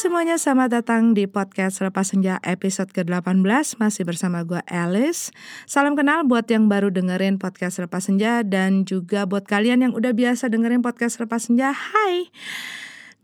Semuanya, 0.00 0.40
selamat 0.40 0.80
datang 0.80 1.12
di 1.12 1.28
podcast 1.28 1.84
Lepas 1.84 2.16
Senja 2.16 2.40
episode 2.40 2.88
ke-18 2.88 3.44
Masih 3.76 4.08
bersama 4.08 4.40
gue 4.48 4.64
Alice. 4.64 5.28
Salam 5.68 5.92
kenal 5.92 6.24
buat 6.24 6.48
yang 6.48 6.72
baru 6.72 6.88
dengerin 6.88 7.36
podcast 7.36 7.84
Lepas 7.84 8.08
Senja 8.08 8.40
Dan 8.40 8.88
juga 8.88 9.28
buat 9.28 9.44
kalian 9.44 9.84
yang 9.84 9.92
udah 9.92 10.16
biasa 10.16 10.48
dengerin 10.48 10.80
podcast 10.80 11.20
Lepas 11.20 11.52
Senja. 11.52 11.76
Hai. 11.76 12.32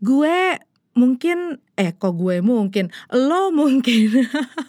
Gue 0.05 0.61
mungkin 0.97 1.61
eh 1.77 1.93
kok 1.93 2.17
gue 2.17 2.41
mungkin 2.41 2.89
lo 3.13 3.53
mungkin 3.53 4.25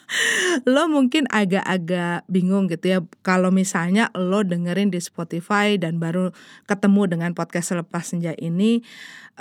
lo 0.73 0.85
mungkin 0.85 1.25
agak-agak 1.27 2.29
bingung 2.29 2.69
gitu 2.69 2.85
ya. 2.85 2.99
Kalau 3.25 3.49
misalnya 3.49 4.13
lo 4.13 4.45
dengerin 4.45 4.93
di 4.93 5.01
Spotify 5.01 5.81
dan 5.81 5.97
baru 5.97 6.29
ketemu 6.69 7.09
dengan 7.09 7.31
podcast 7.33 7.73
selepas 7.73 8.05
senja 8.05 8.37
ini 8.37 8.85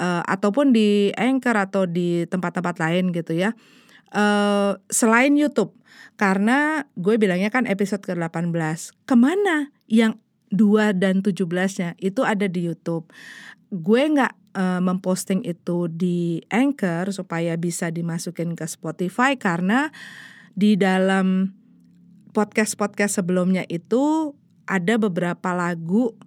uh, 0.00 0.24
ataupun 0.24 0.72
di 0.72 1.12
Anchor 1.14 1.60
atau 1.60 1.84
di 1.84 2.24
tempat-tempat 2.24 2.80
lain 2.80 3.12
gitu 3.12 3.36
ya 3.36 3.52
uh, 4.12 4.76
selain 4.88 5.36
YouTube. 5.36 5.74
Karena 6.18 6.82
gue 6.98 7.14
bilangnya 7.14 7.52
kan 7.52 7.68
episode 7.70 8.02
ke-18 8.02 8.50
ke 9.06 9.14
mana 9.14 9.70
yang 9.86 10.18
2 10.50 10.98
dan 10.98 11.22
17-nya 11.22 11.94
itu 12.00 12.26
ada 12.26 12.50
di 12.50 12.66
YouTube? 12.66 13.06
Gue 13.70 14.02
nggak 14.08 14.47
uh, 14.58 14.82
memposting 14.82 15.46
itu 15.46 15.86
di 15.86 16.42
Anchor 16.50 17.14
supaya 17.14 17.54
bisa 17.54 17.94
dimasukin 17.94 18.58
ke 18.58 18.66
Spotify 18.66 19.38
karena 19.38 19.94
di 20.58 20.74
dalam 20.74 21.54
podcast-podcast 22.34 23.22
sebelumnya 23.22 23.62
itu 23.70 24.34
ada 24.66 24.98
beberapa 24.98 25.54
lagu 25.54 26.18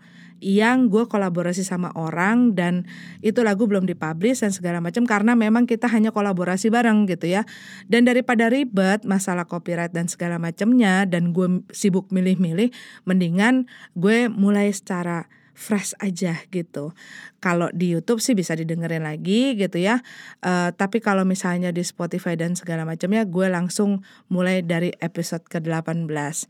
yang 0.42 0.90
gue 0.90 1.06
kolaborasi 1.06 1.62
sama 1.62 1.94
orang 1.94 2.58
dan 2.58 2.90
itu 3.22 3.46
lagu 3.46 3.70
belum 3.70 3.86
dipublish 3.86 4.42
dan 4.42 4.50
segala 4.50 4.82
macam 4.82 5.06
karena 5.06 5.38
memang 5.38 5.70
kita 5.70 5.86
hanya 5.86 6.10
kolaborasi 6.10 6.74
bareng 6.74 7.06
gitu 7.06 7.30
ya. 7.30 7.46
Dan 7.86 8.10
daripada 8.10 8.50
ribet 8.50 9.06
masalah 9.06 9.46
copyright 9.46 9.94
dan 9.94 10.10
segala 10.10 10.42
macamnya 10.42 11.06
dan 11.06 11.30
gue 11.30 11.62
sibuk 11.70 12.10
milih-milih 12.10 12.74
mendingan 13.06 13.70
gue 13.94 14.34
mulai 14.34 14.74
secara 14.74 15.30
fresh 15.62 15.94
aja 16.02 16.42
gitu. 16.50 16.98
Kalau 17.38 17.70
di 17.70 17.94
YouTube 17.94 18.18
sih 18.18 18.34
bisa 18.34 18.58
didengerin 18.58 19.06
lagi 19.06 19.54
gitu 19.54 19.78
ya. 19.78 20.02
Uh, 20.42 20.74
tapi 20.74 20.98
kalau 20.98 21.22
misalnya 21.22 21.70
di 21.70 21.86
Spotify 21.86 22.34
dan 22.34 22.58
segala 22.58 22.82
macamnya 22.82 23.22
gue 23.30 23.46
langsung 23.46 24.02
mulai 24.34 24.66
dari 24.66 24.90
episode 24.98 25.46
ke-18. 25.46 26.50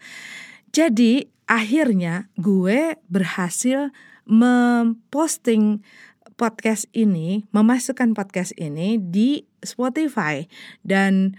Jadi 0.71 1.27
akhirnya 1.51 2.31
gue 2.39 2.95
berhasil 3.11 3.91
memposting 4.23 5.83
podcast 6.39 6.87
ini, 6.95 7.43
memasukkan 7.51 8.15
podcast 8.15 8.55
ini 8.55 8.95
di 8.97 9.43
Spotify 9.61 10.47
dan 10.81 11.35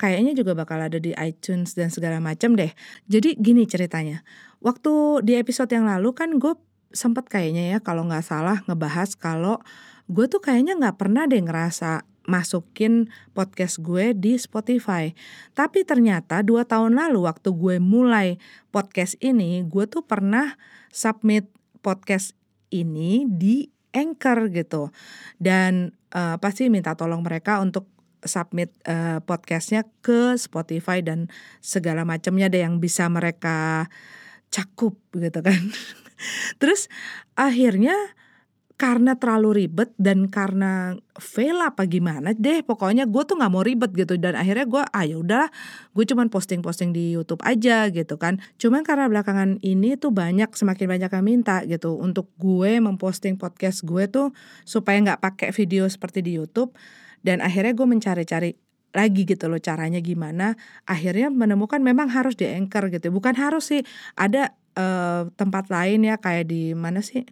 kayaknya 0.00 0.32
juga 0.32 0.56
bakal 0.56 0.80
ada 0.80 0.96
di 0.96 1.12
iTunes 1.16 1.74
dan 1.74 1.92
segala 1.92 2.22
macam 2.22 2.54
deh. 2.54 2.72
Jadi 3.08 3.36
gini 3.36 3.66
ceritanya. 3.66 4.22
Waktu 4.64 5.24
di 5.24 5.36
episode 5.36 5.68
yang 5.72 5.84
lalu 5.84 6.16
kan 6.16 6.40
gue 6.40 6.56
sempat 6.94 7.26
kayaknya 7.26 7.76
ya 7.76 7.78
kalau 7.82 8.06
nggak 8.06 8.24
salah 8.24 8.62
ngebahas 8.66 9.14
kalau 9.18 9.62
gue 10.06 10.26
tuh 10.30 10.38
kayaknya 10.38 10.78
nggak 10.78 10.96
pernah 10.98 11.26
deh 11.26 11.42
ngerasa 11.42 12.06
masukin 12.26 13.08
podcast 13.32 13.80
gue 13.80 14.12
di 14.12 14.36
Spotify. 14.36 15.14
Tapi 15.54 15.86
ternyata 15.86 16.42
dua 16.42 16.66
tahun 16.66 16.98
lalu 16.98 17.24
waktu 17.24 17.54
gue 17.54 17.78
mulai 17.78 18.36
podcast 18.74 19.14
ini, 19.22 19.62
gue 19.64 19.86
tuh 19.86 20.02
pernah 20.04 20.58
submit 20.90 21.46
podcast 21.80 22.34
ini 22.74 23.24
di 23.30 23.70
Anchor 23.94 24.50
gitu. 24.50 24.90
Dan 25.38 25.94
uh, 26.12 26.36
pasti 26.42 26.66
minta 26.68 26.98
tolong 26.98 27.22
mereka 27.22 27.62
untuk 27.62 27.86
submit 28.26 28.74
uh, 28.90 29.22
podcastnya 29.22 29.86
ke 30.02 30.34
Spotify 30.34 31.00
dan 31.00 31.30
segala 31.62 32.02
macamnya 32.02 32.50
deh 32.50 32.66
yang 32.66 32.82
bisa 32.82 33.06
mereka 33.06 33.86
cakup 34.50 34.98
gitu 35.14 35.40
kan. 35.40 35.62
Terus 36.60 36.88
akhirnya 37.36 37.94
karena 38.76 39.16
terlalu 39.16 39.64
ribet 39.64 39.96
dan 39.96 40.28
karena 40.28 40.92
fail 41.16 41.64
apa 41.64 41.88
gimana 41.88 42.36
deh 42.36 42.60
pokoknya 42.60 43.08
gue 43.08 43.22
tuh 43.24 43.40
nggak 43.40 43.52
mau 43.52 43.64
ribet 43.64 43.88
gitu. 43.96 44.20
Dan 44.20 44.36
akhirnya 44.36 44.68
gue 44.68 44.82
ah 44.84 45.04
ya 45.04 45.16
udahlah 45.16 45.48
gue 45.96 46.04
cuman 46.04 46.28
posting 46.28 46.60
posting 46.60 46.92
di 46.92 47.16
YouTube 47.16 47.40
aja 47.40 47.88
gitu 47.88 48.20
kan. 48.20 48.36
Cuman 48.60 48.84
karena 48.84 49.08
belakangan 49.08 49.64
ini 49.64 49.96
tuh 49.96 50.12
banyak 50.12 50.52
semakin 50.52 50.92
banyak 50.92 51.08
yang 51.08 51.24
minta 51.24 51.64
gitu 51.64 51.96
untuk 51.96 52.28
gue 52.36 52.76
memposting 52.76 53.40
podcast 53.40 53.80
gue 53.88 54.12
tuh 54.12 54.36
supaya 54.68 55.00
nggak 55.00 55.24
pakai 55.24 55.48
video 55.56 55.88
seperti 55.88 56.20
di 56.20 56.36
YouTube. 56.36 56.76
Dan 57.24 57.40
akhirnya 57.40 57.72
gue 57.72 57.86
mencari-cari 57.88 58.52
lagi 58.92 59.24
gitu 59.24 59.48
loh 59.48 59.60
caranya 59.60 60.04
gimana. 60.04 60.52
Akhirnya 60.84 61.32
menemukan 61.32 61.80
memang 61.80 62.12
harus 62.12 62.36
di 62.36 62.44
anchor 62.44 62.92
gitu. 62.92 63.08
Bukan 63.08 63.40
harus 63.40 63.72
sih 63.72 63.80
ada 64.20 64.52
uh, 64.76 65.32
tempat 65.34 65.72
lain 65.72 66.06
ya 66.06 66.20
kayak 66.20 66.52
di 66.52 66.76
mana 66.76 67.00
sih 67.02 67.24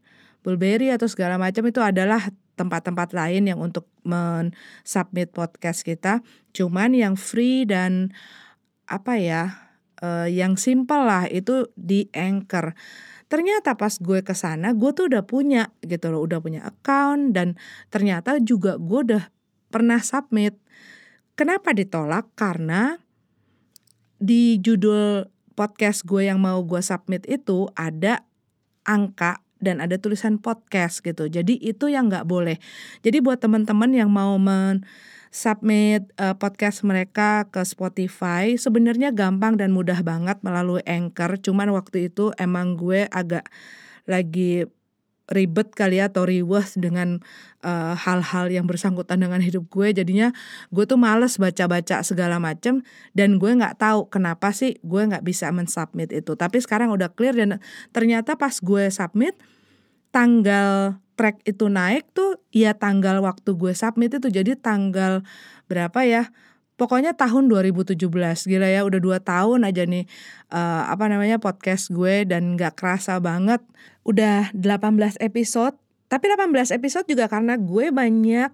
Bulberry 0.44 0.92
atau 0.92 1.08
segala 1.08 1.40
macam 1.40 1.64
itu 1.64 1.80
adalah 1.80 2.28
tempat-tempat 2.54 3.16
lain 3.16 3.48
yang 3.48 3.58
untuk 3.58 3.88
men-submit 4.04 5.32
podcast 5.32 5.82
kita. 5.82 6.20
Cuman 6.52 6.92
yang 6.92 7.16
free 7.16 7.64
dan 7.64 8.12
apa 8.84 9.16
ya, 9.16 9.72
uh, 10.04 10.28
yang 10.28 10.60
simple 10.60 11.08
lah 11.08 11.24
itu 11.26 11.72
di 11.74 12.06
Anchor. 12.12 12.76
Ternyata 13.26 13.74
pas 13.74 13.96
gue 13.96 14.20
ke 14.20 14.36
sana, 14.36 14.76
gue 14.76 14.90
tuh 14.92 15.08
udah 15.10 15.24
punya 15.24 15.72
gitu 15.82 16.12
loh, 16.12 16.22
udah 16.22 16.38
punya 16.44 16.62
account 16.68 17.34
dan 17.34 17.56
ternyata 17.88 18.38
juga 18.38 18.76
gue 18.76 19.00
udah 19.10 19.24
pernah 19.72 19.98
submit. 20.04 20.60
Kenapa 21.34 21.74
ditolak? 21.74 22.30
Karena 22.38 22.94
di 24.20 24.62
judul 24.62 25.33
podcast 25.54 26.02
gue 26.04 26.26
yang 26.28 26.42
mau 26.42 26.60
gue 26.66 26.82
submit 26.82 27.24
itu 27.30 27.70
ada 27.78 28.26
angka 28.84 29.40
dan 29.64 29.80
ada 29.80 29.96
tulisan 29.96 30.36
podcast 30.36 31.00
gitu. 31.00 31.26
Jadi 31.26 31.56
itu 31.56 31.88
yang 31.88 32.12
nggak 32.12 32.28
boleh. 32.28 32.60
Jadi 33.00 33.24
buat 33.24 33.40
teman-teman 33.40 33.90
yang 33.96 34.12
mau 34.12 34.36
men 34.36 34.84
submit 35.34 36.06
uh, 36.20 36.36
podcast 36.38 36.86
mereka 36.86 37.50
ke 37.50 37.64
Spotify 37.66 38.54
sebenarnya 38.54 39.10
gampang 39.10 39.58
dan 39.58 39.74
mudah 39.74 39.98
banget 40.04 40.38
melalui 40.44 40.84
Anchor. 40.86 41.40
Cuman 41.40 41.74
waktu 41.74 42.12
itu 42.12 42.30
emang 42.38 42.78
gue 42.78 43.10
agak 43.10 43.48
lagi 44.06 44.68
ribet 45.32 45.72
kali 45.72 46.00
ya 46.00 46.12
atau 46.12 46.28
riweh 46.28 46.66
dengan 46.76 47.20
eh, 47.64 47.94
hal-hal 47.96 48.46
uh, 48.48 48.52
yang 48.52 48.68
bersangkutan 48.68 49.24
dengan 49.24 49.40
hidup 49.40 49.64
gue. 49.72 49.96
Jadinya 49.96 50.36
gue 50.68 50.84
tuh 50.84 51.00
males 51.00 51.40
baca-baca 51.40 52.04
segala 52.04 52.36
macem 52.36 52.84
dan 53.16 53.40
gue 53.40 53.50
nggak 53.50 53.80
tahu 53.80 54.12
kenapa 54.12 54.52
sih 54.52 54.76
gue 54.84 55.02
nggak 55.08 55.24
bisa 55.24 55.48
mensubmit 55.48 56.12
itu. 56.12 56.36
Tapi 56.36 56.60
sekarang 56.60 56.92
udah 56.92 57.08
clear 57.12 57.32
dan 57.32 57.56
ternyata 57.96 58.36
pas 58.36 58.52
gue 58.60 58.92
submit 58.92 59.32
tanggal 60.12 61.00
track 61.14 61.46
itu 61.46 61.70
naik 61.70 62.10
tuh 62.12 62.42
ya 62.50 62.74
tanggal 62.76 63.24
waktu 63.24 63.56
gue 63.56 63.72
submit 63.72 64.12
itu. 64.12 64.28
Jadi 64.28 64.60
tanggal 64.60 65.24
berapa 65.70 66.04
ya? 66.04 66.28
Pokoknya 66.74 67.14
tahun 67.14 67.46
2017 67.46 67.94
gila 68.50 68.66
ya 68.66 68.82
udah 68.82 68.98
dua 68.98 69.22
tahun 69.22 69.62
aja 69.62 69.86
nih 69.86 70.10
uh, 70.50 70.90
apa 70.90 71.06
namanya 71.06 71.38
podcast 71.38 71.86
gue 71.94 72.26
dan 72.26 72.58
nggak 72.58 72.74
kerasa 72.74 73.22
banget 73.22 73.62
udah 74.04 74.52
18 74.56 75.20
episode. 75.20 75.76
Tapi 76.08 76.30
18 76.30 76.76
episode 76.76 77.08
juga 77.08 77.26
karena 77.26 77.56
gue 77.56 77.90
banyak 77.90 78.50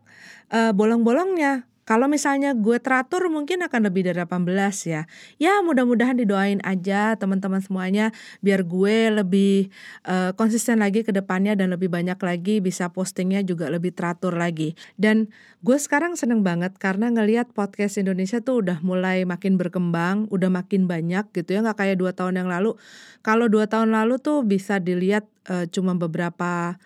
uh, 0.54 0.72
bolong-bolongnya 0.72 1.69
kalau 1.90 2.06
misalnya 2.06 2.54
gue 2.54 2.78
teratur 2.78 3.26
mungkin 3.26 3.66
akan 3.66 3.90
lebih 3.90 4.06
dari 4.06 4.22
18 4.22 4.46
ya. 4.86 5.10
Ya 5.42 5.58
mudah-mudahan 5.58 6.22
didoain 6.22 6.62
aja 6.62 7.18
teman-teman 7.18 7.58
semuanya 7.58 8.14
biar 8.46 8.62
gue 8.62 9.10
lebih 9.10 9.74
uh, 10.06 10.30
konsisten 10.38 10.78
lagi 10.78 11.02
ke 11.02 11.10
depannya 11.10 11.58
dan 11.58 11.74
lebih 11.74 11.90
banyak 11.90 12.14
lagi 12.22 12.62
bisa 12.62 12.94
postingnya 12.94 13.42
juga 13.42 13.66
lebih 13.66 13.90
teratur 13.90 14.38
lagi. 14.38 14.78
Dan 14.94 15.34
gue 15.66 15.74
sekarang 15.82 16.14
seneng 16.14 16.46
banget 16.46 16.78
karena 16.78 17.10
ngelihat 17.10 17.50
podcast 17.50 17.98
Indonesia 17.98 18.38
tuh 18.38 18.62
udah 18.62 18.78
mulai 18.86 19.26
makin 19.26 19.58
berkembang, 19.58 20.30
udah 20.30 20.46
makin 20.46 20.86
banyak 20.86 21.26
gitu 21.34 21.58
ya 21.58 21.66
nggak 21.66 21.74
kayak 21.74 21.98
dua 21.98 22.14
tahun 22.14 22.38
yang 22.38 22.46
lalu. 22.46 22.78
Kalau 23.26 23.50
dua 23.50 23.66
tahun 23.66 23.90
lalu 23.90 24.22
tuh 24.22 24.46
bisa 24.46 24.78
dilihat 24.78 25.26
uh, 25.50 25.66
cuma 25.66 25.98
beberapa 25.98 26.78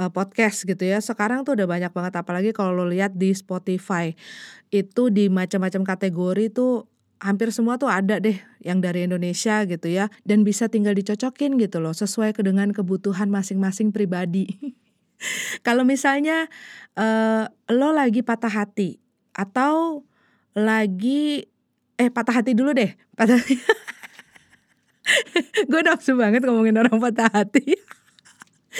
uh, 0.00 0.08
podcast 0.08 0.64
gitu 0.64 0.80
ya. 0.80 1.04
Sekarang 1.04 1.44
tuh 1.44 1.60
udah 1.60 1.68
banyak 1.68 1.92
banget 1.92 2.16
apalagi 2.16 2.56
kalau 2.56 2.72
lo 2.72 2.88
lihat 2.88 3.12
di 3.12 3.36
Spotify. 3.36 4.16
Itu 4.72 5.12
di 5.12 5.28
macam-macam 5.28 5.84
kategori 5.84 6.56
tuh 6.56 6.88
hampir 7.20 7.52
semua 7.52 7.76
tuh 7.76 7.92
ada 7.92 8.16
deh 8.16 8.40
yang 8.64 8.80
dari 8.80 9.04
Indonesia 9.04 9.68
gitu 9.68 9.92
ya 9.92 10.08
dan 10.24 10.40
bisa 10.40 10.72
tinggal 10.72 10.96
dicocokin 10.96 11.60
gitu 11.60 11.76
loh 11.76 11.92
sesuai 11.92 12.32
dengan 12.40 12.72
kebutuhan 12.72 13.28
masing-masing 13.28 13.92
pribadi. 13.92 14.48
kalau 15.66 15.84
misalnya 15.84 16.48
uh, 16.96 17.44
lo 17.68 17.92
lagi 17.92 18.24
patah 18.24 18.48
hati 18.48 18.96
atau 19.36 20.00
lagi 20.56 21.44
eh 22.00 22.08
patah 22.08 22.40
hati 22.40 22.56
dulu 22.56 22.72
deh, 22.72 22.96
patah 23.12 23.36
gue 25.70 25.80
nafsu 25.84 26.16
banget 26.16 26.48
ngomongin 26.48 26.80
orang 26.80 26.96
patah 26.96 27.28
hati. 27.28 27.76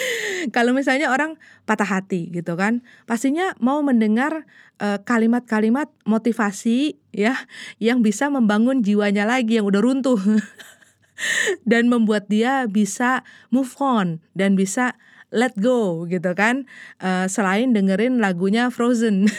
kalau 0.55 0.73
misalnya 0.73 1.09
orang 1.13 1.37
patah 1.69 1.87
hati 1.87 2.29
gitu 2.33 2.57
kan, 2.57 2.81
pastinya 3.05 3.53
mau 3.61 3.79
mendengar 3.85 4.45
kalimat 4.81 5.45
kalimat-kalimat 5.45 5.93
motivasi 6.09 6.97
ya 7.13 7.37
yang 7.77 8.01
bisa 8.01 8.33
membangun 8.33 8.81
jiwanya 8.81 9.29
lagi 9.29 9.61
yang 9.61 9.69
udah 9.69 9.77
runtuh. 9.77 10.17
dan 11.69 11.85
membuat 11.85 12.27
dia 12.29 12.65
bisa 12.65 13.21
move 13.53 13.71
on 13.77 14.21
dan 14.33 14.57
bisa 14.57 14.97
let 15.31 15.55
go 15.57 16.03
gitu 16.09 16.35
kan. 16.35 16.67
Uh, 16.99 17.25
selain 17.29 17.71
dengerin 17.71 18.19
lagunya 18.19 18.67
Frozen. 18.69 19.29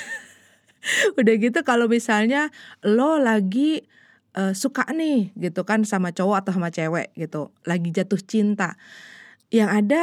udah 1.19 1.35
gitu 1.39 1.63
kalau 1.63 1.87
misalnya 1.87 2.51
lo 2.83 3.15
lagi 3.21 3.87
uh, 4.35 4.51
suka 4.51 4.89
nih 4.91 5.31
gitu 5.39 5.63
kan 5.63 5.87
sama 5.87 6.11
cowok 6.11 6.43
atau 6.43 6.53
sama 6.59 6.75
cewek 6.75 7.15
gitu, 7.15 7.53
lagi 7.69 7.93
jatuh 7.93 8.19
cinta. 8.19 8.81
Yang 9.53 9.71
ada 9.85 10.01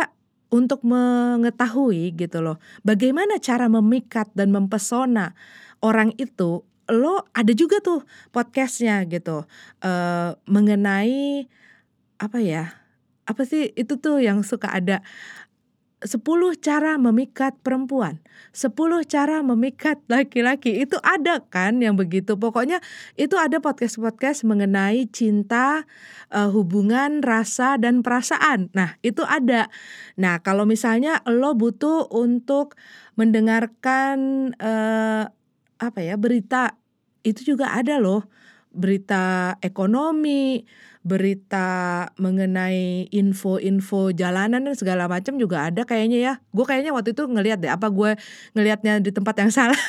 untuk 0.49 0.81
mengetahui 0.81 2.13
gitu 2.17 2.41
loh, 2.41 2.57
bagaimana 2.81 3.37
cara 3.37 3.69
memikat 3.69 4.33
dan 4.33 4.49
mempesona 4.49 5.37
orang 5.79 6.13
itu, 6.17 6.65
lo 6.89 7.15
ada 7.37 7.53
juga 7.53 7.77
tuh 7.79 8.01
podcastnya 8.33 9.05
gitu 9.05 9.45
uh, 9.85 10.29
mengenai 10.49 11.45
apa 12.17 12.39
ya? 12.41 12.73
Apa 13.29 13.45
sih 13.45 13.69
itu 13.77 14.01
tuh 14.01 14.17
yang 14.25 14.41
suka 14.41 14.73
ada 14.73 15.05
10 15.99 16.23
cara 16.63 16.95
memikat 16.95 17.59
perempuan, 17.59 18.23
10 18.55 19.03
cara 19.03 19.43
memikat 19.43 19.99
laki-laki. 20.07 20.79
Itu 20.79 20.95
ada 21.03 21.43
kan 21.43 21.83
yang 21.83 21.99
begitu. 21.99 22.39
Pokoknya 22.39 22.79
itu 23.19 23.35
ada 23.35 23.59
podcast-podcast 23.59 24.47
mengenai 24.47 25.11
cinta, 25.11 25.83
uh, 26.31 26.47
hubungan, 26.55 27.19
rasa 27.19 27.75
dan 27.75 27.99
perasaan. 27.99 28.71
Nah, 28.71 28.95
itu 29.03 29.27
ada. 29.27 29.67
Nah, 30.15 30.39
kalau 30.39 30.63
misalnya 30.63 31.19
lo 31.27 31.51
butuh 31.59 32.07
untuk 32.15 32.79
mendengarkan 33.19 34.51
uh, 34.55 35.27
apa 35.83 35.99
ya, 35.99 36.15
berita 36.15 36.79
itu 37.27 37.55
juga 37.55 37.75
ada 37.75 37.99
loh. 37.99 38.23
Berita 38.71 39.57
ekonomi, 39.59 40.63
berita 41.09 42.05
mengenai 42.21 43.09
info-info 43.09 44.13
jalanan 44.13 44.61
dan 44.61 44.77
segala 44.77 45.09
macam 45.09 45.41
juga 45.41 45.65
ada 45.65 45.81
kayaknya 45.81 46.19
ya. 46.21 46.33
Gue 46.53 46.69
kayaknya 46.69 46.93
waktu 46.93 47.17
itu 47.17 47.25
ngelihat 47.25 47.57
deh 47.57 47.73
apa 47.73 47.89
gue 47.89 48.13
ngelihatnya 48.53 49.01
di 49.01 49.09
tempat 49.09 49.33
yang 49.41 49.49
salah. 49.57 49.81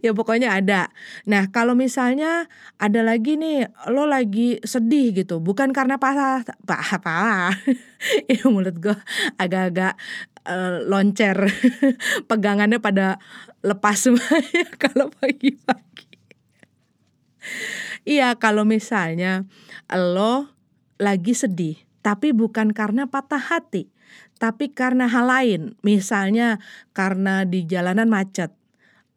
ya 0.00 0.10
pokoknya 0.16 0.58
ada. 0.58 0.88
Nah 1.28 1.52
kalau 1.52 1.76
misalnya 1.76 2.48
ada 2.80 3.04
lagi 3.04 3.36
nih 3.36 3.68
lo 3.92 4.08
lagi 4.08 4.58
sedih 4.64 5.12
gitu, 5.12 5.38
bukan 5.38 5.70
karena 5.76 6.00
apa 6.00 6.42
apa 6.66 7.52
ini 8.32 8.42
mulut 8.48 8.80
gue 8.80 8.96
agak-agak 9.38 9.94
uh, 10.48 10.82
loncer, 10.88 11.36
pegangannya 12.30 12.82
pada 12.82 13.20
lepas 13.62 13.94
semuanya 14.00 14.66
kalau 14.80 15.12
pagi-pagi. 15.14 16.10
Iya, 18.02 18.34
kalau 18.34 18.66
misalnya 18.66 19.46
lo 19.94 20.50
lagi 20.98 21.38
sedih, 21.38 21.78
tapi 22.02 22.34
bukan 22.34 22.74
karena 22.74 23.06
patah 23.06 23.38
hati, 23.38 23.94
tapi 24.42 24.74
karena 24.74 25.06
hal 25.06 25.30
lain. 25.30 25.62
Misalnya 25.86 26.58
karena 26.90 27.46
di 27.46 27.62
jalanan 27.62 28.10
macet. 28.10 28.50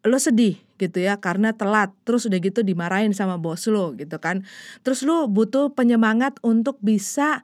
Lo 0.06 0.22
sedih 0.22 0.62
gitu 0.76 1.00
ya 1.02 1.18
karena 1.18 1.56
telat 1.56 1.88
terus 2.04 2.28
udah 2.28 2.36
gitu 2.36 2.60
dimarahin 2.60 3.10
sama 3.10 3.40
bos 3.42 3.66
lo 3.66 3.90
gitu 3.98 4.22
kan. 4.22 4.46
Terus 4.86 5.02
lo 5.02 5.26
butuh 5.26 5.74
penyemangat 5.74 6.38
untuk 6.46 6.78
bisa 6.78 7.42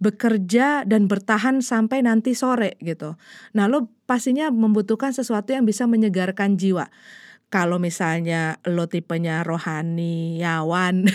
bekerja 0.00 0.82
dan 0.88 1.06
bertahan 1.06 1.60
sampai 1.62 2.02
nanti 2.02 2.32
sore 2.34 2.80
gitu. 2.80 3.20
Nah, 3.52 3.68
lo 3.68 3.92
pastinya 4.08 4.48
membutuhkan 4.48 5.12
sesuatu 5.12 5.52
yang 5.52 5.68
bisa 5.68 5.84
menyegarkan 5.84 6.56
jiwa 6.56 6.88
kalau 7.50 7.82
misalnya 7.82 8.62
lo 8.62 8.86
tipenya 8.86 9.42
rohaniawan 9.42 11.10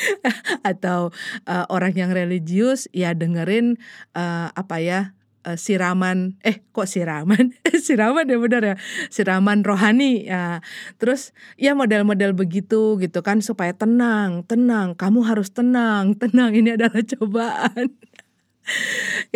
atau 0.72 1.12
uh, 1.44 1.64
orang 1.68 1.92
yang 1.92 2.10
religius 2.10 2.88
ya 2.96 3.12
dengerin 3.12 3.76
uh, 4.16 4.48
apa 4.56 4.80
ya 4.80 5.00
uh, 5.44 5.60
siraman 5.60 6.40
eh 6.40 6.64
kok 6.72 6.88
siraman? 6.88 7.52
Siraman 7.84 8.24
ya 8.24 8.40
benar 8.40 8.62
ya? 8.64 8.76
Siraman 9.12 9.60
rohani 9.60 10.24
ya. 10.24 10.64
Terus 10.96 11.36
ya 11.60 11.76
model-model 11.76 12.32
begitu 12.32 12.96
gitu 12.96 13.20
kan 13.20 13.44
supaya 13.44 13.76
tenang 13.76 14.40
tenang 14.48 14.96
kamu 14.96 15.20
harus 15.28 15.52
tenang 15.52 16.16
tenang 16.22 16.56
ini 16.56 16.74
adalah 16.74 17.04
cobaan. 17.04 17.92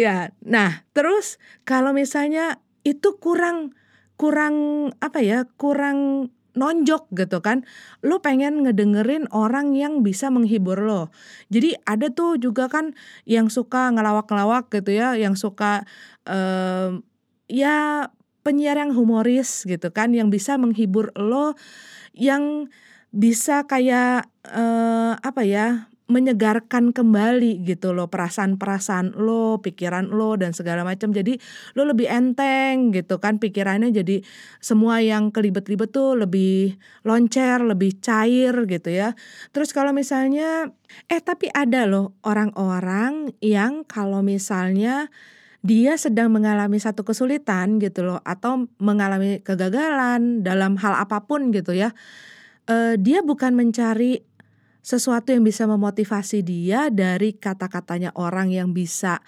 Ya 0.00 0.32
nah 0.40 0.88
terus 0.96 1.36
kalau 1.68 1.92
misalnya 1.92 2.64
itu 2.88 3.20
kurang 3.20 3.76
kurang 4.16 4.88
apa 5.04 5.20
ya 5.20 5.44
kurang 5.60 6.32
nonjok 6.54 7.10
gitu 7.16 7.42
kan. 7.44 7.66
Lo 8.00 8.20
pengen 8.22 8.64
ngedengerin 8.64 9.26
orang 9.34 9.74
yang 9.74 10.06
bisa 10.06 10.28
menghibur 10.28 10.80
lo. 10.80 11.10
Jadi 11.50 11.76
ada 11.84 12.08
tuh 12.12 12.36
juga 12.40 12.70
kan 12.70 12.94
yang 13.28 13.48
suka 13.48 13.90
ngelawak-ngelawak 13.92 14.70
gitu 14.72 14.96
ya 14.96 15.16
yang 15.16 15.34
suka 15.36 15.84
um, 16.28 17.02
ya 17.48 18.08
penyiar 18.44 18.80
yang 18.80 18.96
humoris 18.96 19.68
gitu 19.68 19.92
kan 19.92 20.16
yang 20.16 20.32
bisa 20.32 20.56
menghibur 20.56 21.12
lo 21.16 21.52
yang 22.16 22.68
bisa 23.08 23.64
kayak 23.64 24.28
uh, 24.44 25.16
apa 25.20 25.42
ya 25.44 25.87
menyegarkan 26.08 26.96
kembali 26.96 27.68
gitu 27.68 27.92
loh 27.92 28.08
perasaan-perasaan 28.08 29.20
lo, 29.20 29.60
pikiran 29.60 30.08
lo 30.08 30.40
dan 30.40 30.56
segala 30.56 30.80
macam. 30.80 31.12
Jadi 31.12 31.36
lo 31.76 31.84
lebih 31.84 32.08
enteng 32.08 32.96
gitu 32.96 33.20
kan 33.20 33.36
pikirannya 33.36 33.92
jadi 33.92 34.24
semua 34.58 35.04
yang 35.04 35.28
kelibet-libet 35.28 35.92
tuh 35.92 36.16
lebih 36.16 36.80
loncer, 37.04 37.60
lebih 37.60 38.00
cair 38.00 38.56
gitu 38.64 38.88
ya. 38.88 39.12
Terus 39.52 39.76
kalau 39.76 39.92
misalnya 39.92 40.72
eh 41.12 41.20
tapi 41.20 41.52
ada 41.52 41.84
loh 41.84 42.16
orang-orang 42.24 43.36
yang 43.44 43.84
kalau 43.84 44.24
misalnya 44.24 45.12
dia 45.60 46.00
sedang 46.00 46.32
mengalami 46.32 46.80
satu 46.80 47.04
kesulitan 47.04 47.76
gitu 47.82 48.08
loh 48.08 48.24
atau 48.24 48.64
mengalami 48.80 49.44
kegagalan 49.44 50.40
dalam 50.40 50.80
hal 50.80 50.96
apa 50.96 51.28
pun 51.28 51.52
gitu 51.52 51.76
ya. 51.76 51.92
Uh, 52.68 52.96
dia 53.00 53.24
bukan 53.24 53.56
mencari 53.56 54.24
sesuatu 54.88 55.36
yang 55.36 55.44
bisa 55.44 55.68
memotivasi 55.68 56.40
dia 56.40 56.88
dari 56.88 57.36
kata-katanya 57.36 58.16
orang 58.16 58.48
yang 58.48 58.72
bisa 58.72 59.20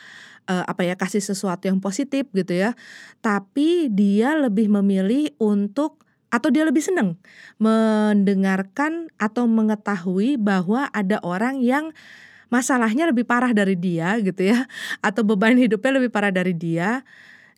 uh, 0.49 0.65
apa 0.65 0.89
ya 0.89 0.97
kasih 0.97 1.21
sesuatu 1.21 1.69
yang 1.69 1.85
positif 1.85 2.25
gitu 2.33 2.57
ya. 2.57 2.73
Tapi 3.21 3.93
dia 3.93 4.33
lebih 4.41 4.73
memilih 4.73 5.37
untuk 5.37 6.01
atau 6.33 6.49
dia 6.49 6.65
lebih 6.65 6.81
senang 6.81 7.19
mendengarkan 7.61 9.13
atau 9.21 9.45
mengetahui 9.51 10.41
bahwa 10.41 10.87
ada 10.95 11.19
orang 11.27 11.59
yang 11.61 11.91
masalahnya 12.55 13.11
lebih 13.11 13.27
parah 13.27 13.51
dari 13.51 13.75
dia 13.75 14.15
gitu 14.23 14.55
ya 14.55 14.65
atau 15.07 15.27
beban 15.27 15.59
hidupnya 15.59 15.99
lebih 15.99 16.11
parah 16.15 16.31
dari 16.31 16.55
dia 16.55 17.03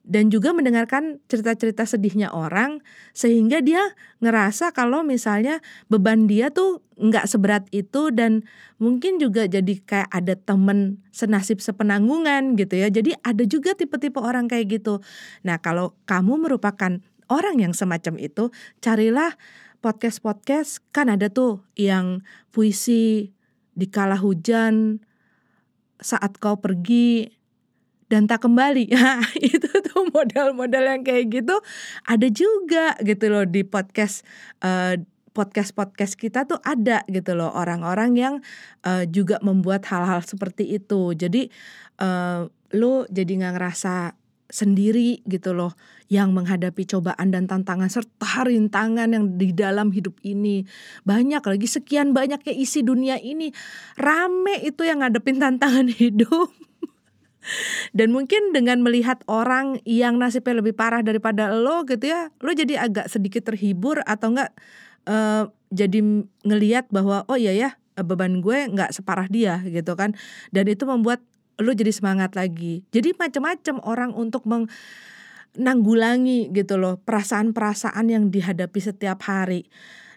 dan 0.03 0.35
juga 0.35 0.51
mendengarkan 0.51 1.23
cerita-cerita 1.31 1.87
sedihnya 1.87 2.35
orang 2.35 2.83
sehingga 3.15 3.63
dia 3.63 3.95
ngerasa 4.19 4.75
kalau 4.75 5.07
misalnya 5.07 5.63
beban 5.87 6.27
dia 6.27 6.51
tuh 6.51 6.83
nggak 6.99 7.31
seberat 7.31 7.65
itu 7.71 8.11
dan 8.11 8.43
mungkin 8.83 9.23
juga 9.23 9.47
jadi 9.47 9.79
kayak 9.79 10.11
ada 10.11 10.35
temen 10.35 10.99
senasib 11.15 11.63
sepenanggungan 11.63 12.59
gitu 12.59 12.79
ya. 12.79 12.91
Jadi 12.91 13.15
ada 13.23 13.47
juga 13.47 13.79
tipe-tipe 13.79 14.19
orang 14.19 14.51
kayak 14.51 14.83
gitu. 14.83 14.99
Nah 15.47 15.63
kalau 15.63 15.95
kamu 16.11 16.51
merupakan 16.51 16.99
orang 17.31 17.57
yang 17.63 17.73
semacam 17.73 18.19
itu 18.19 18.51
carilah 18.83 19.39
podcast-podcast. 19.83 20.83
Kan 20.95 21.11
ada 21.11 21.31
tuh 21.31 21.63
yang 21.79 22.27
puisi 22.51 23.35
di 23.73 23.87
kala 23.89 24.19
hujan 24.19 25.03
saat 26.03 26.39
kau 26.43 26.59
pergi 26.59 27.42
dan 28.13 28.29
tak 28.29 28.45
kembali. 28.45 28.93
Ya, 28.93 29.25
itu 29.41 29.73
tuh 29.73 30.05
model-model 30.13 30.85
yang 30.85 31.01
kayak 31.01 31.33
gitu 31.33 31.57
ada 32.05 32.29
juga 32.29 32.93
gitu 33.01 33.33
loh 33.33 33.49
di 33.49 33.65
podcast 33.65 34.21
uh, 34.61 35.01
podcast-podcast 35.33 36.21
kita 36.21 36.45
tuh 36.45 36.61
ada 36.61 37.09
gitu 37.09 37.33
loh 37.33 37.49
orang-orang 37.57 38.13
yang 38.21 38.35
uh, 38.85 39.09
juga 39.09 39.41
membuat 39.41 39.89
hal-hal 39.89 40.21
seperti 40.21 40.77
itu. 40.77 41.17
Jadi 41.17 41.49
uh, 42.05 42.45
lo 42.77 43.09
jadi 43.09 43.33
nggak 43.41 43.55
ngerasa 43.57 44.13
sendiri 44.53 45.25
gitu 45.25 45.57
loh 45.57 45.73
yang 46.13 46.37
menghadapi 46.37 46.85
cobaan 46.85 47.33
dan 47.33 47.49
tantangan 47.49 47.89
serta 47.89 48.45
rintangan 48.45 49.09
yang 49.09 49.41
di 49.41 49.57
dalam 49.57 49.89
hidup 49.89 50.21
ini 50.21 50.69
banyak 51.09 51.41
lagi 51.41 51.65
sekian 51.65 52.13
banyaknya 52.13 52.53
isi 52.53 52.85
dunia 52.85 53.17
ini 53.17 53.49
rame 53.97 54.61
itu 54.61 54.85
yang 54.85 55.01
ngadepin 55.01 55.41
tantangan 55.41 55.89
hidup 56.05 56.53
dan 57.97 58.15
mungkin 58.15 58.55
dengan 58.55 58.81
melihat 58.81 59.23
orang 59.27 59.83
yang 59.83 60.19
nasibnya 60.19 60.63
lebih 60.63 60.75
parah 60.75 61.03
daripada 61.03 61.51
lo 61.51 61.83
gitu 61.85 62.11
ya, 62.11 62.31
lo 62.41 62.51
jadi 62.55 62.87
agak 62.87 63.11
sedikit 63.11 63.51
terhibur 63.51 64.01
atau 64.07 64.35
enggak 64.35 64.51
uh, 65.07 65.51
jadi 65.73 66.01
ngeliat 66.47 66.93
bahwa 66.93 67.25
oh 67.27 67.39
iya 67.39 67.53
ya 67.53 67.71
beban 68.01 68.41
gue 68.41 68.73
nggak 68.73 68.89
separah 68.95 69.29
dia 69.29 69.61
gitu 69.69 69.93
kan. 69.99 70.15
Dan 70.55 70.69
itu 70.71 70.87
membuat 70.89 71.21
lu 71.61 71.75
jadi 71.77 71.93
semangat 71.93 72.33
lagi. 72.39 72.85
Jadi 72.95 73.13
macam-macam 73.17 73.81
orang 73.85 74.15
untuk 74.17 74.47
menanggulangi 74.49 76.49
gitu 76.55 76.79
loh 76.81 76.97
perasaan-perasaan 77.03 78.09
yang 78.09 78.31
dihadapi 78.33 78.81
setiap 78.81 79.23
hari. 79.29 79.69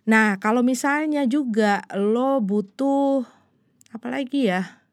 Nah, 0.05 0.37
kalau 0.37 0.61
misalnya 0.61 1.25
juga 1.25 1.81
lo 1.97 2.37
butuh 2.39 3.25
apa 3.89 4.07
lagi 4.11 4.53
ya? 4.53 4.84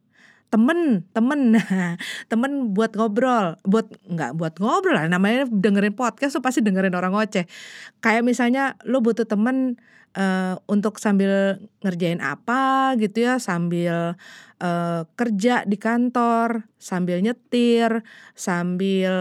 Temen 0.53 1.09
temen. 1.17 1.57
Temen 2.31 2.77
buat 2.77 2.93
ngobrol. 2.93 3.57
Buat 3.65 3.89
nggak 4.05 4.37
buat 4.37 4.55
ngobrol 4.61 5.01
lah. 5.01 5.09
Namanya 5.09 5.49
dengerin 5.49 5.97
podcast 5.97 6.37
tuh 6.37 6.45
pasti 6.45 6.61
dengerin 6.61 6.93
orang 6.93 7.17
ngoceh. 7.17 7.49
Kayak 8.05 8.23
misalnya 8.23 8.77
lo 8.85 9.01
butuh 9.01 9.25
temen 9.25 9.81
uh, 10.13 10.61
untuk 10.69 11.01
sambil 11.01 11.57
ngerjain 11.81 12.21
apa 12.21 12.93
gitu 13.01 13.25
ya. 13.25 13.41
Sambil 13.41 14.21
uh, 14.61 15.01
kerja 15.17 15.65
di 15.65 15.81
kantor 15.81 16.69
sambil 16.77 17.25
nyetir 17.25 18.05
sambil 18.37 19.15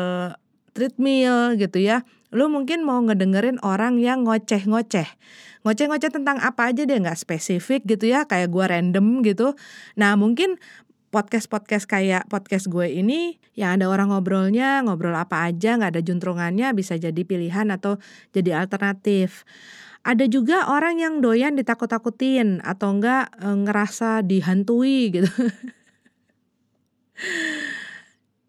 treadmill 0.75 1.55
gitu 1.55 1.79
ya. 1.79 2.03
Lo 2.31 2.47
mungkin 2.47 2.87
mau 2.87 2.99
ngedengerin 3.03 3.59
orang 3.63 3.99
yang 3.99 4.23
ngoceh-ngoceh. 4.23 5.07
Ngoceh-ngoceh 5.61 6.09
tentang 6.09 6.41
apa 6.41 6.73
aja 6.73 6.87
deh 6.87 6.97
nggak 6.97 7.19
spesifik 7.19 7.85
gitu 7.85 8.09
ya. 8.09 8.25
Kayak 8.25 8.49
gue 8.49 8.65
random 8.65 9.21
gitu. 9.21 9.53
Nah 9.99 10.15
mungkin 10.15 10.57
podcast-podcast 11.11 11.85
kayak 11.85 12.23
podcast 12.31 12.71
gue 12.71 12.87
ini 12.87 13.35
yang 13.59 13.75
ada 13.77 13.91
orang 13.91 14.15
ngobrolnya 14.15 14.79
ngobrol 14.81 15.13
apa 15.13 15.43
aja 15.51 15.75
nggak 15.75 15.99
ada 15.99 16.01
juntrungannya 16.01 16.71
bisa 16.71 16.95
jadi 16.95 17.21
pilihan 17.21 17.67
atau 17.69 17.99
jadi 18.31 18.63
alternatif. 18.63 19.43
Ada 20.01 20.25
juga 20.25 20.65
orang 20.71 20.97
yang 20.97 21.21
doyan 21.21 21.53
ditakut-takutin 21.53 22.57
atau 22.65 22.97
enggak 22.97 23.29
e, 23.37 23.47
ngerasa 23.53 24.25
dihantui 24.25 24.99
gitu. 25.19 25.29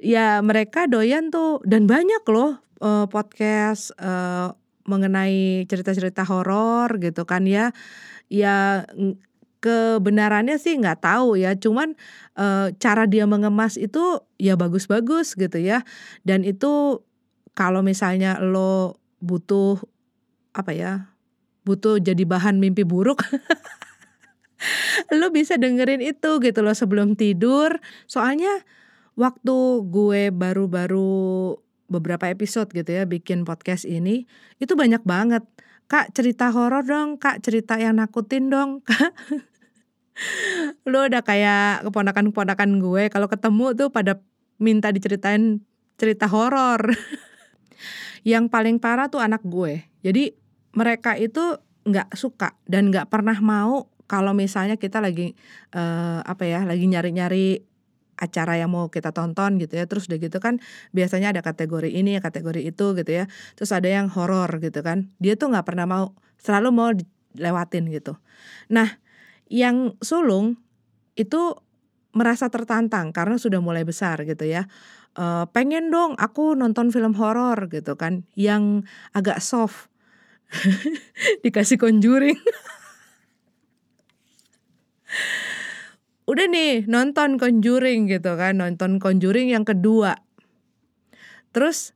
Ya 0.00 0.40
mereka 0.40 0.88
doyan 0.88 1.28
tuh 1.28 1.60
dan 1.68 1.84
banyak 1.84 2.24
loh 2.32 2.56
e, 2.80 3.04
podcast 3.10 3.92
e, 4.00 4.12
mengenai 4.88 5.68
cerita-cerita 5.68 6.24
horor 6.24 6.88
gitu 7.02 7.28
kan 7.28 7.44
ya. 7.44 7.74
Ya 8.32 8.88
kebenarannya 9.62 10.58
sih 10.58 10.74
nggak 10.76 11.06
tahu 11.06 11.38
ya. 11.38 11.54
Cuman 11.54 11.94
e, 12.34 12.74
cara 12.82 13.06
dia 13.06 13.24
mengemas 13.30 13.78
itu 13.78 14.20
ya 14.36 14.58
bagus-bagus 14.58 15.38
gitu 15.38 15.62
ya. 15.62 15.86
Dan 16.26 16.42
itu 16.42 17.00
kalau 17.54 17.80
misalnya 17.86 18.42
lo 18.42 18.98
butuh 19.22 19.78
apa 20.52 20.74
ya 20.74 20.92
butuh 21.62 22.02
jadi 22.02 22.26
bahan 22.26 22.58
mimpi 22.58 22.82
buruk 22.82 23.22
lo 25.18 25.30
bisa 25.30 25.54
dengerin 25.56 26.02
itu 26.02 26.38
gitu 26.38 26.60
loh 26.62 26.74
sebelum 26.74 27.18
tidur. 27.18 27.82
Soalnya 28.06 28.62
waktu 29.18 29.56
gue 29.90 30.30
baru-baru 30.30 31.58
beberapa 31.90 32.32
episode 32.32 32.72
gitu 32.72 32.88
ya 32.88 33.04
bikin 33.04 33.44
podcast 33.44 33.84
ini 33.84 34.24
itu 34.62 34.72
banyak 34.72 35.02
banget. 35.04 35.44
Kak 35.90 36.16
cerita 36.16 36.48
horor 36.48 36.86
dong. 36.86 37.20
Kak 37.20 37.44
cerita 37.44 37.76
yang 37.76 38.00
nakutin 38.00 38.48
dong. 38.48 38.80
kak 38.86 39.12
lu 40.90 40.98
udah 41.08 41.22
kayak 41.24 41.88
keponakan-keponakan 41.88 42.70
gue 42.78 43.02
kalau 43.08 43.26
ketemu 43.30 43.66
tuh 43.72 43.88
pada 43.88 44.20
minta 44.60 44.92
diceritain 44.92 45.64
cerita 45.98 46.30
horor. 46.30 46.82
Yang 48.22 48.54
paling 48.54 48.78
parah 48.78 49.10
tuh 49.10 49.18
anak 49.18 49.42
gue. 49.42 49.82
Jadi 50.06 50.30
mereka 50.78 51.18
itu 51.18 51.58
nggak 51.82 52.14
suka 52.14 52.54
dan 52.70 52.94
nggak 52.94 53.10
pernah 53.10 53.34
mau 53.42 53.90
kalau 54.06 54.30
misalnya 54.30 54.78
kita 54.78 55.02
lagi 55.02 55.34
uh, 55.74 56.22
apa 56.22 56.46
ya 56.46 56.62
lagi 56.62 56.86
nyari-nyari 56.86 57.66
acara 58.22 58.54
yang 58.54 58.70
mau 58.70 58.86
kita 58.86 59.10
tonton 59.10 59.58
gitu 59.58 59.74
ya. 59.74 59.90
Terus 59.90 60.06
udah 60.06 60.18
gitu 60.22 60.38
kan 60.38 60.62
biasanya 60.94 61.34
ada 61.34 61.42
kategori 61.42 61.90
ini 61.90 62.14
kategori 62.22 62.62
itu 62.62 62.94
gitu 62.94 63.10
ya. 63.10 63.24
Terus 63.58 63.74
ada 63.74 63.90
yang 63.90 64.06
horor 64.06 64.50
gitu 64.62 64.86
kan. 64.86 65.10
Dia 65.18 65.34
tuh 65.34 65.50
nggak 65.50 65.66
pernah 65.66 65.90
mau 65.90 66.14
selalu 66.38 66.68
mau 66.70 66.90
dilewatin 66.94 67.90
gitu. 67.90 68.14
Nah 68.70 69.01
yang 69.52 70.00
sulung 70.00 70.56
itu 71.12 71.52
merasa 72.16 72.48
tertantang 72.48 73.12
karena 73.12 73.36
sudah 73.36 73.60
mulai 73.60 73.84
besar 73.84 74.24
gitu 74.24 74.48
ya. 74.48 74.64
E, 75.12 75.44
pengen 75.52 75.92
dong 75.92 76.16
aku 76.16 76.56
nonton 76.56 76.88
film 76.88 77.12
horor 77.20 77.68
gitu 77.68 78.00
kan 78.00 78.24
yang 78.32 78.88
agak 79.12 79.44
soft. 79.44 79.92
Dikasih 81.44 81.76
conjuring. 81.76 82.40
Udah 86.22 86.46
nih 86.48 86.88
nonton 86.88 87.36
Conjuring 87.36 88.08
gitu 88.08 88.38
kan 88.38 88.56
nonton 88.56 88.96
Conjuring 89.02 89.52
yang 89.52 89.66
kedua. 89.68 90.16
Terus 91.52 91.92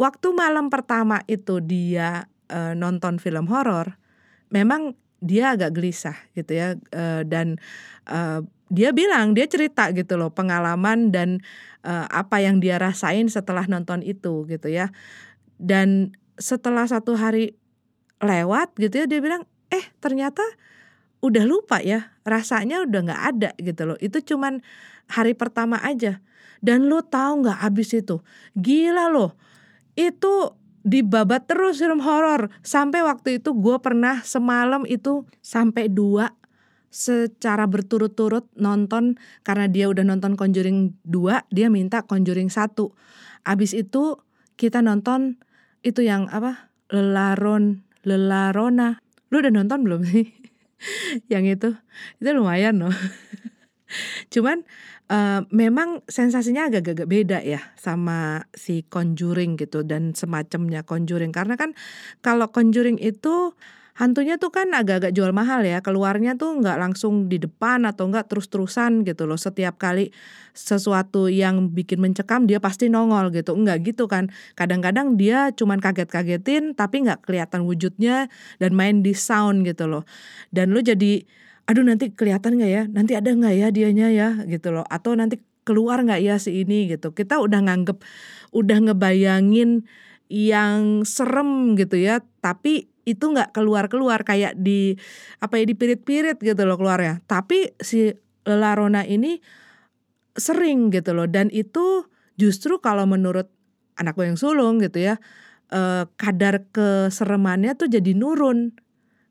waktu 0.00 0.32
malam 0.32 0.72
pertama 0.72 1.20
itu 1.28 1.60
dia 1.60 2.30
uh, 2.48 2.72
nonton 2.72 3.20
film 3.20 3.50
horor 3.52 4.00
memang 4.48 4.96
dia 5.20 5.52
agak 5.52 5.76
gelisah 5.76 6.16
gitu 6.32 6.56
ya 6.56 6.68
uh, 6.96 7.22
dan 7.28 7.60
uh, 8.08 8.40
dia 8.70 8.94
bilang 8.94 9.36
dia 9.36 9.50
cerita 9.50 9.90
gitu 9.92 10.14
loh 10.16 10.30
pengalaman 10.30 11.10
dan 11.10 11.42
uh, 11.82 12.06
apa 12.08 12.38
yang 12.40 12.62
dia 12.62 12.78
rasain 12.78 13.26
setelah 13.26 13.66
nonton 13.66 14.00
itu 14.00 14.46
gitu 14.46 14.70
ya. 14.70 14.94
Dan 15.60 16.16
setelah 16.40 16.88
satu 16.88 17.18
hari 17.18 17.58
lewat 18.22 18.78
gitu 18.80 19.04
ya 19.04 19.06
dia 19.10 19.20
bilang 19.20 19.44
eh 19.68 19.84
ternyata 20.00 20.40
udah 21.20 21.44
lupa 21.44 21.84
ya 21.84 22.16
rasanya 22.24 22.86
udah 22.86 23.00
nggak 23.10 23.22
ada 23.36 23.50
gitu 23.58 23.82
loh. 23.90 23.98
Itu 23.98 24.22
cuman 24.22 24.62
hari 25.10 25.34
pertama 25.34 25.82
aja. 25.82 26.22
Dan 26.62 26.86
lo 26.86 27.02
tahu 27.02 27.44
nggak 27.44 27.60
abis 27.66 27.98
itu? 27.98 28.22
Gila 28.54 29.10
loh. 29.10 29.34
Itu 29.98 30.59
dibabat 30.82 31.46
terus 31.48 31.80
film 31.80 32.00
horor. 32.04 32.48
Sampai 32.64 33.04
waktu 33.04 33.42
itu 33.42 33.56
gue 33.56 33.76
pernah 33.80 34.24
semalam 34.24 34.84
itu 34.88 35.28
sampai 35.40 35.88
dua 35.92 36.32
secara 36.90 37.70
berturut-turut 37.70 38.50
nonton 38.58 39.14
karena 39.46 39.70
dia 39.70 39.86
udah 39.86 40.02
nonton 40.02 40.34
Conjuring 40.34 40.98
2 41.06 41.54
dia 41.54 41.70
minta 41.70 42.02
Conjuring 42.02 42.50
satu. 42.50 42.92
Abis 43.46 43.78
itu 43.78 44.18
kita 44.58 44.82
nonton 44.82 45.38
itu 45.86 46.02
yang 46.02 46.26
apa? 46.28 46.72
Lelaron 46.90 47.86
Lelarona. 48.02 48.98
Lu 49.30 49.38
udah 49.40 49.52
nonton 49.52 49.84
belum 49.84 50.02
sih? 50.02 50.26
Yang 51.32 51.44
itu? 51.56 51.70
Itu 52.18 52.28
lumayan 52.32 52.80
loh. 52.80 52.96
Cuman 54.32 54.64
uh, 55.10 55.40
memang 55.50 56.06
sensasinya 56.06 56.70
agak-agak 56.70 57.10
beda 57.10 57.38
ya 57.42 57.60
sama 57.74 58.46
si 58.54 58.86
Conjuring 58.86 59.58
gitu 59.58 59.82
dan 59.82 60.14
semacamnya 60.14 60.86
Conjuring. 60.86 61.34
Karena 61.34 61.58
kan 61.58 61.74
kalau 62.22 62.48
Conjuring 62.54 62.96
itu 63.02 63.52
hantunya 63.98 64.40
tuh 64.40 64.48
kan 64.48 64.72
agak-agak 64.72 65.12
jual 65.12 65.34
mahal 65.34 65.66
ya. 65.66 65.82
Keluarnya 65.84 66.38
tuh 66.38 66.62
nggak 66.62 66.78
langsung 66.80 67.28
di 67.28 67.36
depan 67.36 67.84
atau 67.84 68.08
nggak 68.08 68.30
terus-terusan 68.30 69.04
gitu 69.04 69.26
loh. 69.26 69.36
Setiap 69.36 69.76
kali 69.76 70.14
sesuatu 70.56 71.28
yang 71.28 71.68
bikin 71.74 72.00
mencekam 72.00 72.46
dia 72.46 72.62
pasti 72.62 72.88
nongol 72.88 73.34
gitu. 73.34 73.52
Nggak 73.52 73.92
gitu 73.92 74.06
kan. 74.06 74.30
Kadang-kadang 74.54 75.18
dia 75.18 75.50
cuman 75.52 75.82
kaget-kagetin 75.82 76.78
tapi 76.78 77.04
nggak 77.04 77.26
kelihatan 77.26 77.66
wujudnya 77.66 78.30
dan 78.62 78.72
main 78.72 79.02
di 79.02 79.12
sound 79.12 79.66
gitu 79.66 79.90
loh. 79.90 80.06
Dan 80.54 80.72
lu 80.72 80.80
jadi 80.80 81.26
aduh 81.70 81.86
nanti 81.86 82.10
kelihatan 82.10 82.58
nggak 82.58 82.72
ya? 82.74 82.82
Nanti 82.90 83.14
ada 83.14 83.30
nggak 83.30 83.54
ya 83.54 83.68
dianya 83.70 84.10
ya? 84.10 84.28
Gitu 84.42 84.74
loh. 84.74 84.82
Atau 84.90 85.14
nanti 85.14 85.38
keluar 85.62 86.02
nggak 86.02 86.18
ya 86.18 86.34
si 86.42 86.66
ini 86.66 86.90
gitu. 86.90 87.14
Kita 87.14 87.38
udah 87.38 87.62
nganggep 87.62 88.02
udah 88.50 88.78
ngebayangin 88.90 89.86
yang 90.26 91.06
serem 91.06 91.78
gitu 91.78 91.94
ya. 91.94 92.26
Tapi 92.42 92.90
itu 93.06 93.22
nggak 93.22 93.54
keluar 93.54 93.86
keluar 93.86 94.26
kayak 94.26 94.58
di 94.58 94.98
apa 95.38 95.62
ya 95.62 95.64
di 95.70 95.74
pirit-pirit 95.78 96.42
gitu 96.42 96.62
loh 96.66 96.74
keluarnya. 96.74 97.22
Tapi 97.30 97.78
si 97.78 98.10
Larona 98.42 99.06
ini 99.06 99.38
sering 100.34 100.90
gitu 100.90 101.14
loh. 101.14 101.30
Dan 101.30 101.54
itu 101.54 102.10
justru 102.34 102.82
kalau 102.82 103.06
menurut 103.06 103.46
anak 103.94 104.18
gue 104.18 104.26
yang 104.26 104.40
sulung 104.40 104.80
gitu 104.80 104.98
ya 105.12 105.20
eh, 105.68 106.04
kadar 106.16 106.64
keseremannya 106.72 107.76
tuh 107.76 107.92
jadi 107.92 108.16
nurun 108.16 108.72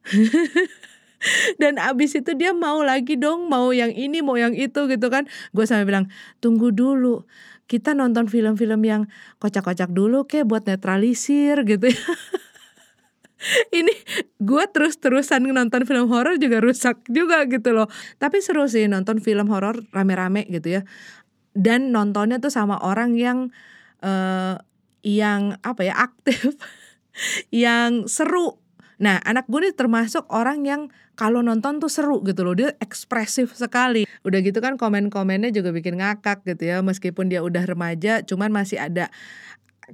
dan 1.62 1.76
abis 1.80 2.20
itu 2.20 2.32
dia 2.36 2.56
mau 2.56 2.80
lagi 2.80 3.20
dong 3.20 3.52
mau 3.52 3.70
yang 3.76 3.92
ini 3.92 4.24
mau 4.24 4.40
yang 4.40 4.56
itu 4.56 4.88
gitu 4.88 5.08
kan. 5.12 5.28
Gue 5.52 5.68
sampai 5.68 5.86
bilang 5.88 6.06
tunggu 6.40 6.72
dulu 6.72 7.28
kita 7.70 7.94
nonton 7.94 8.26
film-film 8.26 8.82
yang 8.82 9.02
kocak-kocak 9.38 9.94
dulu 9.94 10.26
kayak 10.26 10.50
buat 10.50 10.66
netralisir 10.66 11.62
gitu 11.70 11.94
ya. 11.94 12.02
Ini 13.72 13.94
gue 14.42 14.64
terus-terusan 14.68 15.48
nonton 15.48 15.88
film 15.88 16.12
horor 16.12 16.36
juga 16.42 16.60
rusak 16.60 17.00
juga 17.08 17.48
gitu 17.48 17.72
loh. 17.72 17.88
Tapi 18.20 18.44
seru 18.44 18.68
sih 18.68 18.90
nonton 18.90 19.24
film 19.24 19.48
horor 19.48 19.80
rame-rame 19.96 20.44
gitu 20.52 20.82
ya. 20.82 20.82
Dan 21.56 21.96
nontonnya 21.96 22.42
tuh 22.44 22.52
sama 22.52 22.82
orang 22.84 23.16
yang 23.16 23.54
uh, 24.04 24.60
yang 25.06 25.56
apa 25.64 25.82
ya 25.88 25.96
aktif 25.96 26.60
yang 27.54 28.10
seru 28.12 28.60
Nah, 29.00 29.24
anak 29.24 29.48
gue 29.48 29.64
nih 29.64 29.76
termasuk 29.76 30.28
orang 30.28 30.68
yang 30.68 30.82
kalau 31.16 31.40
nonton 31.40 31.80
tuh 31.80 31.88
seru 31.88 32.20
gitu 32.28 32.44
loh. 32.44 32.56
Dia 32.56 32.76
ekspresif 32.84 33.56
sekali. 33.56 34.04
Udah 34.28 34.40
gitu 34.44 34.60
kan 34.60 34.76
komen-komennya 34.76 35.56
juga 35.56 35.72
bikin 35.72 36.04
ngakak 36.04 36.44
gitu 36.44 36.68
ya. 36.68 36.84
Meskipun 36.84 37.32
dia 37.32 37.40
udah 37.40 37.64
remaja, 37.64 38.20
cuman 38.28 38.52
masih 38.52 38.80
ada 38.80 39.08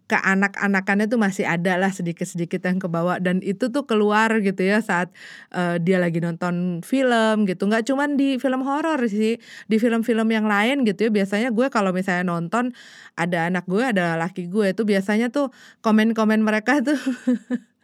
ke 0.06 0.18
anak-anakannya 0.20 1.08
tuh 1.08 1.16
masih 1.16 1.48
ada 1.48 1.80
lah 1.80 1.88
sedikit-sedikit 1.88 2.60
yang 2.68 2.84
kebawa 2.84 3.24
dan 3.24 3.40
itu 3.40 3.72
tuh 3.72 3.88
keluar 3.88 4.28
gitu 4.44 4.60
ya 4.60 4.84
saat 4.84 5.08
uh, 5.56 5.80
dia 5.80 6.04
lagi 6.04 6.20
nonton 6.20 6.84
film 6.84 7.48
gitu 7.48 7.64
nggak 7.72 7.88
cuman 7.88 8.20
di 8.20 8.36
film 8.36 8.68
horor 8.68 9.00
sih 9.08 9.40
di 9.72 9.78
film-film 9.80 10.28
yang 10.28 10.52
lain 10.52 10.84
gitu 10.84 11.08
ya 11.08 11.12
biasanya 11.16 11.50
gue 11.56 11.68
kalau 11.72 11.96
misalnya 11.96 12.28
nonton 12.28 12.76
ada 13.16 13.48
anak 13.48 13.64
gue 13.72 13.84
ada 13.84 14.20
laki 14.20 14.52
gue 14.52 14.76
itu 14.76 14.84
biasanya 14.84 15.32
tuh 15.32 15.56
komen-komen 15.80 16.44
mereka 16.44 16.84
tuh 16.84 17.00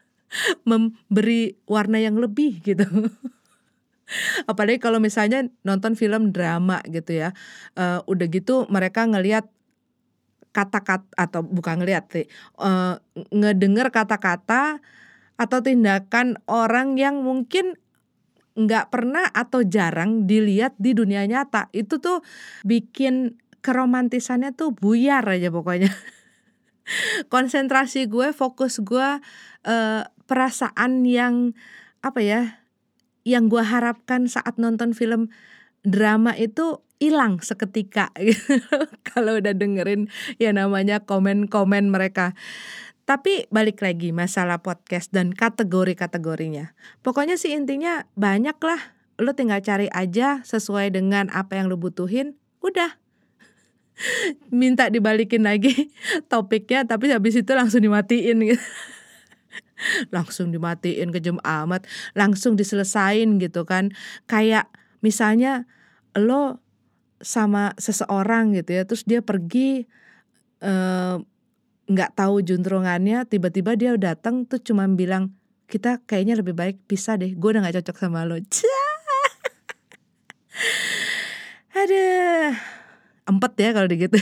memberi 0.63 1.55
warna 1.67 1.99
yang 1.99 2.17
lebih 2.17 2.63
gitu. 2.63 2.85
Apalagi 4.49 4.83
kalau 4.83 4.99
misalnya 4.99 5.47
nonton 5.63 5.95
film 5.95 6.35
drama 6.35 6.83
gitu 6.83 7.15
ya 7.15 7.31
uh, 7.79 8.03
udah 8.03 8.27
gitu 8.27 8.67
mereka 8.67 9.07
ngelihat 9.07 9.47
kata-kata 10.51 11.07
atau 11.15 11.47
bukan 11.47 11.79
ngeliat 11.79 12.11
sih 12.11 12.27
uh, 12.59 12.99
ngedenger 13.31 13.87
kata-kata 13.87 14.83
atau 15.39 15.59
tindakan 15.63 16.35
orang 16.51 16.99
yang 16.99 17.23
mungkin 17.23 17.79
nggak 18.51 18.91
pernah 18.91 19.31
atau 19.31 19.63
jarang 19.63 20.27
dilihat 20.27 20.75
di 20.75 20.91
dunia 20.91 21.23
nyata. 21.23 21.71
Itu 21.71 22.03
tuh 22.03 22.19
bikin 22.67 23.39
keromantisannya 23.63 24.51
tuh 24.57 24.75
buyar 24.75 25.23
aja 25.23 25.53
pokoknya 25.53 25.87
konsentrasi 27.27 28.07
gue 28.07 28.31
fokus 28.31 28.81
gue 28.81 29.19
uh, 29.67 30.01
perasaan 30.25 31.03
yang 31.03 31.55
apa 32.01 32.19
ya 32.23 32.41
yang 33.27 33.49
gue 33.51 33.61
harapkan 33.61 34.25
saat 34.25 34.57
nonton 34.57 34.97
film 34.97 35.29
drama 35.85 36.33
itu 36.37 36.81
hilang 37.01 37.41
seketika 37.41 38.13
kalau 39.09 39.41
udah 39.41 39.57
dengerin 39.57 40.05
ya 40.37 40.53
namanya 40.53 41.01
komen-komen 41.01 41.89
mereka. 41.89 42.37
Tapi 43.09 43.49
balik 43.49 43.81
lagi 43.81 44.13
masalah 44.13 44.61
podcast 44.61 45.09
dan 45.09 45.33
kategori-kategorinya. 45.33 46.77
Pokoknya 47.01 47.35
sih 47.35 47.57
intinya 47.57 48.05
banyak 48.13 48.55
lah. 48.61 48.93
Lo 49.17 49.33
tinggal 49.33 49.65
cari 49.65 49.89
aja 49.89 50.45
sesuai 50.45 50.93
dengan 50.93 51.33
apa 51.33 51.57
yang 51.57 51.67
lo 51.67 51.81
butuhin. 51.81 52.37
Udah. 52.61 53.00
Minta 54.49 54.89
dibalikin 54.89 55.45
lagi 55.45 55.91
topiknya 56.31 56.85
tapi 56.85 57.11
habis 57.11 57.37
itu 57.37 57.51
langsung 57.53 57.81
dimatiin 57.83 58.37
gitu. 58.41 58.65
langsung 60.13 60.53
dimatiin 60.53 61.09
kejem 61.09 61.41
amat, 61.41 61.89
langsung 62.13 62.53
diselesain 62.53 63.41
gitu 63.41 63.65
kan. 63.65 63.89
Kayak 64.29 64.69
misalnya 65.01 65.65
lo 66.13 66.61
sama 67.21 67.77
seseorang 67.77 68.57
gitu 68.57 68.81
ya 68.81 68.83
terus 68.83 69.05
dia 69.05 69.21
pergi 69.21 69.85
nggak 71.89 72.11
uh, 72.11 72.15
tahu 72.17 72.41
juntrungannya 72.41 73.25
tiba-tiba 73.29 73.77
dia 73.77 73.93
datang 73.97 74.45
tuh 74.45 74.57
cuma 74.61 74.89
bilang 74.89 75.33
kita 75.69 76.01
kayaknya 76.03 76.35
lebih 76.41 76.57
baik 76.57 76.83
pisah 76.89 77.15
deh 77.17 77.33
gue 77.37 77.49
udah 77.49 77.61
nggak 77.63 77.81
cocok 77.81 77.97
sama 77.97 78.25
lo 78.25 78.37
ada 81.81 82.05
empet 83.27 83.53
ya 83.57 83.69
kalau 83.73 83.87
gitu 83.89 84.17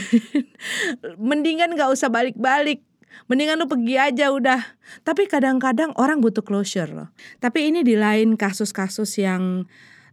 mendingan 1.30 1.72
nggak 1.72 1.90
usah 1.92 2.12
balik-balik 2.12 2.84
mendingan 3.26 3.58
lu 3.58 3.66
pergi 3.66 3.96
aja 3.98 4.30
udah 4.30 4.60
tapi 5.02 5.26
kadang-kadang 5.26 5.90
orang 5.98 6.22
butuh 6.22 6.44
closure 6.44 6.90
loh 6.90 7.08
tapi 7.42 7.72
ini 7.72 7.82
di 7.82 7.98
lain 7.98 8.38
kasus-kasus 8.38 9.18
yang 9.18 9.66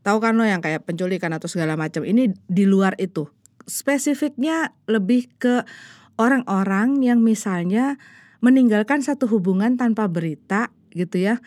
Tahu 0.08 0.24
kan 0.24 0.40
lo 0.40 0.48
yang 0.48 0.64
kayak 0.64 0.88
penculikan 0.88 1.36
atau 1.36 1.52
segala 1.52 1.76
macam. 1.76 2.08
Ini 2.08 2.32
di 2.48 2.64
luar 2.64 2.96
itu. 2.96 3.28
Spesifiknya 3.68 4.72
lebih 4.88 5.28
ke 5.36 5.68
orang-orang 6.16 7.04
yang 7.04 7.20
misalnya 7.20 8.00
meninggalkan 8.40 9.04
satu 9.04 9.28
hubungan 9.28 9.76
tanpa 9.76 10.08
berita 10.08 10.72
gitu 10.98 11.22
ya 11.22 11.38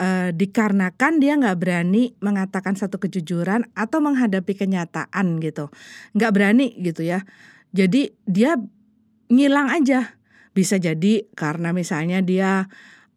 e, 0.00 0.32
dikarenakan 0.32 1.18
dia 1.20 1.32
nggak 1.36 1.58
berani 1.58 2.12
mengatakan 2.20 2.76
satu 2.76 3.00
kejujuran 3.00 3.68
atau 3.72 3.98
menghadapi 4.00 4.52
kenyataan 4.56 5.40
gitu. 5.40 5.72
Nggak 6.16 6.32
berani 6.32 6.76
gitu 6.80 7.04
ya. 7.04 7.24
Jadi 7.72 8.12
dia 8.28 8.56
ngilang 9.32 9.72
aja. 9.72 10.16
Bisa 10.56 10.80
jadi 10.80 11.28
karena 11.36 11.76
misalnya 11.76 12.24
dia 12.24 12.72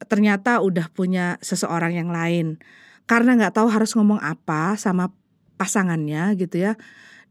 ternyata 0.08 0.60
udah 0.60 0.92
punya 0.92 1.40
seseorang 1.40 1.96
yang 1.96 2.12
lain. 2.12 2.60
Karena 3.08 3.36
nggak 3.40 3.56
tahu 3.56 3.68
harus 3.72 3.96
ngomong 3.96 4.20
apa 4.20 4.76
sama 4.76 5.12
pasangannya 5.56 6.36
gitu 6.36 6.72
ya. 6.72 6.74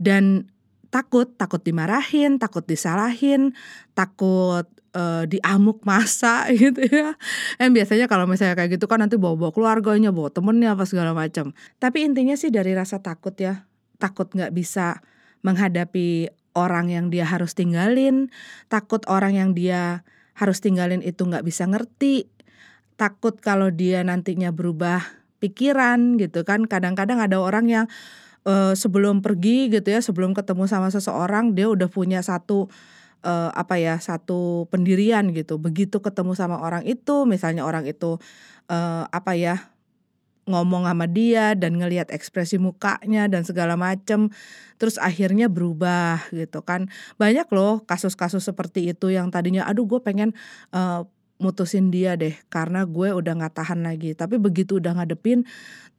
Dan 0.00 0.48
takut 0.88 1.36
takut 1.36 1.60
dimarahin 1.60 2.40
takut 2.40 2.64
disalahin 2.64 3.52
takut 3.92 4.64
uh, 4.98 5.22
diamuk 5.30 5.86
masa 5.86 6.50
gitu 6.58 6.82
ya. 6.82 7.14
Yang 7.62 7.70
biasanya 7.78 8.06
kalau 8.10 8.26
misalnya 8.26 8.58
kayak 8.58 8.74
gitu 8.74 8.90
kan 8.90 8.98
nanti 8.98 9.14
bawa 9.14 9.38
bawa 9.38 9.54
keluarganya 9.54 10.10
bawa 10.10 10.34
temennya 10.34 10.74
apa 10.74 10.82
segala 10.82 11.14
macam 11.14 11.54
tapi 11.78 12.02
intinya 12.02 12.34
sih 12.34 12.50
dari 12.50 12.74
rasa 12.74 12.98
takut 12.98 13.38
ya 13.38 13.70
takut 14.02 14.26
nggak 14.34 14.50
bisa 14.50 14.98
menghadapi 15.46 16.34
orang 16.58 16.90
yang 16.90 17.06
dia 17.14 17.22
harus 17.22 17.54
tinggalin 17.54 18.34
takut 18.66 19.06
orang 19.06 19.38
yang 19.38 19.50
dia 19.54 20.02
harus 20.34 20.58
tinggalin 20.58 21.02
itu 21.06 21.22
nggak 21.22 21.46
bisa 21.46 21.70
ngerti 21.70 22.26
takut 22.98 23.38
kalau 23.38 23.70
dia 23.70 24.02
nantinya 24.02 24.50
berubah 24.50 25.00
pikiran 25.38 26.18
gitu 26.18 26.42
kan. 26.42 26.66
Kadang-kadang 26.66 27.22
ada 27.22 27.38
orang 27.38 27.70
yang 27.70 27.86
uh, 28.44 28.74
sebelum 28.74 29.22
pergi 29.22 29.70
gitu 29.70 29.88
ya 29.88 30.02
sebelum 30.02 30.34
ketemu 30.34 30.66
sama 30.66 30.90
seseorang 30.90 31.54
dia 31.54 31.70
udah 31.70 31.86
punya 31.86 32.20
satu 32.20 32.66
uh, 33.24 33.50
apa 33.54 33.78
ya 33.80 33.98
satu 33.98 34.66
pendirian 34.70 35.30
gitu. 35.34 35.58
Begitu 35.58 35.98
ketemu 36.02 36.34
sama 36.34 36.60
orang 36.60 36.84
itu 36.86 37.24
misalnya 37.24 37.66
orang 37.66 37.86
itu 37.86 38.18
uh, 38.70 39.04
apa 39.10 39.32
ya 39.34 39.56
ngomong 40.48 40.88
sama 40.88 41.04
dia 41.04 41.52
dan 41.52 41.76
ngelihat 41.76 42.08
ekspresi 42.08 42.56
mukanya 42.56 43.28
dan 43.28 43.44
segala 43.44 43.76
macem 43.76 44.32
terus 44.80 44.96
akhirnya 44.96 45.46
berubah 45.52 46.24
gitu 46.32 46.64
kan. 46.64 46.88
Banyak 47.20 47.52
loh 47.52 47.84
kasus-kasus 47.84 48.48
seperti 48.48 48.88
itu 48.88 49.12
yang 49.12 49.28
tadinya 49.28 49.68
aduh 49.68 49.84
gue 49.84 50.00
pengen 50.00 50.32
uh, 50.72 51.04
mutusin 51.38 51.94
dia 51.94 52.18
deh 52.18 52.34
karena 52.50 52.82
gue 52.88 53.12
udah 53.12 53.32
nggak 53.36 53.54
tahan 53.60 53.84
lagi. 53.84 54.16
Tapi 54.16 54.40
begitu 54.40 54.80
udah 54.80 54.96
ngadepin 54.96 55.44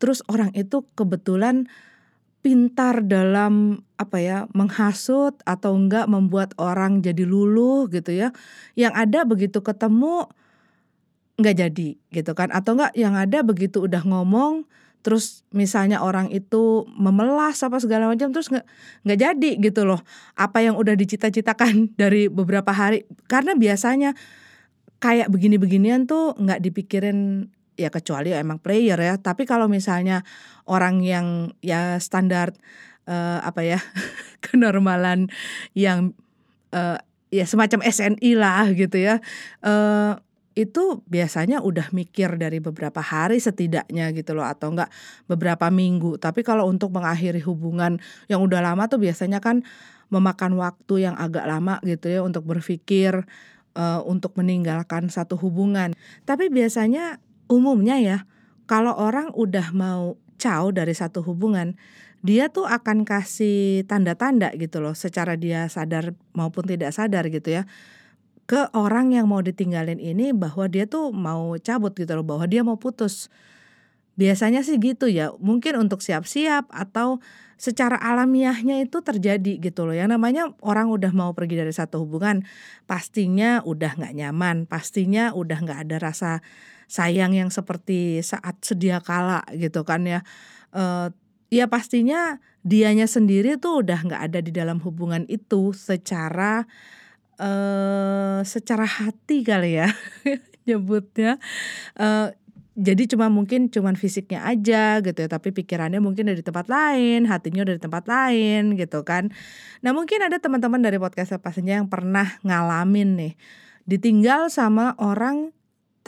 terus 0.01 0.25
orang 0.25 0.49
itu 0.57 0.81
kebetulan 0.97 1.69
pintar 2.39 3.03
dalam 3.03 3.83
apa 3.99 4.17
ya 4.23 4.37
menghasut 4.55 5.35
atau 5.43 5.75
enggak 5.75 6.07
membuat 6.07 6.55
orang 6.55 7.03
jadi 7.03 7.27
luluh 7.27 7.91
gitu 7.91 8.15
ya. 8.15 8.31
Yang 8.79 8.93
ada 8.95 9.19
begitu 9.27 9.59
ketemu 9.59 10.27
nggak 11.39 11.55
jadi 11.55 11.89
gitu 11.99 12.31
kan. 12.35 12.51
Atau 12.55 12.79
enggak 12.79 12.95
yang 12.95 13.15
ada 13.15 13.43
begitu 13.43 13.83
udah 13.83 14.03
ngomong 14.03 14.67
terus 14.99 15.47
misalnya 15.55 16.03
orang 16.03 16.27
itu 16.27 16.83
memelas 16.91 17.63
apa 17.63 17.79
segala 17.79 18.11
macam 18.11 18.35
terus 18.35 18.51
nggak 18.51 18.67
nggak 19.07 19.19
jadi 19.19 19.51
gitu 19.59 19.83
loh. 19.83 19.99
Apa 20.35 20.63
yang 20.63 20.79
udah 20.79 20.95
dicita-citakan 20.95 21.91
dari 22.01 22.31
beberapa 22.31 22.71
hari. 22.71 23.03
Karena 23.27 23.55
biasanya 23.55 24.15
kayak 24.99 25.31
begini-beginian 25.31 26.07
tuh 26.07 26.35
nggak 26.35 26.59
dipikirin 26.59 27.47
ya 27.79 27.87
kecuali 27.87 28.35
emang 28.35 28.59
player 28.59 28.99
ya 28.99 29.15
tapi 29.15 29.47
kalau 29.47 29.71
misalnya 29.71 30.27
orang 30.67 30.99
yang 30.99 31.55
ya 31.63 31.95
standar 32.03 32.51
uh, 33.07 33.39
apa 33.39 33.63
ya 33.63 33.79
kenormalan 34.45 35.31
yang 35.71 36.11
uh, 36.75 36.99
ya 37.31 37.45
semacam 37.47 37.79
SNI 37.87 38.31
lah 38.35 38.67
gitu 38.75 38.99
ya 38.99 39.23
uh, 39.63 40.19
itu 40.59 40.99
biasanya 41.07 41.63
udah 41.63 41.87
mikir 41.95 42.35
dari 42.35 42.59
beberapa 42.59 42.99
hari 42.99 43.39
setidaknya 43.39 44.11
gitu 44.11 44.35
loh 44.35 44.43
atau 44.43 44.75
enggak 44.75 44.91
beberapa 45.31 45.71
minggu 45.71 46.19
tapi 46.19 46.43
kalau 46.43 46.67
untuk 46.67 46.91
mengakhiri 46.91 47.39
hubungan 47.47 48.03
yang 48.27 48.43
udah 48.43 48.59
lama 48.59 48.91
tuh 48.91 48.99
biasanya 48.99 49.39
kan 49.39 49.63
memakan 50.11 50.57
waktu 50.59 51.07
yang 51.07 51.15
agak 51.15 51.45
lama 51.47 51.79
gitu 51.85 52.11
ya 52.11 52.19
untuk 52.25 52.43
berpikir 52.43 53.23
uh, 53.77 54.01
untuk 54.05 54.33
meninggalkan 54.37 55.07
satu 55.07 55.37
hubungan. 55.37 55.93
Tapi 56.25 56.49
biasanya 56.49 57.21
umumnya 57.49 57.97
ya, 57.99 58.17
kalau 58.69 58.93
orang 58.95 59.33
udah 59.33 59.73
mau 59.73 60.15
caw 60.39 60.69
dari 60.71 60.95
satu 60.95 61.25
hubungan, 61.25 61.75
dia 62.23 62.47
tuh 62.47 62.69
akan 62.69 63.03
kasih 63.03 63.83
tanda-tanda 63.89 64.53
gitu 64.55 64.79
loh, 64.79 64.95
secara 64.95 65.35
dia 65.35 65.67
sadar 65.67 66.15
maupun 66.31 66.63
tidak 66.69 66.95
sadar 66.95 67.27
gitu 67.27 67.59
ya, 67.59 67.63
ke 68.49 68.69
orang 68.73 69.13
yang 69.13 69.29
mau 69.29 69.41
ditinggalin 69.43 70.01
ini 70.01 70.33
bahwa 70.33 70.65
dia 70.65 70.89
tuh 70.89 71.13
mau 71.13 71.57
cabut 71.59 71.93
gitu 71.97 72.17
loh, 72.17 72.25
bahwa 72.25 72.45
dia 72.49 72.65
mau 72.65 72.77
putus. 72.77 73.27
Biasanya 74.19 74.67
sih 74.67 74.75
gitu 74.83 75.07
ya, 75.07 75.31
mungkin 75.39 75.79
untuk 75.79 76.03
siap-siap 76.03 76.67
atau 76.75 77.23
secara 77.55 77.95
alamiahnya 77.99 78.83
itu 78.83 78.99
terjadi 78.99 79.59
gitu 79.59 79.87
loh. 79.87 79.95
Yang 79.95 80.19
namanya 80.19 80.51
orang 80.59 80.91
udah 80.91 81.11
mau 81.15 81.31
pergi 81.31 81.55
dari 81.55 81.71
satu 81.71 82.03
hubungan, 82.03 82.43
pastinya 82.83 83.63
udah 83.63 83.95
nggak 83.95 84.15
nyaman, 84.15 84.67
pastinya 84.67 85.31
udah 85.31 85.59
nggak 85.63 85.79
ada 85.87 85.97
rasa 86.03 86.31
sayang 86.89 87.37
yang 87.37 87.53
seperti 87.53 88.25
saat 88.25 88.57
sedia 88.65 88.99
kala 88.99 89.45
gitu 89.53 89.85
kan 89.85 90.03
ya. 90.09 90.25
Uh, 90.73 91.13
ya 91.53 91.69
pastinya 91.69 92.41
dianya 92.65 93.05
sendiri 93.05 93.61
tuh 93.61 93.85
udah 93.85 94.01
nggak 94.01 94.21
ada 94.33 94.39
di 94.41 94.49
dalam 94.49 94.81
hubungan 94.81 95.23
itu 95.29 95.71
secara 95.77 96.65
uh, 97.37 98.41
secara 98.41 98.89
hati 98.89 99.45
kali 99.45 99.77
ya 99.77 99.93
nyebutnya. 100.67 101.37
Uh, 101.93 102.33
jadi 102.79 103.11
cuma 103.11 103.27
mungkin 103.27 103.67
cuman 103.67 103.99
fisiknya 103.99 104.47
aja 104.47 105.03
gitu 105.03 105.19
ya 105.19 105.27
tapi 105.27 105.51
pikirannya 105.51 105.99
mungkin 105.99 106.31
dari 106.31 106.39
tempat 106.39 106.71
lain 106.71 107.27
hatinya 107.27 107.67
dari 107.67 107.75
tempat 107.75 108.07
lain 108.07 108.79
gitu 108.79 109.03
kan 109.03 109.27
nah 109.83 109.91
mungkin 109.91 110.23
ada 110.23 110.39
teman-teman 110.39 110.79
dari 110.79 110.95
podcast 110.95 111.35
saja 111.35 111.83
yang 111.83 111.91
pernah 111.91 112.39
ngalamin 112.47 113.19
nih 113.19 113.33
ditinggal 113.83 114.47
sama 114.47 114.95
orang 114.95 115.51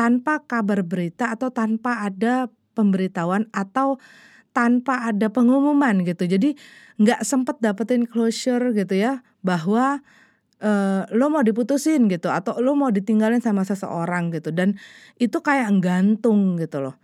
tanpa 0.01 0.41
kabar 0.49 0.81
berita 0.81 1.29
atau 1.29 1.53
tanpa 1.53 2.01
ada 2.01 2.49
pemberitahuan 2.73 3.45
atau 3.53 4.01
tanpa 4.49 5.05
ada 5.05 5.29
pengumuman 5.29 6.01
gitu. 6.01 6.25
Jadi 6.25 6.57
nggak 6.97 7.21
sempet 7.21 7.61
dapetin 7.61 8.09
closure 8.09 8.73
gitu 8.73 8.97
ya 8.97 9.21
bahwa 9.45 10.01
uh, 10.57 11.05
lo 11.13 11.29
mau 11.29 11.45
diputusin 11.45 12.09
gitu 12.09 12.33
atau 12.33 12.57
lo 12.57 12.73
mau 12.73 12.89
ditinggalin 12.89 13.45
sama 13.45 13.61
seseorang 13.61 14.33
gitu. 14.33 14.49
Dan 14.49 14.73
itu 15.21 15.37
kayak 15.37 15.69
gantung 15.77 16.57
gitu 16.57 16.81
loh. 16.81 16.97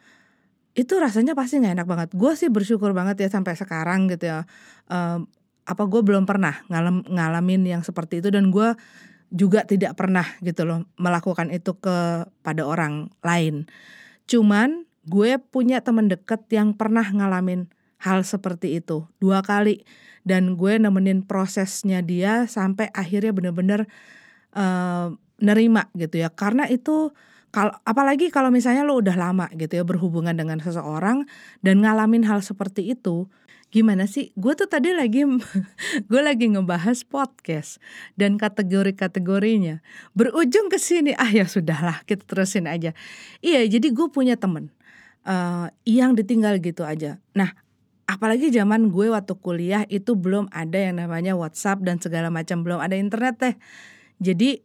Itu 0.73 0.97
rasanya 0.97 1.37
pasti 1.37 1.61
nggak 1.61 1.77
enak 1.77 1.87
banget. 1.87 2.09
Gue 2.17 2.33
sih 2.33 2.49
bersyukur 2.49 2.97
banget 2.97 3.21
ya 3.21 3.29
sampai 3.29 3.53
sekarang 3.53 4.09
gitu 4.09 4.25
ya 4.25 4.49
uh, 4.89 5.21
apa 5.69 5.83
gue 5.85 6.01
belum 6.01 6.25
pernah 6.25 6.65
ngalam, 6.65 7.05
ngalamin 7.05 7.61
yang 7.61 7.85
seperti 7.85 8.25
itu. 8.25 8.33
Dan 8.33 8.49
gue 8.49 8.73
juga 9.31 9.67
tidak 9.67 9.99
pernah 9.99 10.23
gitu 10.39 10.63
loh 10.63 10.87
melakukan 10.95 11.51
itu 11.51 11.75
ke 11.77 12.27
pada 12.43 12.63
orang 12.63 13.11
lain. 13.23 13.67
Cuman 14.27 14.87
gue 15.07 15.39
punya 15.39 15.83
temen 15.83 16.07
deket 16.11 16.47
yang 16.51 16.75
pernah 16.75 17.03
ngalamin 17.03 17.71
hal 17.99 18.23
seperti 18.23 18.79
itu 18.79 19.07
dua 19.19 19.43
kali. 19.43 19.83
Dan 20.27 20.59
gue 20.59 20.75
nemenin 20.75 21.23
prosesnya 21.23 22.03
dia 22.03 22.51
sampai 22.51 22.91
akhirnya 22.91 23.31
bener-bener 23.31 23.87
uh, 24.51 25.15
nerima 25.39 25.87
gitu 25.95 26.19
ya. 26.19 26.27
Karena 26.27 26.67
itu 26.67 27.15
kalau 27.55 27.71
apalagi 27.87 28.27
kalau 28.27 28.51
misalnya 28.51 28.83
lo 28.83 28.99
udah 28.99 29.15
lama 29.15 29.47
gitu 29.55 29.79
ya 29.79 29.87
berhubungan 29.87 30.35
dengan 30.35 30.59
seseorang 30.59 31.23
dan 31.63 31.79
ngalamin 31.79 32.27
hal 32.27 32.43
seperti 32.43 32.91
itu 32.91 33.31
gimana 33.69 34.07
sih? 34.07 34.31
Gue 34.39 34.55
tuh 34.55 34.69
tadi 34.69 34.95
lagi 34.95 35.27
gue 36.11 36.21
lagi 36.21 36.45
ngebahas 36.47 37.03
podcast 37.03 37.83
dan 38.15 38.39
kategori-kategorinya. 38.39 39.83
Berujung 40.15 40.71
ke 40.71 40.79
sini 40.79 41.13
ah 41.15 41.29
ya 41.29 41.45
sudahlah 41.45 42.03
kita 42.07 42.23
terusin 42.23 42.65
aja. 42.65 42.95
Iya 43.43 43.67
jadi 43.67 43.87
gue 43.91 44.07
punya 44.09 44.39
temen 44.39 44.71
uh, 45.27 45.67
yang 45.83 46.15
ditinggal 46.15 46.59
gitu 46.63 46.87
aja. 46.87 47.19
Nah 47.35 47.51
apalagi 48.07 48.49
zaman 48.49 48.87
gue 48.87 49.11
waktu 49.11 49.35
kuliah 49.37 49.83
itu 49.91 50.15
belum 50.15 50.47
ada 50.55 50.79
yang 50.79 51.03
namanya 51.03 51.35
WhatsApp 51.35 51.83
dan 51.83 51.99
segala 51.99 52.31
macam 52.31 52.63
belum 52.63 52.79
ada 52.79 52.95
internet 52.95 53.35
teh. 53.37 53.55
Jadi 54.17 54.63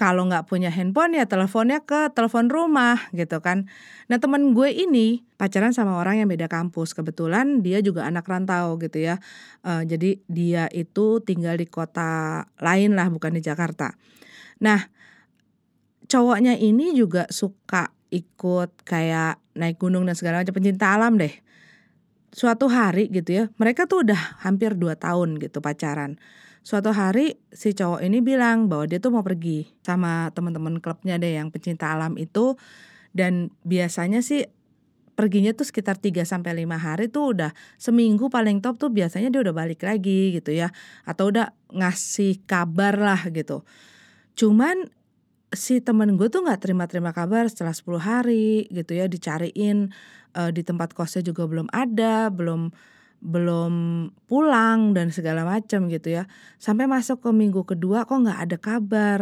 kalau 0.00 0.24
nggak 0.24 0.48
punya 0.48 0.72
handphone 0.72 1.12
ya 1.12 1.28
teleponnya 1.28 1.84
ke 1.84 2.08
telepon 2.16 2.48
rumah 2.48 2.96
gitu 3.12 3.44
kan. 3.44 3.68
Nah 4.08 4.16
teman 4.16 4.56
gue 4.56 4.72
ini 4.72 5.28
pacaran 5.36 5.76
sama 5.76 6.00
orang 6.00 6.24
yang 6.24 6.28
beda 6.32 6.48
kampus. 6.48 6.96
Kebetulan 6.96 7.60
dia 7.60 7.84
juga 7.84 8.08
anak 8.08 8.24
rantau 8.24 8.80
gitu 8.80 8.96
ya. 8.96 9.20
Uh, 9.60 9.84
jadi 9.84 10.16
dia 10.24 10.72
itu 10.72 11.20
tinggal 11.20 11.60
di 11.60 11.68
kota 11.68 12.48
lain 12.64 12.96
lah 12.96 13.12
bukan 13.12 13.36
di 13.36 13.44
Jakarta. 13.44 13.92
Nah 14.64 14.88
cowoknya 16.08 16.56
ini 16.56 16.96
juga 16.96 17.28
suka 17.28 17.92
ikut 18.08 18.80
kayak 18.88 19.36
naik 19.52 19.76
gunung 19.76 20.08
dan 20.08 20.16
segala 20.16 20.40
macam 20.40 20.56
pencinta 20.56 20.96
alam 20.96 21.20
deh. 21.20 21.44
Suatu 22.32 22.72
hari 22.72 23.12
gitu 23.12 23.36
ya 23.36 23.44
mereka 23.60 23.84
tuh 23.84 24.08
udah 24.08 24.40
hampir 24.40 24.72
dua 24.80 24.96
tahun 24.96 25.36
gitu 25.36 25.60
pacaran 25.60 26.16
suatu 26.60 26.92
hari 26.92 27.40
si 27.50 27.72
cowok 27.72 28.04
ini 28.04 28.20
bilang 28.20 28.68
bahwa 28.68 28.84
dia 28.84 29.00
tuh 29.00 29.12
mau 29.12 29.24
pergi 29.24 29.68
sama 29.80 30.28
teman-teman 30.36 30.78
klubnya 30.78 31.16
deh 31.16 31.40
yang 31.40 31.48
pecinta 31.48 31.92
alam 31.92 32.20
itu 32.20 32.56
dan 33.16 33.50
biasanya 33.64 34.20
sih 34.20 34.46
perginya 35.20 35.52
tuh 35.52 35.68
sekitar 35.68 36.00
3 36.00 36.24
sampai 36.24 36.56
lima 36.56 36.80
hari 36.80 37.12
tuh 37.12 37.36
udah 37.36 37.52
seminggu 37.76 38.32
paling 38.32 38.64
top 38.64 38.80
tuh 38.80 38.88
biasanya 38.88 39.28
dia 39.28 39.44
udah 39.44 39.52
balik 39.52 39.84
lagi 39.84 40.32
gitu 40.32 40.56
ya 40.56 40.72
atau 41.04 41.28
udah 41.28 41.52
ngasih 41.76 42.40
kabar 42.48 42.96
lah 42.96 43.20
gitu. 43.28 43.60
Cuman 44.32 44.88
si 45.52 45.84
temen 45.84 46.16
gue 46.16 46.32
tuh 46.32 46.40
nggak 46.46 46.64
terima-terima 46.64 47.12
kabar 47.12 47.44
setelah 47.52 47.76
10 47.76 48.00
hari 48.00 48.70
gitu 48.72 48.96
ya 48.96 49.10
dicariin 49.10 49.92
uh, 50.38 50.48
di 50.54 50.64
tempat 50.64 50.96
kosnya 50.96 51.20
juga 51.20 51.44
belum 51.44 51.68
ada, 51.68 52.32
belum 52.32 52.72
belum 53.20 53.72
pulang 54.24 54.96
dan 54.96 55.12
segala 55.12 55.44
macam 55.44 55.86
gitu 55.92 56.20
ya. 56.20 56.24
Sampai 56.56 56.88
masuk 56.88 57.20
ke 57.20 57.30
minggu 57.30 57.68
kedua 57.68 58.08
kok 58.08 58.16
nggak 58.16 58.40
ada 58.48 58.56
kabar. 58.56 59.20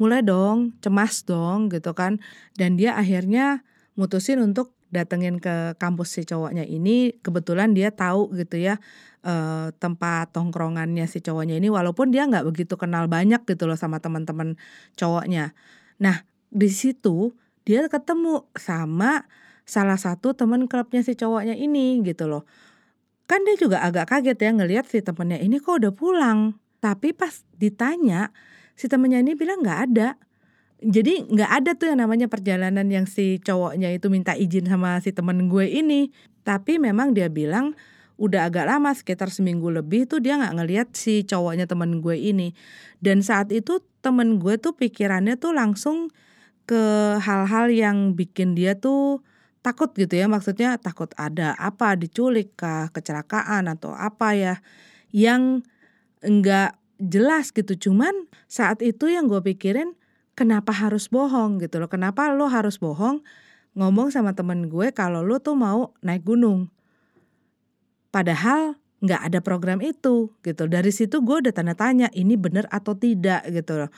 Mulai 0.00 0.24
dong 0.24 0.74
cemas 0.80 1.22
dong 1.22 1.68
gitu 1.68 1.92
kan. 1.92 2.18
Dan 2.56 2.80
dia 2.80 2.96
akhirnya 2.96 3.62
mutusin 3.94 4.40
untuk 4.42 4.74
datengin 4.90 5.38
ke 5.38 5.76
kampus 5.76 6.16
si 6.16 6.22
cowoknya 6.24 6.64
ini. 6.64 7.14
Kebetulan 7.20 7.76
dia 7.76 7.92
tahu 7.92 8.32
gitu 8.32 8.56
ya 8.58 8.80
eh, 9.22 9.68
tempat 9.76 10.32
tongkrongannya 10.32 11.04
si 11.04 11.20
cowoknya 11.20 11.60
ini. 11.60 11.68
Walaupun 11.68 12.10
dia 12.10 12.24
nggak 12.24 12.48
begitu 12.48 12.74
kenal 12.80 13.06
banyak 13.06 13.44
gitu 13.44 13.68
loh 13.68 13.76
sama 13.76 14.00
teman-teman 14.00 14.56
cowoknya. 14.96 15.52
Nah 16.00 16.24
di 16.48 16.70
situ 16.72 17.36
dia 17.64 17.84
ketemu 17.88 18.48
sama 18.56 19.28
salah 19.64 19.96
satu 19.96 20.36
temen 20.36 20.68
klubnya 20.68 21.00
si 21.00 21.16
cowoknya 21.16 21.56
ini 21.56 22.00
gitu 22.04 22.28
loh. 22.28 22.44
Kan 23.24 23.40
dia 23.48 23.56
juga 23.56 23.80
agak 23.80 24.12
kaget 24.12 24.36
ya 24.36 24.50
ngelihat 24.52 24.84
si 24.84 25.00
temennya 25.00 25.40
ini 25.40 25.56
kok 25.56 25.80
udah 25.80 25.92
pulang. 25.96 26.60
Tapi 26.84 27.16
pas 27.16 27.40
ditanya 27.56 28.28
si 28.76 28.84
temennya 28.90 29.24
ini 29.24 29.32
bilang 29.32 29.64
nggak 29.64 29.80
ada. 29.90 30.08
Jadi 30.84 31.32
nggak 31.32 31.50
ada 31.50 31.70
tuh 31.72 31.94
yang 31.94 32.04
namanya 32.04 32.28
perjalanan 32.28 32.84
yang 32.92 33.08
si 33.08 33.40
cowoknya 33.40 33.88
itu 33.96 34.12
minta 34.12 34.36
izin 34.36 34.68
sama 34.68 35.00
si 35.00 35.16
temen 35.16 35.48
gue 35.48 35.64
ini. 35.64 36.12
Tapi 36.44 36.76
memang 36.76 37.16
dia 37.16 37.32
bilang 37.32 37.72
udah 38.20 38.46
agak 38.46 38.68
lama 38.68 38.92
sekitar 38.92 39.32
seminggu 39.32 39.72
lebih 39.72 40.06
tuh 40.06 40.22
dia 40.22 40.38
nggak 40.38 40.54
ngelihat 40.60 40.88
si 40.92 41.24
cowoknya 41.24 41.64
temen 41.64 42.04
gue 42.04 42.20
ini. 42.20 42.52
Dan 43.00 43.24
saat 43.24 43.48
itu 43.56 43.80
temen 44.04 44.36
gue 44.36 44.60
tuh 44.60 44.76
pikirannya 44.76 45.40
tuh 45.40 45.56
langsung 45.56 46.12
ke 46.68 47.16
hal-hal 47.20 47.72
yang 47.72 48.12
bikin 48.12 48.52
dia 48.52 48.76
tuh 48.76 49.24
takut 49.64 49.88
gitu 49.96 50.12
ya 50.12 50.28
maksudnya 50.28 50.76
takut 50.76 51.08
ada 51.16 51.56
apa 51.56 51.96
diculik 51.96 52.52
kah 52.52 52.92
kecelakaan 52.92 53.64
atau 53.72 53.96
apa 53.96 54.36
ya 54.36 54.54
yang 55.08 55.64
enggak 56.20 56.76
jelas 57.00 57.50
gitu. 57.50 57.88
Cuman 57.88 58.12
saat 58.46 58.84
itu 58.84 59.08
yang 59.08 59.26
gue 59.26 59.40
pikirin 59.40 59.96
kenapa 60.36 60.70
harus 60.70 61.08
bohong 61.08 61.58
gitu 61.64 61.80
loh. 61.80 61.88
Kenapa 61.88 62.28
lo 62.28 62.46
harus 62.52 62.76
bohong 62.76 63.24
ngomong 63.74 64.12
sama 64.12 64.36
temen 64.36 64.68
gue 64.68 64.92
kalau 64.92 65.24
lo 65.24 65.40
tuh 65.40 65.56
mau 65.56 65.96
naik 66.04 66.28
gunung? 66.28 66.68
Padahal 68.12 68.78
nggak 69.04 69.22
ada 69.32 69.38
program 69.40 69.80
itu 69.80 70.32
gitu. 70.44 70.68
Dari 70.68 70.92
situ 70.92 71.24
gue 71.24 71.36
udah 71.40 71.52
tanda 71.56 71.72
tanya 71.72 72.08
ini 72.12 72.36
bener 72.36 72.68
atau 72.68 72.92
tidak 72.92 73.48
gitu 73.48 73.80
loh. 73.84 73.90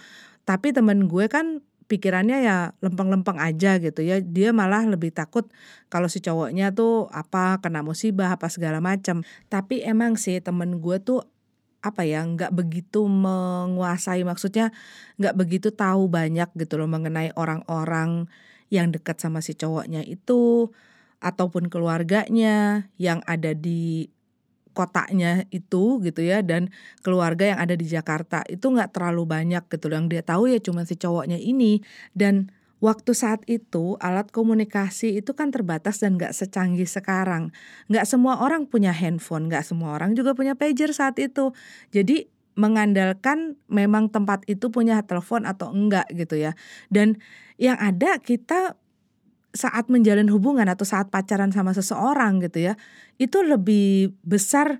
Tapi 0.46 0.70
temen 0.70 1.10
gue 1.10 1.26
kan 1.26 1.58
pikirannya 1.86 2.42
ya 2.42 2.56
lempeng-lempeng 2.82 3.38
aja 3.38 3.78
gitu 3.78 4.02
ya. 4.02 4.18
Dia 4.22 4.50
malah 4.50 4.86
lebih 4.86 5.14
takut 5.14 5.46
kalau 5.86 6.10
si 6.10 6.18
cowoknya 6.22 6.74
tuh 6.74 7.06
apa 7.14 7.62
kena 7.62 7.82
musibah 7.86 8.34
apa 8.34 8.50
segala 8.50 8.82
macam 8.82 9.22
tapi 9.46 9.82
emang 9.86 10.18
sih 10.18 10.42
temen 10.42 10.82
gue 10.82 10.98
tuh 11.02 11.22
apa 11.86 12.02
ya 12.02 12.26
nggak 12.26 12.50
begitu 12.50 13.06
menguasai 13.06 14.26
maksudnya 14.26 14.74
nggak 15.22 15.38
begitu 15.38 15.68
tahu 15.70 16.10
banyak 16.10 16.50
gitu 16.58 16.82
loh 16.82 16.90
mengenai 16.90 17.30
orang-orang 17.38 18.26
yang 18.74 18.90
dekat 18.90 19.22
sama 19.22 19.38
si 19.38 19.54
cowoknya 19.54 20.02
itu 20.02 20.74
ataupun 21.22 21.70
keluarganya 21.70 22.90
yang 22.98 23.22
ada 23.24 23.54
di 23.54 24.10
kotanya 24.76 25.48
itu 25.48 26.04
gitu 26.04 26.20
ya 26.20 26.44
dan 26.44 26.68
keluarga 27.00 27.56
yang 27.56 27.58
ada 27.64 27.72
di 27.72 27.88
Jakarta 27.88 28.44
itu 28.44 28.68
nggak 28.68 28.92
terlalu 28.92 29.24
banyak 29.24 29.64
gitu 29.72 29.88
yang 29.88 30.12
dia 30.12 30.20
tahu 30.20 30.52
ya 30.52 30.60
cuma 30.60 30.84
si 30.84 31.00
cowoknya 31.00 31.40
ini. 31.40 31.80
Dan 32.12 32.52
waktu 32.84 33.16
saat 33.16 33.40
itu 33.48 33.96
alat 34.04 34.28
komunikasi 34.28 35.16
itu 35.16 35.32
kan 35.32 35.48
terbatas 35.48 36.04
dan 36.04 36.20
nggak 36.20 36.36
secanggih 36.36 36.84
sekarang. 36.84 37.56
Nggak 37.88 38.04
semua 38.04 38.44
orang 38.44 38.68
punya 38.68 38.92
handphone 38.92 39.48
nggak 39.48 39.64
semua 39.64 39.96
orang 39.96 40.12
juga 40.12 40.36
punya 40.36 40.52
pager 40.52 40.92
saat 40.92 41.16
itu. 41.16 41.56
Jadi 41.96 42.28
mengandalkan 42.56 43.60
memang 43.68 44.08
tempat 44.08 44.44
itu 44.48 44.72
punya 44.72 45.04
telepon 45.04 45.44
atau 45.44 45.72
enggak 45.72 46.08
gitu 46.12 46.40
ya. 46.40 46.52
Dan 46.92 47.20
yang 47.56 47.76
ada 47.80 48.20
kita 48.20 48.76
saat 49.56 49.88
menjalin 49.88 50.28
hubungan 50.28 50.68
atau 50.68 50.84
saat 50.84 51.08
pacaran 51.08 51.50
sama 51.50 51.72
seseorang 51.72 52.44
gitu 52.44 52.70
ya 52.70 52.74
itu 53.16 53.40
lebih 53.40 54.12
besar 54.22 54.78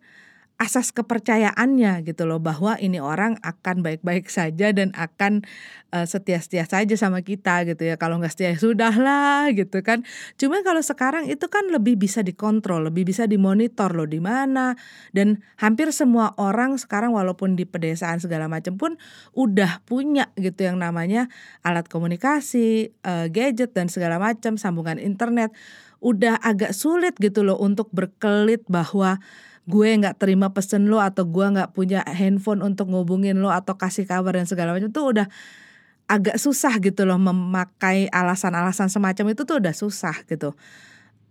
asas 0.57 0.89
kepercayaannya 0.89 2.01
gitu 2.09 2.25
loh 2.25 2.41
bahwa 2.41 2.81
ini 2.81 2.97
orang 2.97 3.37
akan 3.45 3.85
baik-baik 3.85 4.33
saja 4.33 4.73
dan 4.73 4.89
akan 4.97 5.45
uh, 5.93 6.09
setia-setia 6.09 6.65
saja 6.65 6.97
sama 6.97 7.21
kita 7.21 7.69
gitu 7.69 7.85
ya. 7.85 8.01
Kalau 8.01 8.17
nggak 8.17 8.33
setia 8.33 8.57
ya 8.57 8.59
sudahlah 8.59 9.53
gitu 9.53 9.85
kan. 9.85 10.01
Cuma 10.41 10.65
kalau 10.65 10.81
sekarang 10.81 11.29
itu 11.29 11.45
kan 11.53 11.69
lebih 11.69 12.01
bisa 12.01 12.25
dikontrol 12.25 12.89
lebih 12.89 13.05
bisa 13.05 13.29
dimonitor 13.29 13.93
loh 13.93 14.09
di 14.09 14.17
mana. 14.17 14.73
Dan 15.13 15.45
hampir 15.61 15.93
semua 15.93 16.33
orang 16.41 16.81
sekarang 16.81 17.13
walaupun 17.13 17.53
di 17.53 17.69
pedesaan 17.69 18.25
segala 18.25 18.49
macam 18.49 18.81
pun 18.81 18.97
udah 19.37 19.85
punya 19.85 20.33
gitu 20.41 20.65
yang 20.65 20.81
namanya 20.81 21.29
alat 21.69 21.85
komunikasi 21.93 22.97
uh, 23.05 23.29
gadget 23.29 23.77
dan 23.77 23.93
segala 23.93 24.17
macam 24.17 24.57
sambungan 24.57 24.97
internet. 24.97 25.53
Udah 26.01 26.41
agak 26.41 26.73
sulit 26.73 27.13
gitu 27.21 27.45
loh 27.45 27.61
untuk 27.61 27.93
berkelit 27.93 28.65
bahwa 28.73 29.21
gue 29.67 29.89
nggak 29.99 30.23
terima 30.23 30.55
pesen 30.55 30.87
lo 30.87 31.03
atau 31.03 31.27
gue 31.27 31.47
nggak 31.47 31.75
punya 31.75 32.07
handphone 32.07 32.63
untuk 32.63 32.87
ngubungin 32.87 33.43
lo 33.43 33.51
atau 33.51 33.75
kasih 33.75 34.07
kabar 34.07 34.39
dan 34.39 34.47
segala 34.47 34.71
macam 34.71 34.91
itu 34.91 35.03
udah 35.03 35.27
agak 36.07 36.39
susah 36.39 36.79
gitu 36.79 37.03
loh 37.03 37.19
memakai 37.19 38.07
alasan-alasan 38.15 38.87
semacam 38.87 39.35
itu 39.35 39.43
tuh 39.43 39.59
udah 39.59 39.75
susah 39.75 40.23
gitu. 40.31 40.55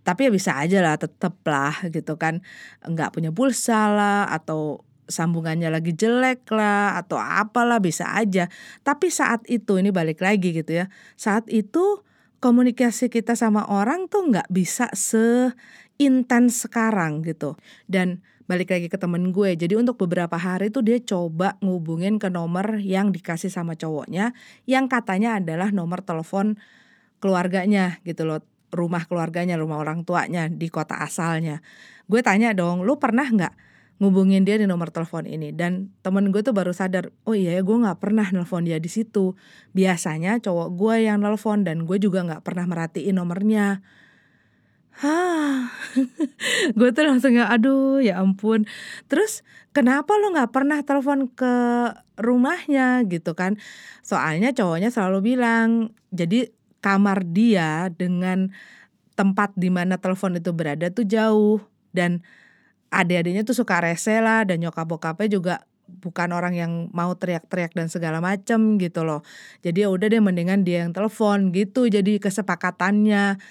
Tapi 0.05 0.29
ya 0.29 0.31
bisa 0.35 0.51
aja 0.59 0.83
lah 0.83 0.99
tetep 0.99 1.33
lah 1.47 1.79
gitu 1.87 2.19
kan. 2.19 2.43
Nggak 2.83 3.15
punya 3.15 3.31
pulsa 3.31 3.87
lah 3.89 4.27
atau 4.27 4.83
sambungannya 5.07 5.71
lagi 5.71 5.95
jelek 5.95 6.43
lah 6.51 6.99
atau 6.99 7.15
apalah 7.15 7.79
bisa 7.79 8.11
aja. 8.19 8.51
Tapi 8.83 9.07
saat 9.07 9.47
itu 9.47 9.79
ini 9.79 9.95
balik 9.95 10.19
lagi 10.19 10.51
gitu 10.51 10.83
ya 10.83 10.91
saat 11.15 11.47
itu 11.47 12.03
komunikasi 12.43 13.09
kita 13.09 13.33
sama 13.33 13.65
orang 13.65 14.05
tuh 14.11 14.29
nggak 14.29 14.51
bisa 14.53 14.91
se 14.93 15.55
intens 15.97 16.67
sekarang 16.67 17.23
gitu. 17.23 17.55
Dan 17.87 18.23
balik 18.45 18.69
lagi 18.69 18.87
ke 18.93 18.97
temen 19.01 19.33
gue 19.33 19.57
jadi 19.57 19.73
untuk 19.73 19.97
beberapa 20.05 20.37
hari 20.37 20.69
tuh 20.69 20.85
dia 20.85 21.01
coba 21.01 21.57
ngubungin 21.65 22.21
ke 22.21 22.29
nomor 22.29 22.77
yang 22.77 23.09
dikasih 23.09 23.49
sama 23.49 23.73
cowoknya 23.73 24.37
yang 24.69 24.85
katanya 24.85 25.41
adalah 25.41 25.73
nomor 25.73 26.05
telepon 26.05 26.61
keluarganya 27.17 27.97
gitu 28.05 28.27
loh. 28.27 28.45
Rumah 28.75 29.07
keluarganya 29.07 29.55
rumah 29.55 29.79
orang 29.79 30.03
tuanya 30.03 30.51
di 30.51 30.67
kota 30.67 30.99
asalnya. 30.99 31.63
Gue 32.11 32.19
tanya 32.19 32.51
dong 32.51 32.83
lu 32.83 32.99
pernah 32.99 33.23
nggak 33.23 33.53
ngubungin 34.03 34.43
dia 34.43 34.59
di 34.59 34.67
nomor 34.67 34.91
telepon 34.91 35.23
ini? 35.23 35.55
Dan 35.55 35.95
temen 36.03 36.27
gue 36.29 36.43
tuh 36.43 36.51
baru 36.51 36.75
sadar 36.75 37.07
oh 37.23 37.31
iya 37.31 37.55
ya 37.55 37.61
gue 37.63 37.77
nggak 37.77 38.03
pernah 38.03 38.27
nelpon 38.35 38.67
dia 38.67 38.77
di 38.77 38.91
situ. 38.91 39.33
Biasanya 39.71 40.43
cowok 40.43 40.75
gue 40.75 40.95
yang 41.07 41.23
nelpon 41.23 41.63
dan 41.63 41.87
gue 41.87 41.97
juga 42.03 42.27
nggak 42.27 42.43
pernah 42.43 42.67
merhatiin 42.67 43.15
nomornya 43.15 43.79
Hah, 44.95 45.75
gue 46.77 46.89
tuh 46.95 47.03
langsung 47.03 47.35
ya, 47.35 47.51
aduh 47.51 47.99
ya 47.99 48.23
ampun. 48.23 48.63
Terus 49.11 49.43
kenapa 49.75 50.15
lo 50.15 50.31
nggak 50.31 50.55
pernah 50.55 50.79
telepon 50.87 51.27
ke 51.27 51.53
rumahnya 52.15 53.03
gitu 53.11 53.35
kan? 53.35 53.59
Soalnya 54.07 54.55
cowoknya 54.55 54.95
selalu 54.95 55.35
bilang, 55.35 55.91
jadi 56.15 56.47
kamar 56.79 57.27
dia 57.27 57.91
dengan 57.91 58.55
tempat 59.19 59.51
di 59.59 59.67
mana 59.67 59.99
telepon 59.99 60.39
itu 60.39 60.55
berada 60.55 60.87
tuh 60.87 61.03
jauh 61.03 61.59
dan 61.91 62.23
adik-adiknya 62.87 63.43
tuh 63.43 63.55
suka 63.57 63.83
rese 63.83 64.23
lah 64.23 64.47
dan 64.47 64.63
nyokap 64.63 64.87
bokapnya 64.87 65.27
juga 65.27 65.55
bukan 65.85 66.31
orang 66.31 66.55
yang 66.55 66.71
mau 66.95 67.11
teriak-teriak 67.19 67.75
dan 67.75 67.91
segala 67.91 68.23
macem 68.23 68.79
gitu 68.79 69.03
loh. 69.03 69.27
Jadi 69.59 69.83
ya 69.83 69.89
udah 69.91 70.07
deh 70.07 70.23
mendingan 70.23 70.63
dia 70.63 70.87
yang 70.87 70.95
telepon 70.95 71.51
gitu 71.51 71.91
jadi 71.91 72.15
kesepakatannya. 72.23 73.43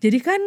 Jadi 0.00 0.18
kan 0.24 0.40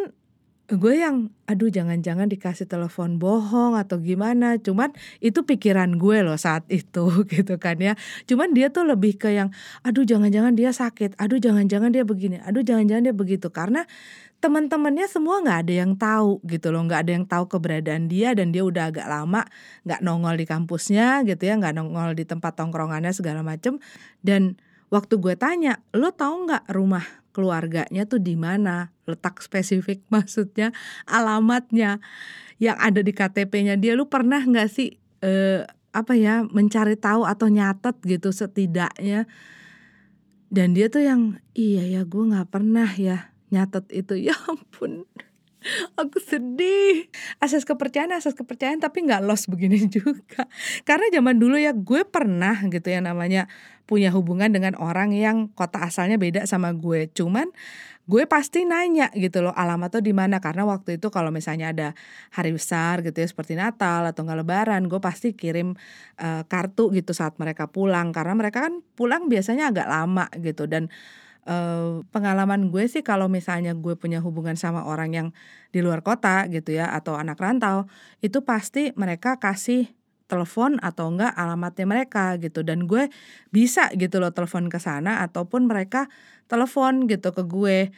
gue 0.76 1.00
yang 1.00 1.32
aduh 1.48 1.68
jangan-jangan 1.68 2.28
dikasih 2.28 2.68
telepon 2.68 3.16
bohong 3.16 3.74
atau 3.74 3.98
gimana. 3.98 4.60
Cuman 4.60 4.92
itu 5.18 5.42
pikiran 5.42 5.96
gue 5.96 6.20
loh 6.20 6.36
saat 6.36 6.62
itu 6.68 7.08
gitu 7.32 7.56
kan 7.56 7.80
ya. 7.80 7.98
Cuman 8.28 8.52
dia 8.52 8.68
tuh 8.68 8.84
lebih 8.84 9.16
ke 9.16 9.32
yang 9.32 9.50
aduh 9.82 10.04
jangan-jangan 10.04 10.52
dia 10.54 10.70
sakit. 10.70 11.16
Aduh 11.16 11.40
jangan-jangan 11.40 11.90
dia 11.90 12.04
begini. 12.04 12.38
Aduh 12.44 12.60
jangan-jangan 12.60 13.10
dia 13.10 13.14
begitu. 13.16 13.48
Karena 13.50 13.88
teman-temannya 14.44 15.06
semua 15.10 15.40
nggak 15.40 15.58
ada 15.64 15.74
yang 15.74 15.92
tahu 15.96 16.44
gitu 16.44 16.68
loh. 16.70 16.84
Nggak 16.84 17.00
ada 17.08 17.12
yang 17.16 17.26
tahu 17.26 17.44
keberadaan 17.48 18.04
dia 18.12 18.36
dan 18.36 18.52
dia 18.52 18.62
udah 18.62 18.92
agak 18.92 19.08
lama 19.08 19.48
nggak 19.88 20.00
nongol 20.04 20.36
di 20.36 20.44
kampusnya 20.44 21.24
gitu 21.24 21.48
ya. 21.48 21.56
Nggak 21.56 21.74
nongol 21.80 22.12
di 22.12 22.28
tempat 22.28 22.60
tongkrongannya 22.60 23.16
segala 23.16 23.40
macem. 23.40 23.80
Dan 24.20 24.60
waktu 24.92 25.16
gue 25.16 25.34
tanya 25.40 25.80
lo 25.96 26.12
tahu 26.12 26.44
nggak 26.44 26.68
rumah 26.68 27.04
keluarganya 27.32 28.04
tuh 28.04 28.20
di 28.20 28.36
mana 28.36 28.91
letak 29.08 29.42
spesifik 29.42 30.02
maksudnya 30.14 30.70
alamatnya 31.06 31.98
yang 32.62 32.78
ada 32.78 33.02
di 33.02 33.10
KTP-nya 33.10 33.74
dia 33.74 33.98
lu 33.98 34.06
pernah 34.06 34.38
nggak 34.38 34.68
sih 34.70 34.94
eh, 35.22 35.66
apa 35.92 36.16
ya 36.16 36.42
mencari 36.48 36.96
tahu 36.96 37.28
atau 37.28 37.46
nyatet 37.52 38.00
gitu 38.02 38.32
setidaknya? 38.32 39.28
Dan 40.52 40.76
dia 40.76 40.92
tuh 40.92 41.04
yang 41.04 41.40
iya 41.56 41.84
ya 41.84 42.02
gue 42.04 42.22
nggak 42.28 42.48
pernah 42.48 42.88
ya 42.96 43.32
nyatet 43.52 43.88
itu. 43.92 44.16
Ya 44.32 44.36
ampun 44.48 45.04
aku 45.94 46.18
sedih. 46.18 47.06
Asas 47.38 47.62
kepercayaan 47.62 48.10
asas 48.18 48.34
kepercayaan 48.34 48.82
tapi 48.82 49.06
nggak 49.06 49.22
los 49.22 49.46
begini 49.46 49.86
juga. 49.94 50.48
Karena 50.82 51.06
zaman 51.12 51.38
dulu 51.38 51.56
ya 51.60 51.70
gue 51.76 52.02
pernah 52.08 52.56
gitu 52.66 52.88
ya 52.88 52.98
namanya 52.98 53.46
punya 53.86 54.08
hubungan 54.14 54.48
dengan 54.48 54.78
orang 54.78 55.12
yang 55.12 55.52
kota 55.52 55.86
asalnya 55.86 56.18
beda 56.18 56.48
sama 56.48 56.72
gue. 56.74 57.06
Cuman 57.12 57.52
gue 58.02 58.26
pasti 58.26 58.66
nanya 58.66 59.14
gitu 59.14 59.46
loh 59.46 59.54
alamat 59.54 59.98
tuh 59.98 60.02
di 60.02 60.10
mana? 60.10 60.42
Karena 60.42 60.66
waktu 60.66 60.98
itu 60.98 61.06
kalau 61.14 61.30
misalnya 61.30 61.70
ada 61.70 61.88
hari 62.34 62.50
besar 62.50 63.00
gitu 63.06 63.14
ya 63.22 63.28
seperti 63.30 63.54
Natal 63.54 64.10
atau 64.10 64.26
nggak 64.26 64.38
Lebaran, 64.42 64.82
gue 64.90 64.98
pasti 64.98 65.38
kirim 65.38 65.78
uh, 66.18 66.42
kartu 66.50 66.90
gitu 66.90 67.14
saat 67.14 67.38
mereka 67.38 67.70
pulang. 67.70 68.10
Karena 68.10 68.34
mereka 68.34 68.66
kan 68.66 68.82
pulang 68.98 69.30
biasanya 69.30 69.70
agak 69.70 69.86
lama 69.86 70.26
gitu. 70.42 70.66
Dan 70.66 70.90
uh, 71.46 72.02
pengalaman 72.10 72.74
gue 72.74 72.90
sih 72.90 73.06
kalau 73.06 73.30
misalnya 73.30 73.70
gue 73.78 73.94
punya 73.94 74.18
hubungan 74.18 74.58
sama 74.58 74.82
orang 74.82 75.10
yang 75.14 75.28
di 75.70 75.78
luar 75.78 76.02
kota 76.02 76.50
gitu 76.50 76.74
ya 76.74 76.90
atau 76.90 77.14
anak 77.14 77.38
rantau 77.38 77.86
itu 78.18 78.42
pasti 78.42 78.90
mereka 78.98 79.38
kasih 79.38 79.94
telepon 80.32 80.80
atau 80.80 81.12
enggak 81.12 81.36
alamatnya 81.36 81.84
mereka 81.84 82.40
gitu. 82.40 82.64
Dan 82.64 82.88
gue 82.88 83.12
bisa 83.52 83.92
gitu 83.92 84.16
loh 84.16 84.32
telepon 84.32 84.72
ke 84.72 84.80
sana 84.80 85.20
ataupun 85.20 85.68
mereka 85.68 86.08
telepon 86.52 87.08
gitu 87.08 87.32
ke 87.32 87.42
gue 87.48 87.88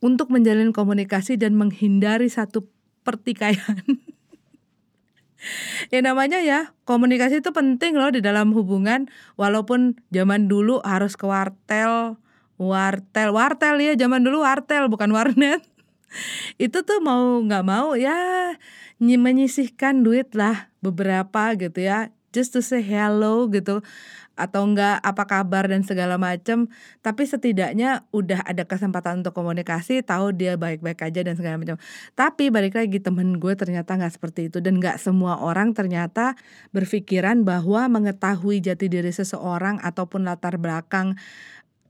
untuk 0.00 0.32
menjalin 0.32 0.72
komunikasi 0.72 1.36
dan 1.36 1.52
menghindari 1.52 2.32
satu 2.32 2.64
pertikaian. 3.04 3.84
ya 5.92 6.00
namanya 6.00 6.40
ya 6.40 6.72
komunikasi 6.88 7.44
itu 7.44 7.52
penting 7.52 8.00
loh 8.00 8.08
di 8.08 8.24
dalam 8.24 8.56
hubungan. 8.56 9.12
Walaupun 9.36 10.00
zaman 10.08 10.48
dulu 10.48 10.80
harus 10.80 11.20
ke 11.20 11.28
wartel 11.28 12.16
wartel 12.56 13.34
wartel 13.34 13.76
ya 13.82 13.92
zaman 14.00 14.24
dulu 14.24 14.40
wartel 14.48 14.88
bukan 14.88 15.12
warnet. 15.12 15.60
Itu 16.56 16.86
tuh 16.88 17.04
mau 17.04 17.42
nggak 17.44 17.64
mau 17.68 17.92
ya 17.98 18.56
menyisihkan 19.02 20.00
duit 20.00 20.32
lah 20.32 20.72
beberapa 20.80 21.52
gitu 21.60 21.84
ya 21.84 22.14
just 22.32 22.56
to 22.56 22.64
say 22.64 22.80
hello 22.80 23.46
gitu 23.52 23.84
atau 24.34 24.66
enggak 24.66 24.98
apa 24.98 25.24
kabar 25.26 25.70
dan 25.70 25.86
segala 25.86 26.18
macam 26.18 26.66
tapi 27.00 27.22
setidaknya 27.26 28.02
udah 28.10 28.42
ada 28.42 28.66
kesempatan 28.66 29.22
untuk 29.22 29.34
komunikasi 29.34 30.02
tahu 30.02 30.34
dia 30.34 30.58
baik-baik 30.58 31.00
aja 31.06 31.20
dan 31.22 31.38
segala 31.38 31.58
macam 31.58 31.78
tapi 32.18 32.50
balik 32.50 32.74
lagi 32.74 32.98
temen 32.98 33.38
gue 33.38 33.54
ternyata 33.54 33.94
nggak 33.94 34.14
seperti 34.14 34.50
itu 34.50 34.58
dan 34.58 34.82
nggak 34.82 34.98
semua 34.98 35.38
orang 35.38 35.70
ternyata 35.72 36.34
berpikiran 36.74 37.46
bahwa 37.46 37.86
mengetahui 37.86 38.58
jati 38.58 38.90
diri 38.90 39.14
seseorang 39.14 39.78
ataupun 39.82 40.26
latar 40.26 40.58
belakang 40.58 41.14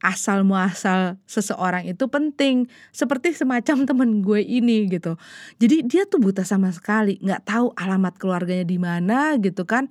asal 0.05 0.45
muasal 0.45 1.17
seseorang 1.25 1.89
itu 1.89 2.05
penting 2.13 2.69
seperti 2.93 3.33
semacam 3.33 3.77
temen 3.89 4.11
gue 4.21 4.45
ini 4.45 4.85
gitu. 4.93 5.17
Jadi 5.57 5.89
dia 5.89 6.05
tuh 6.05 6.21
buta 6.21 6.45
sama 6.45 6.69
sekali 6.69 7.17
nggak 7.25 7.49
tahu 7.49 7.73
alamat 7.73 8.21
keluarganya 8.21 8.69
di 8.69 8.77
mana 8.77 9.41
gitu 9.41 9.65
kan. 9.65 9.89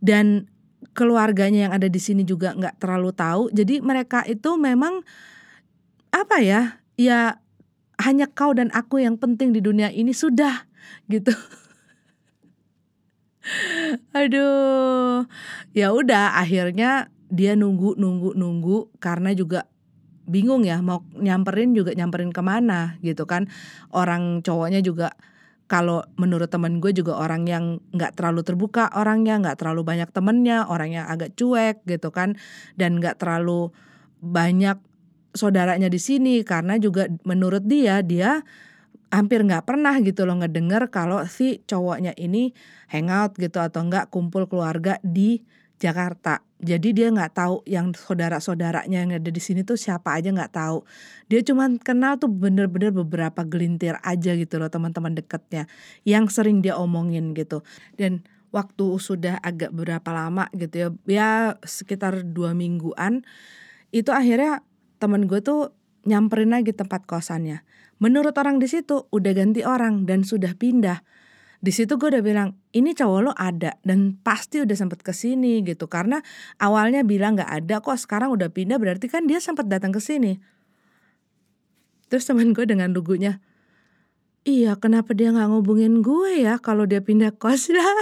Dan 0.00 0.48
keluarganya 0.92 1.70
yang 1.70 1.72
ada 1.72 1.88
di 1.88 1.96
sini 1.96 2.26
juga 2.26 2.52
nggak 2.52 2.82
terlalu 2.82 3.14
tahu. 3.16 3.48
Jadi 3.54 3.80
mereka 3.80 4.26
itu 4.28 4.60
memang 4.60 5.00
apa 6.14 6.38
ya 6.44 6.78
ya 6.94 7.42
hanya 7.98 8.30
kau 8.30 8.54
dan 8.54 8.70
aku 8.74 9.02
yang 9.02 9.16
penting 9.16 9.54
di 9.54 9.64
dunia 9.64 9.88
ini 9.88 10.12
sudah 10.12 10.68
gitu. 11.08 11.32
Aduh 14.18 15.28
ya 15.76 15.92
udah 15.92 16.40
akhirnya 16.40 17.12
dia 17.28 17.56
nunggu 17.56 17.96
nunggu 17.96 18.36
nunggu 18.38 18.92
karena 19.00 19.34
juga 19.34 19.68
bingung 20.24 20.64
ya 20.64 20.80
mau 20.80 21.04
nyamperin 21.12 21.76
juga 21.76 21.92
nyamperin 21.92 22.32
ke 22.32 22.42
mana 22.44 23.00
gitu 23.04 23.24
kan. 23.24 23.48
Orang 23.92 24.44
cowoknya 24.44 24.84
juga 24.84 25.16
kalau 25.64 26.04
menurut 26.20 26.52
temen 26.52 26.76
gue 26.78 26.92
juga 26.92 27.16
orang 27.16 27.48
yang 27.48 27.64
nggak 27.96 28.20
terlalu 28.20 28.44
terbuka 28.44 28.92
orangnya 28.92 29.40
nggak 29.40 29.56
terlalu 29.56 29.82
banyak 29.82 30.08
temennya 30.12 30.68
orang 30.68 30.92
yang 30.92 31.06
agak 31.08 31.32
cuek 31.34 31.80
gitu 31.88 32.12
kan 32.12 32.36
dan 32.76 33.00
nggak 33.00 33.16
terlalu 33.16 33.72
banyak 34.20 34.76
saudaranya 35.34 35.88
di 35.88 35.98
sini 35.98 36.44
karena 36.44 36.76
juga 36.76 37.08
menurut 37.26 37.64
dia 37.64 38.04
dia 38.04 38.44
hampir 39.14 39.46
nggak 39.46 39.64
pernah 39.64 39.94
gitu 40.02 40.26
loh 40.26 40.42
ngedenger 40.42 40.90
kalau 40.90 41.22
si 41.30 41.62
cowoknya 41.64 42.12
ini 42.18 42.50
hangout 42.90 43.38
gitu 43.38 43.62
atau 43.62 43.86
enggak 43.86 44.10
kumpul 44.10 44.50
keluarga 44.50 44.98
di 45.02 45.42
Jakarta. 45.78 46.42
Jadi 46.64 46.96
dia 46.96 47.12
nggak 47.12 47.36
tahu 47.36 47.60
yang 47.68 47.92
saudara-saudaranya 47.92 49.04
yang 49.04 49.12
ada 49.20 49.28
di 49.28 49.42
sini 49.42 49.60
tuh 49.62 49.76
siapa 49.76 50.16
aja 50.16 50.32
nggak 50.32 50.56
tahu. 50.56 50.80
Dia 51.28 51.44
cuma 51.44 51.68
kenal 51.76 52.16
tuh 52.16 52.32
bener-bener 52.32 52.88
beberapa 52.88 53.44
gelintir 53.44 54.00
aja 54.00 54.32
gitu 54.32 54.56
loh 54.56 54.72
teman-teman 54.72 55.12
deketnya 55.12 55.68
yang 56.08 56.32
sering 56.32 56.64
dia 56.64 56.80
omongin 56.80 57.36
gitu. 57.36 57.60
Dan 58.00 58.24
waktu 58.48 58.96
sudah 58.96 59.36
agak 59.44 59.76
berapa 59.76 60.08
lama 60.08 60.48
gitu 60.56 60.74
ya, 60.74 60.88
ya 61.04 61.30
sekitar 61.60 62.24
dua 62.24 62.56
mingguan 62.56 63.26
itu 63.92 64.08
akhirnya 64.14 64.64
temen 64.96 65.28
gue 65.28 65.44
tuh 65.44 65.76
nyamperin 66.08 66.54
lagi 66.54 66.72
tempat 66.72 67.04
kosannya. 67.04 67.60
Menurut 68.00 68.34
orang 68.40 68.58
di 68.58 68.66
situ 68.66 69.06
udah 69.12 69.32
ganti 69.36 69.62
orang 69.62 70.08
dan 70.08 70.24
sudah 70.26 70.56
pindah. 70.56 71.04
Di 71.64 71.72
situ 71.72 71.96
gue 71.96 72.12
udah 72.12 72.20
bilang 72.20 72.60
ini 72.76 72.92
cowok 72.92 73.20
lo 73.24 73.32
ada 73.32 73.80
dan 73.80 74.20
pasti 74.20 74.60
udah 74.60 74.76
sempet 74.76 75.00
ke 75.00 75.16
sini 75.16 75.64
gitu 75.64 75.88
karena 75.88 76.20
awalnya 76.60 77.00
bilang 77.00 77.40
nggak 77.40 77.48
ada 77.48 77.80
kok 77.80 77.96
sekarang 77.96 78.36
udah 78.36 78.52
pindah 78.52 78.76
berarti 78.76 79.08
kan 79.08 79.24
dia 79.24 79.40
sempat 79.40 79.64
datang 79.64 79.88
ke 79.88 79.96
sini. 79.96 80.36
Terus 82.12 82.28
teman 82.28 82.52
gue 82.52 82.68
dengan 82.68 82.92
lugunya, 82.92 83.40
iya 84.44 84.76
kenapa 84.76 85.16
dia 85.16 85.32
nggak 85.32 85.56
ngubungin 85.56 86.04
gue 86.04 86.44
ya 86.44 86.60
kalau 86.60 86.84
dia 86.84 87.00
pindah 87.00 87.32
kos 87.32 87.72
lah. 87.72 87.96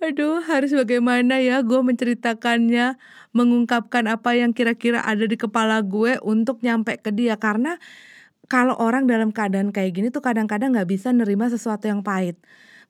Aduh, 0.08 0.40
harus 0.48 0.72
bagaimana 0.72 1.44
ya 1.44 1.60
gue 1.60 1.84
menceritakannya, 1.84 2.96
mengungkapkan 3.36 4.08
apa 4.08 4.40
yang 4.40 4.56
kira-kira 4.56 5.04
ada 5.04 5.28
di 5.28 5.36
kepala 5.36 5.84
gue 5.84 6.16
untuk 6.24 6.64
nyampe 6.64 6.96
ke 6.96 7.12
dia 7.12 7.36
karena 7.36 7.76
kalau 8.50 8.74
orang 8.82 9.06
dalam 9.06 9.30
keadaan 9.30 9.70
kayak 9.70 9.94
gini 9.94 10.08
tuh 10.10 10.26
kadang-kadang 10.26 10.74
nggak 10.74 10.90
bisa 10.90 11.14
nerima 11.14 11.46
sesuatu 11.46 11.86
yang 11.86 12.02
pahit. 12.02 12.34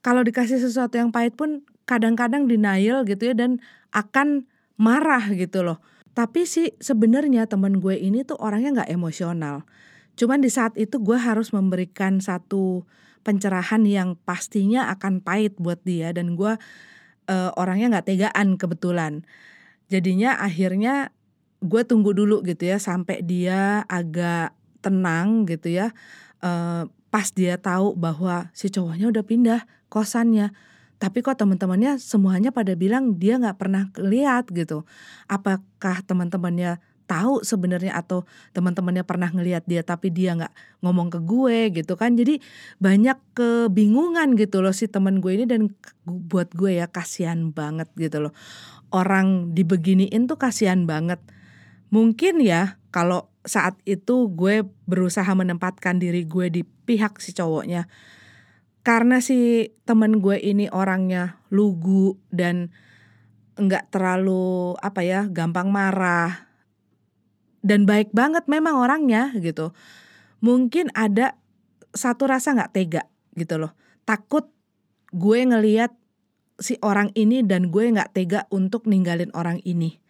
Kalau 0.01 0.25
dikasih 0.25 0.57
sesuatu 0.57 0.97
yang 0.97 1.13
pahit 1.13 1.37
pun 1.37 1.61
kadang-kadang 1.85 2.49
denial 2.49 3.05
gitu 3.05 3.29
ya 3.29 3.35
dan 3.37 3.61
akan 3.93 4.49
marah 4.81 5.29
gitu 5.37 5.61
loh. 5.61 5.85
Tapi 6.17 6.49
sih 6.49 6.73
sebenarnya 6.81 7.45
temen 7.45 7.77
gue 7.85 7.93
ini 7.93 8.25
tuh 8.25 8.41
orangnya 8.41 8.81
nggak 8.81 8.91
emosional. 8.97 9.69
Cuman 10.17 10.41
di 10.41 10.49
saat 10.49 10.73
itu 10.81 10.97
gue 10.97 11.21
harus 11.21 11.53
memberikan 11.53 12.25
satu 12.25 12.89
pencerahan 13.21 13.85
yang 13.85 14.17
pastinya 14.25 14.89
akan 14.97 15.21
pahit 15.21 15.61
buat 15.61 15.85
dia 15.85 16.17
dan 16.17 16.41
gue 16.41 16.57
uh, 17.29 17.51
orangnya 17.61 18.01
nggak 18.01 18.09
tegaan 18.09 18.57
kebetulan 18.57 19.29
jadinya 19.93 20.41
akhirnya 20.41 21.13
gue 21.61 21.83
tunggu 21.85 22.17
dulu 22.17 22.41
gitu 22.47 22.65
ya 22.65 22.81
sampai 22.81 23.21
dia 23.21 23.85
agak 23.85 24.57
tenang 24.81 25.45
gitu 25.45 25.69
ya 25.69 25.93
uh, 26.45 26.89
pas 27.11 27.27
dia 27.35 27.59
tahu 27.59 27.93
bahwa 27.99 28.49
si 28.55 28.71
cowoknya 28.71 29.11
udah 29.11 29.25
pindah 29.27 29.61
kosannya. 29.91 30.55
Tapi 31.01 31.25
kok 31.25 31.41
teman-temannya 31.41 31.97
semuanya 31.97 32.53
pada 32.53 32.77
bilang 32.77 33.17
dia 33.17 33.41
nggak 33.41 33.57
pernah 33.57 33.89
lihat 33.97 34.53
gitu. 34.53 34.85
Apakah 35.27 36.05
teman-temannya 36.05 36.77
tahu 37.09 37.43
sebenarnya 37.43 37.99
atau 37.99 38.23
teman-temannya 38.55 39.03
pernah 39.03 39.27
ngelihat 39.35 39.67
dia 39.67 39.83
tapi 39.83 40.15
dia 40.15 40.39
nggak 40.39 40.55
ngomong 40.85 41.09
ke 41.11 41.19
gue 41.25 41.59
gitu 41.83 41.97
kan? 41.97 42.15
Jadi 42.15 42.39
banyak 42.79 43.17
kebingungan 43.33 44.37
gitu 44.37 44.61
loh 44.61 44.77
si 44.77 44.87
teman 44.87 45.25
gue 45.25 45.41
ini 45.41 45.45
dan 45.49 45.73
buat 46.05 46.53
gue 46.53 46.79
ya 46.79 46.87
kasihan 46.87 47.51
banget 47.51 47.89
gitu 47.97 48.29
loh. 48.29 48.33
Orang 48.93 49.57
dibeginiin 49.57 50.29
tuh 50.29 50.37
kasihan 50.37 50.85
banget. 50.85 51.19
Mungkin 51.91 52.45
ya 52.45 52.77
kalau 52.93 53.30
saat 53.47 53.81
itu 53.89 54.29
gue 54.33 54.69
berusaha 54.85 55.29
menempatkan 55.33 55.97
diri 55.97 56.29
gue 56.29 56.53
di 56.53 56.63
pihak 56.65 57.19
si 57.25 57.33
cowoknya 57.33 57.89
karena 58.81 59.21
si 59.21 59.71
teman 59.85 60.21
gue 60.25 60.41
ini 60.41 60.69
orangnya 60.73 61.41
lugu 61.53 62.17
dan 62.33 62.73
nggak 63.61 63.93
terlalu 63.93 64.73
apa 64.81 65.05
ya 65.05 65.29
gampang 65.29 65.69
marah 65.69 66.51
dan 67.61 67.85
baik 67.85 68.13
banget 68.17 68.49
memang 68.49 68.77
orangnya 68.77 69.33
gitu. 69.37 69.77
Mungkin 70.41 70.89
ada 70.97 71.37
satu 71.93 72.25
rasa 72.25 72.57
nggak 72.57 72.73
tega 72.73 73.03
gitu 73.37 73.61
loh. 73.61 73.77
Takut 74.09 74.49
gue 75.13 75.41
ngeliat 75.45 75.93
si 76.57 76.81
orang 76.81 77.13
ini 77.13 77.45
dan 77.45 77.69
gue 77.69 77.85
nggak 77.93 78.17
tega 78.17 78.49
untuk 78.49 78.89
ninggalin 78.89 79.29
orang 79.37 79.61
ini. 79.69 80.01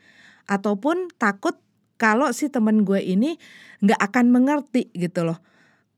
Ataupun 0.47 1.11
takut 1.19 1.59
kalau 2.01 2.33
si 2.33 2.49
temen 2.49 2.89
gue 2.89 3.05
ini 3.05 3.37
nggak 3.85 4.01
akan 4.01 4.33
mengerti 4.33 4.89
gitu 4.97 5.29
loh 5.29 5.45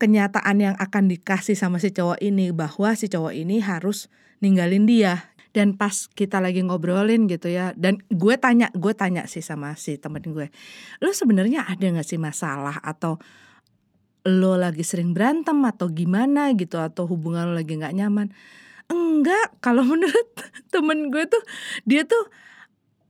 kenyataan 0.03 0.59
yang 0.59 0.75
akan 0.75 1.07
dikasih 1.07 1.55
sama 1.55 1.79
si 1.79 1.95
cowok 1.95 2.19
ini 2.19 2.51
bahwa 2.51 2.91
si 2.91 3.07
cowok 3.07 3.31
ini 3.31 3.63
harus 3.63 4.11
ninggalin 4.43 4.83
dia. 4.83 5.31
Dan 5.53 5.77
pas 5.77 6.09
kita 6.17 6.41
lagi 6.41 6.65
ngobrolin 6.65 7.29
gitu 7.29 7.45
ya 7.45 7.77
dan 7.77 8.01
gue 8.09 8.35
tanya 8.41 8.73
gue 8.73 8.89
tanya 8.97 9.29
sih 9.29 9.45
sama 9.45 9.77
si 9.77 10.01
temen 10.01 10.25
gue 10.25 10.49
lo 10.97 11.13
sebenarnya 11.13 11.69
ada 11.69 11.93
nggak 11.93 12.09
sih 12.09 12.17
masalah? 12.17 12.81
Atau 12.81 13.21
lo 14.25 14.57
lagi 14.57 14.81
sering 14.81 15.13
berantem 15.13 15.61
atau 15.61 15.93
gimana 15.93 16.49
gitu? 16.57 16.81
Atau 16.81 17.05
hubungan 17.05 17.53
lo 17.53 17.53
lagi 17.53 17.77
nggak 17.77 17.93
nyaman? 17.93 18.33
Enggak 18.89 19.53
kalau 19.61 19.85
menurut 19.93 20.27
temen 20.73 21.13
gue 21.13 21.21
tuh 21.29 21.43
dia 21.85 22.01
tuh 22.01 22.33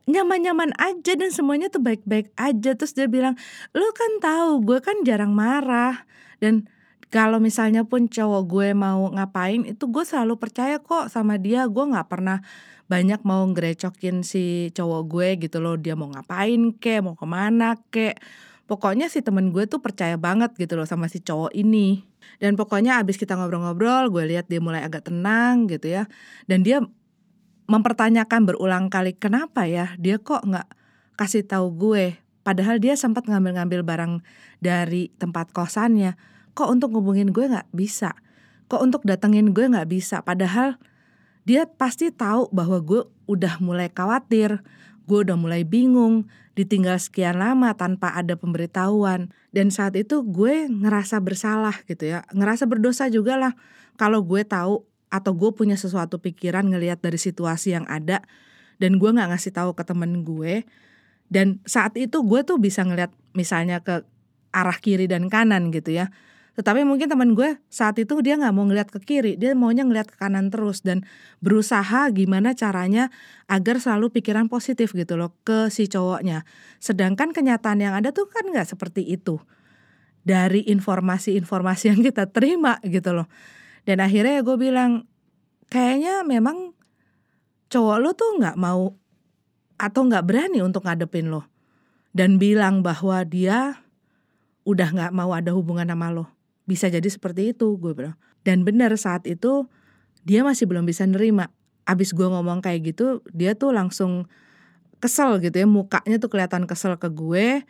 nyaman-nyaman 0.04 0.76
aja 0.76 1.16
dan 1.16 1.32
semuanya 1.32 1.72
tuh 1.72 1.80
baik-baik 1.80 2.32
aja. 2.36 2.76
Terus 2.76 2.94
dia 2.96 3.08
bilang 3.08 3.40
lo 3.72 3.88
kan 3.96 4.12
tahu 4.20 4.64
gue 4.64 4.80
kan 4.84 5.02
jarang 5.08 5.32
marah. 5.32 6.04
Dan 6.44 6.68
kalau 7.14 7.38
misalnya 7.38 7.86
pun 7.86 8.10
cowok 8.10 8.44
gue 8.50 8.68
mau 8.74 9.08
ngapain 9.14 9.64
itu 9.64 9.86
gue 9.88 10.04
selalu 10.04 10.36
percaya 10.36 10.82
kok 10.82 11.08
sama 11.08 11.40
dia. 11.40 11.66
Gue 11.72 11.88
nggak 11.88 12.08
pernah 12.12 12.44
banyak 12.92 13.24
mau 13.24 13.48
ngerecokin 13.48 14.28
si 14.28 14.74
cowok 14.76 15.02
gue 15.08 15.28
gitu 15.48 15.64
loh. 15.64 15.80
Dia 15.80 15.96
mau 15.96 16.12
ngapain 16.12 16.76
kek 16.76 17.00
mau 17.06 17.16
ke 17.16 17.26
mana 17.28 17.80
kek 17.94 18.20
pokoknya 18.64 19.12
si 19.12 19.20
temen 19.20 19.52
gue 19.52 19.68
tuh 19.68 19.84
percaya 19.84 20.16
banget 20.16 20.56
gitu 20.56 20.80
loh 20.80 20.88
sama 20.88 21.08
si 21.12 21.24
cowok 21.24 21.52
ini. 21.56 22.04
Dan 22.40 22.60
pokoknya 22.60 23.00
abis 23.00 23.16
kita 23.16 23.36
ngobrol-ngobrol 23.40 24.12
gue 24.12 24.24
lihat 24.36 24.52
dia 24.52 24.60
mulai 24.60 24.84
agak 24.84 25.08
tenang 25.08 25.68
gitu 25.72 25.92
ya. 25.92 26.10
Dan 26.48 26.64
dia 26.66 26.84
mempertanyakan 27.68 28.48
berulang 28.48 28.88
kali 28.92 29.16
kenapa 29.16 29.68
ya? 29.68 29.96
Dia 30.00 30.20
kok 30.20 30.44
nggak 30.44 30.68
kasih 31.20 31.46
tahu 31.46 31.74
gue? 31.76 32.06
Padahal 32.44 32.80
dia 32.80 33.00
sempat 33.00 33.24
ngambil-ngambil 33.28 33.82
barang 33.88 34.14
dari 34.60 35.12
tempat 35.16 35.56
kosannya. 35.56 36.20
Kok 36.54 36.70
untuk 36.70 36.92
ngubungin 36.92 37.32
gue 37.32 37.48
nggak 37.48 37.72
bisa? 37.72 38.14
Kok 38.68 38.84
untuk 38.84 39.02
datengin 39.08 39.56
gue 39.56 39.66
nggak 39.72 39.88
bisa? 39.88 40.20
Padahal 40.22 40.76
dia 41.48 41.68
pasti 41.68 42.12
tahu 42.12 42.52
bahwa 42.52 42.80
gue 42.84 43.08
udah 43.28 43.60
mulai 43.64 43.88
khawatir 43.92 44.64
gue 45.04 45.20
udah 45.28 45.36
mulai 45.36 45.68
bingung 45.68 46.28
ditinggal 46.56 46.96
sekian 47.02 47.42
lama 47.42 47.76
tanpa 47.76 48.14
ada 48.16 48.38
pemberitahuan. 48.40 49.34
Dan 49.52 49.70
saat 49.70 49.98
itu 50.00 50.24
gue 50.24 50.70
ngerasa 50.70 51.20
bersalah 51.20 51.84
gitu 51.86 52.10
ya 52.10 52.26
ngerasa 52.34 52.66
berdosa 52.66 53.10
juga 53.12 53.38
lah 53.38 53.54
kalau 54.00 54.26
gue 54.26 54.42
tahu 54.42 54.82
atau 55.14 55.38
gue 55.38 55.54
punya 55.54 55.78
sesuatu 55.78 56.18
pikiran 56.18 56.66
ngelihat 56.66 56.98
dari 57.06 57.22
situasi 57.22 57.78
yang 57.78 57.86
ada 57.86 58.26
dan 58.82 58.98
gue 58.98 59.10
nggak 59.14 59.30
ngasih 59.30 59.54
tahu 59.54 59.78
ke 59.78 59.86
temen 59.86 60.26
gue 60.26 60.66
dan 61.30 61.62
saat 61.70 61.94
itu 62.02 62.26
gue 62.26 62.42
tuh 62.42 62.58
bisa 62.58 62.82
ngelihat 62.82 63.14
misalnya 63.38 63.86
ke 63.86 64.02
arah 64.50 64.78
kiri 64.82 65.06
dan 65.06 65.30
kanan 65.30 65.70
gitu 65.70 65.94
ya 65.94 66.10
tetapi 66.54 66.86
mungkin 66.86 67.10
teman 67.10 67.34
gue 67.34 67.58
saat 67.66 67.98
itu 67.98 68.14
dia 68.22 68.38
nggak 68.38 68.54
mau 68.54 68.70
ngeliat 68.70 68.94
ke 68.94 69.02
kiri, 69.02 69.34
dia 69.42 69.58
maunya 69.58 69.82
ngeliat 69.82 70.06
ke 70.06 70.22
kanan 70.22 70.54
terus 70.54 70.86
dan 70.86 71.02
berusaha 71.42 72.14
gimana 72.14 72.54
caranya 72.54 73.10
agar 73.50 73.82
selalu 73.82 74.14
pikiran 74.14 74.46
positif 74.54 74.94
gitu 74.94 75.18
loh 75.18 75.34
ke 75.42 75.74
si 75.74 75.90
cowoknya. 75.90 76.46
Sedangkan 76.78 77.34
kenyataan 77.34 77.82
yang 77.82 77.98
ada 77.98 78.14
tuh 78.14 78.30
kan 78.30 78.46
nggak 78.46 78.70
seperti 78.70 79.02
itu 79.02 79.42
dari 80.22 80.62
informasi-informasi 80.70 81.90
yang 81.90 82.06
kita 82.06 82.30
terima 82.30 82.78
gitu 82.86 83.18
loh. 83.18 83.26
Dan 83.84 84.00
akhirnya 84.00 84.40
gue 84.44 84.56
bilang 84.56 85.08
kayaknya 85.68 86.24
memang 86.24 86.72
cowok 87.68 87.98
lo 88.00 88.12
tuh 88.16 88.40
nggak 88.40 88.56
mau 88.56 88.96
atau 89.76 90.02
nggak 90.08 90.24
berani 90.24 90.60
untuk 90.64 90.88
ngadepin 90.88 91.28
lo. 91.34 91.44
Dan 92.14 92.38
bilang 92.38 92.86
bahwa 92.86 93.26
dia 93.26 93.84
udah 94.64 94.90
nggak 94.94 95.12
mau 95.12 95.36
ada 95.36 95.52
hubungan 95.52 95.90
sama 95.90 96.14
lo. 96.14 96.32
Bisa 96.64 96.88
jadi 96.88 97.06
seperti 97.10 97.52
itu 97.52 97.76
gue 97.76 97.92
bilang. 97.92 98.16
Dan 98.48 98.64
benar 98.64 98.96
saat 98.96 99.28
itu 99.28 99.68
dia 100.24 100.46
masih 100.48 100.70
belum 100.70 100.88
bisa 100.88 101.04
nerima. 101.04 101.52
Abis 101.84 102.16
gue 102.16 102.24
ngomong 102.24 102.64
kayak 102.64 102.96
gitu 102.96 103.20
dia 103.36 103.58
tuh 103.58 103.76
langsung 103.76 104.32
kesel 105.04 105.44
gitu 105.44 105.60
ya. 105.60 105.68
Mukanya 105.68 106.16
tuh 106.22 106.32
kelihatan 106.32 106.64
kesel 106.64 106.96
ke 106.96 107.12
gue. 107.12 107.68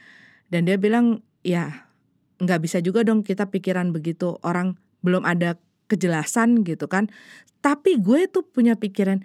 Dan 0.53 0.69
dia 0.69 0.77
bilang 0.77 1.25
ya 1.41 1.89
nggak 2.37 2.59
bisa 2.61 2.77
juga 2.83 3.01
dong 3.01 3.25
kita 3.25 3.49
pikiran 3.49 3.89
begitu. 3.89 4.37
Orang 4.45 4.77
belum 5.01 5.25
ada 5.25 5.57
kejelasan 5.93 6.65
gitu 6.65 6.89
kan 6.89 7.13
tapi 7.61 8.01
gue 8.01 8.25
tuh 8.27 8.41
punya 8.41 8.73
pikiran 8.73 9.21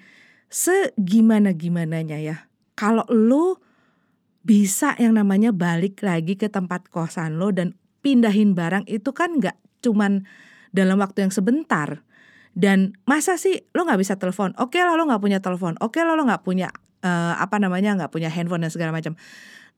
segimana 0.52 1.56
gimananya 1.56 2.20
ya 2.20 2.36
kalau 2.76 3.08
lo 3.08 3.58
bisa 4.44 4.94
yang 4.96 5.18
namanya 5.18 5.50
balik 5.50 6.00
lagi 6.00 6.38
ke 6.38 6.46
tempat 6.48 6.88
kosan 6.88 7.40
lo 7.40 7.50
dan 7.50 7.74
pindahin 8.00 8.54
barang 8.54 8.86
itu 8.88 9.10
kan 9.12 9.36
nggak 9.36 9.58
cuman 9.82 10.24
dalam 10.72 11.00
waktu 11.00 11.28
yang 11.28 11.32
sebentar. 11.32 12.04
Dan 12.58 12.98
masa 13.06 13.38
sih 13.38 13.70
lo 13.76 13.86
nggak 13.86 14.00
bisa 14.00 14.14
telepon? 14.18 14.50
Oke 14.58 14.82
lah 14.82 14.98
lo 14.98 15.06
nggak 15.06 15.22
punya 15.22 15.38
telepon. 15.38 15.78
Oke 15.78 16.02
lah 16.02 16.18
lo 16.18 16.26
nggak 16.26 16.42
punya 16.42 16.72
uh, 17.04 17.38
apa 17.38 17.62
namanya 17.62 17.94
nggak 17.94 18.10
punya 18.10 18.32
handphone 18.32 18.66
dan 18.66 18.72
segala 18.72 18.90
macam. 18.90 19.14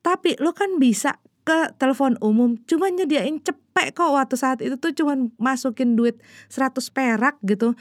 Tapi 0.00 0.40
lo 0.40 0.56
kan 0.56 0.80
bisa 0.80 1.20
ke 1.50 1.74
telepon 1.82 2.14
umum 2.22 2.54
cuma 2.70 2.86
nyediain 2.86 3.42
cepet 3.42 3.90
kok 3.90 4.14
waktu 4.14 4.38
saat 4.38 4.62
itu 4.62 4.78
tuh 4.78 4.94
cuma 4.94 5.18
masukin 5.42 5.98
duit 5.98 6.22
100 6.46 6.78
perak 6.94 7.42
gitu. 7.42 7.74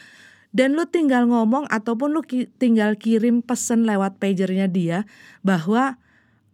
Dan 0.49 0.73
lu 0.73 0.89
tinggal 0.89 1.29
ngomong 1.29 1.69
ataupun 1.69 2.09
lu 2.09 2.25
ki 2.25 2.49
tinggal 2.57 2.97
kirim 2.97 3.45
pesen 3.45 3.85
lewat 3.85 4.17
pagernya 4.17 4.65
dia 4.65 5.05
bahwa 5.45 6.01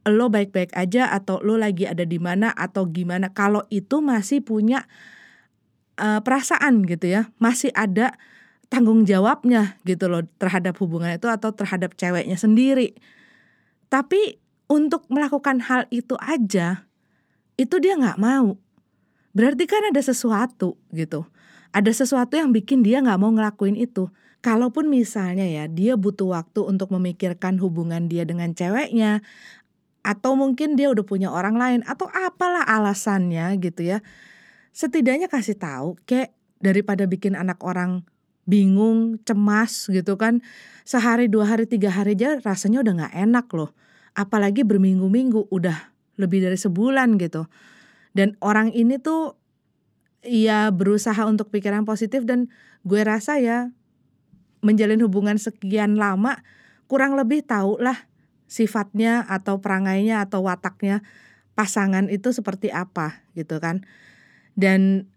lo 0.04 0.28
baik-baik 0.28 0.76
aja 0.76 1.08
atau 1.08 1.40
lo 1.40 1.56
lagi 1.56 1.88
ada 1.88 2.04
di 2.04 2.20
mana 2.20 2.52
atau 2.52 2.92
gimana. 2.92 3.32
Kalau 3.32 3.64
itu 3.72 4.04
masih 4.04 4.44
punya 4.44 4.84
uh, 5.96 6.20
perasaan 6.20 6.84
gitu 6.84 7.08
ya 7.08 7.32
masih 7.40 7.72
ada 7.72 8.20
tanggung 8.68 9.08
jawabnya 9.08 9.80
gitu 9.88 10.12
loh 10.12 10.28
terhadap 10.42 10.76
hubungan 10.84 11.16
itu 11.16 11.32
atau 11.32 11.56
terhadap 11.56 11.96
ceweknya 11.96 12.36
sendiri. 12.36 13.00
Tapi 13.88 14.44
untuk 14.68 15.06
melakukan 15.08 15.62
hal 15.64 15.86
itu 15.94 16.18
aja 16.18 16.85
itu 17.56 17.76
dia 17.80 17.96
nggak 17.96 18.20
mau. 18.20 18.60
Berarti 19.36 19.68
kan 19.68 19.84
ada 19.92 20.00
sesuatu 20.00 20.80
gitu. 20.96 21.28
Ada 21.76 21.92
sesuatu 21.92 22.40
yang 22.40 22.56
bikin 22.56 22.84
dia 22.88 23.04
nggak 23.04 23.20
mau 23.20 23.36
ngelakuin 23.36 23.76
itu. 23.76 24.08
Kalaupun 24.40 24.88
misalnya 24.88 25.44
ya 25.44 25.66
dia 25.68 25.98
butuh 26.00 26.32
waktu 26.32 26.64
untuk 26.64 26.94
memikirkan 26.94 27.60
hubungan 27.60 28.08
dia 28.08 28.24
dengan 28.24 28.54
ceweknya 28.54 29.26
atau 30.06 30.38
mungkin 30.38 30.78
dia 30.78 30.94
udah 30.94 31.02
punya 31.02 31.34
orang 31.34 31.58
lain 31.58 31.80
atau 31.84 32.06
apalah 32.14 32.62
alasannya 32.64 33.58
gitu 33.58 33.82
ya. 33.82 34.06
Setidaknya 34.70 35.26
kasih 35.28 35.58
tahu 35.58 35.98
kayak 36.06 36.32
daripada 36.62 37.10
bikin 37.10 37.34
anak 37.34 37.58
orang 37.66 38.06
bingung 38.46 39.18
cemas 39.26 39.90
gitu 39.90 40.14
kan. 40.16 40.46
Sehari 40.86 41.26
dua 41.26 41.50
hari 41.50 41.66
tiga 41.66 41.90
hari 41.90 42.14
aja 42.14 42.38
rasanya 42.46 42.86
udah 42.86 42.94
nggak 43.02 43.16
enak 43.18 43.48
loh. 43.58 43.74
Apalagi 44.14 44.62
berminggu-minggu 44.62 45.50
udah 45.50 45.95
lebih 46.16 46.44
dari 46.44 46.58
sebulan 46.60 47.20
gitu 47.20 47.48
dan 48.16 48.40
orang 48.40 48.72
ini 48.72 48.96
tuh 49.00 49.36
ya 50.26 50.74
berusaha 50.74 51.28
untuk 51.28 51.54
pikiran 51.54 51.86
positif 51.86 52.26
dan 52.26 52.50
gue 52.88 53.02
rasa 53.06 53.38
ya 53.38 53.70
menjalin 54.66 55.04
hubungan 55.06 55.38
sekian 55.38 56.00
lama 56.00 56.42
kurang 56.90 57.14
lebih 57.14 57.46
tahu 57.46 57.78
lah 57.78 58.10
sifatnya 58.46 59.26
atau 59.26 59.62
perangainya 59.62 60.26
atau 60.26 60.46
wataknya 60.46 61.02
pasangan 61.58 62.10
itu 62.12 62.30
seperti 62.36 62.70
apa 62.70 63.26
gitu 63.34 63.58
kan. 63.58 63.86
Dan 64.54 65.10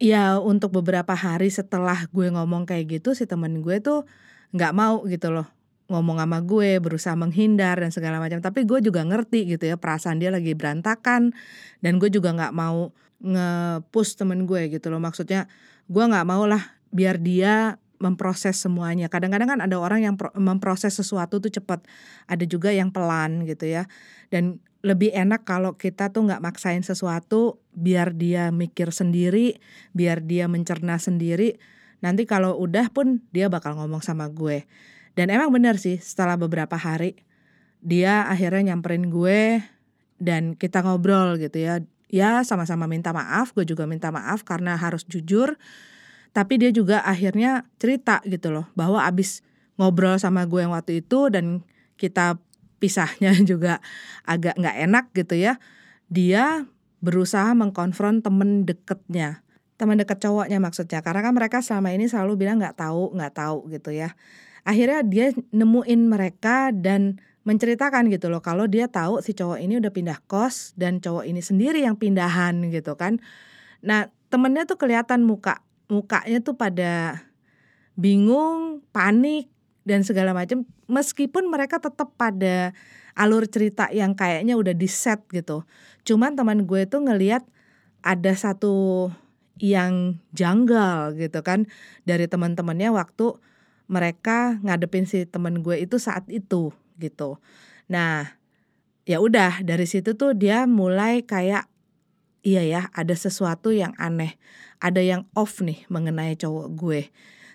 ya 0.00 0.38
untuk 0.40 0.72
beberapa 0.72 1.12
hari 1.12 1.52
setelah 1.52 2.08
gue 2.08 2.30
ngomong 2.32 2.64
kayak 2.64 3.00
gitu 3.00 3.12
si 3.12 3.28
temen 3.28 3.60
gue 3.60 3.82
tuh 3.84 4.08
nggak 4.56 4.72
mau 4.72 5.04
gitu 5.04 5.28
loh 5.28 5.46
ngomong 5.90 6.22
sama 6.22 6.38
gue 6.46 6.78
berusaha 6.78 7.18
menghindar 7.18 7.82
dan 7.82 7.90
segala 7.90 8.22
macam 8.22 8.38
tapi 8.38 8.62
gue 8.62 8.78
juga 8.78 9.02
ngerti 9.02 9.58
gitu 9.58 9.66
ya 9.66 9.76
perasaan 9.76 10.22
dia 10.22 10.30
lagi 10.30 10.54
berantakan 10.54 11.34
dan 11.82 11.92
gue 11.98 12.08
juga 12.08 12.30
nggak 12.30 12.54
mau 12.54 12.94
nge-push 13.20 14.16
temen 14.16 14.46
gue 14.46 14.70
gitu 14.70 14.88
loh 14.88 15.02
maksudnya 15.02 15.50
gue 15.90 16.04
nggak 16.06 16.24
mau 16.24 16.46
lah 16.46 16.78
biar 16.94 17.18
dia 17.18 17.76
memproses 18.00 18.56
semuanya. 18.56 19.12
Kadang-kadang 19.12 19.48
kan 19.54 19.60
ada 19.60 19.76
orang 19.76 20.00
yang 20.00 20.14
memproses 20.40 20.96
sesuatu 20.96 21.38
tuh 21.38 21.52
cepat, 21.52 21.84
ada 22.26 22.44
juga 22.48 22.72
yang 22.72 22.88
pelan 22.88 23.44
gitu 23.44 23.68
ya. 23.68 23.84
Dan 24.32 24.58
lebih 24.80 25.12
enak 25.12 25.44
kalau 25.44 25.76
kita 25.76 26.08
tuh 26.08 26.24
nggak 26.24 26.40
maksain 26.40 26.80
sesuatu, 26.80 27.60
biar 27.76 28.16
dia 28.16 28.48
mikir 28.48 28.88
sendiri, 28.90 29.60
biar 29.92 30.24
dia 30.24 30.48
mencerna 30.48 30.96
sendiri. 30.96 31.60
Nanti 32.00 32.24
kalau 32.24 32.56
udah 32.56 32.88
pun 32.88 33.20
dia 33.36 33.52
bakal 33.52 33.76
ngomong 33.76 34.00
sama 34.00 34.32
gue. 34.32 34.64
Dan 35.20 35.28
emang 35.28 35.52
bener 35.52 35.76
sih, 35.76 36.00
setelah 36.00 36.40
beberapa 36.40 36.80
hari 36.80 37.12
dia 37.84 38.24
akhirnya 38.24 38.72
nyamperin 38.72 39.12
gue 39.12 39.60
dan 40.16 40.56
kita 40.56 40.80
ngobrol 40.80 41.36
gitu 41.36 41.60
ya. 41.60 41.84
Ya 42.08 42.40
sama-sama 42.40 42.88
minta 42.88 43.12
maaf, 43.12 43.52
gue 43.52 43.68
juga 43.68 43.84
minta 43.84 44.08
maaf 44.08 44.48
karena 44.48 44.80
harus 44.80 45.04
jujur. 45.04 45.60
Tapi 46.32 46.56
dia 46.56 46.72
juga 46.72 47.04
akhirnya 47.04 47.68
cerita 47.76 48.24
gitu 48.24 48.48
loh 48.48 48.72
bahwa 48.72 49.04
abis 49.04 49.44
ngobrol 49.76 50.16
sama 50.16 50.48
gue 50.48 50.64
yang 50.64 50.72
waktu 50.72 51.04
itu 51.04 51.28
dan 51.28 51.68
kita 52.00 52.40
pisahnya 52.80 53.36
juga 53.50 53.84
agak 54.24 54.56
nggak 54.56 54.76
enak 54.88 55.04
gitu 55.12 55.36
ya 55.36 55.60
dia 56.08 56.64
berusaha 57.04 57.52
mengkonfront 57.52 58.24
temen 58.24 58.64
deketnya. 58.64 59.44
Teman 59.76 60.00
deket 60.00 60.16
cowoknya 60.16 60.64
maksudnya 60.64 61.04
karena 61.04 61.20
kan 61.28 61.36
mereka 61.36 61.60
selama 61.60 61.92
ini 61.92 62.08
selalu 62.08 62.40
bilang 62.40 62.56
nggak 62.56 62.80
tahu 62.80 63.12
nggak 63.20 63.36
tahu 63.36 63.68
gitu 63.68 63.92
ya 63.92 64.16
akhirnya 64.64 65.00
dia 65.06 65.26
nemuin 65.52 66.00
mereka 66.08 66.72
dan 66.74 67.20
menceritakan 67.44 68.12
gitu 68.12 68.28
loh 68.28 68.44
kalau 68.44 68.68
dia 68.68 68.86
tahu 68.86 69.24
si 69.24 69.32
cowok 69.32 69.58
ini 69.58 69.80
udah 69.80 69.90
pindah 69.90 70.18
kos 70.28 70.76
dan 70.76 71.00
cowok 71.00 71.24
ini 71.24 71.40
sendiri 71.40 71.82
yang 71.82 71.96
pindahan 71.96 72.68
gitu 72.68 72.94
kan 72.94 73.18
nah 73.80 74.12
temennya 74.28 74.68
tuh 74.68 74.76
kelihatan 74.76 75.24
muka 75.24 75.64
mukanya 75.90 76.38
tuh 76.40 76.54
pada 76.54 77.24
bingung, 77.98 78.80
panik 78.94 79.50
dan 79.82 80.06
segala 80.06 80.30
macam 80.32 80.62
meskipun 80.86 81.50
mereka 81.50 81.82
tetap 81.82 82.14
pada 82.14 82.70
alur 83.18 83.44
cerita 83.50 83.90
yang 83.90 84.14
kayaknya 84.14 84.54
udah 84.54 84.72
di 84.72 84.86
set 84.86 85.20
gitu. 85.34 85.66
Cuman 86.06 86.38
teman 86.38 86.64
gue 86.64 86.86
tuh 86.86 87.02
ngeliat 87.02 87.42
ada 88.00 88.32
satu 88.32 89.10
yang 89.60 90.16
janggal 90.32 91.12
gitu 91.20 91.44
kan 91.44 91.68
dari 92.08 92.24
teman-temannya 92.24 92.96
waktu 92.96 93.36
mereka 93.90 94.62
ngadepin 94.62 95.04
si 95.04 95.26
teman 95.26 95.66
gue 95.66 95.74
itu 95.82 95.98
saat 95.98 96.30
itu 96.30 96.70
gitu. 97.02 97.42
Nah, 97.90 98.38
ya 99.02 99.18
udah 99.18 99.66
dari 99.66 99.90
situ 99.90 100.14
tuh 100.14 100.38
dia 100.38 100.70
mulai 100.70 101.26
kayak 101.26 101.66
iya 102.46 102.62
ya 102.64 102.82
ada 102.94 103.12
sesuatu 103.12 103.74
yang 103.74 103.90
aneh 103.98 104.38
ada 104.80 105.02
yang 105.02 105.26
off 105.36 105.60
nih 105.60 105.84
mengenai 105.92 106.38
cowok 106.38 106.68
gue 106.78 107.00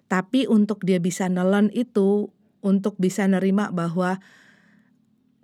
tapi 0.06 0.46
untuk 0.46 0.86
dia 0.86 1.02
bisa 1.02 1.26
nelen 1.26 1.74
itu 1.74 2.30
untuk 2.62 2.98
bisa 2.98 3.26
nerima 3.26 3.74
bahwa 3.74 4.22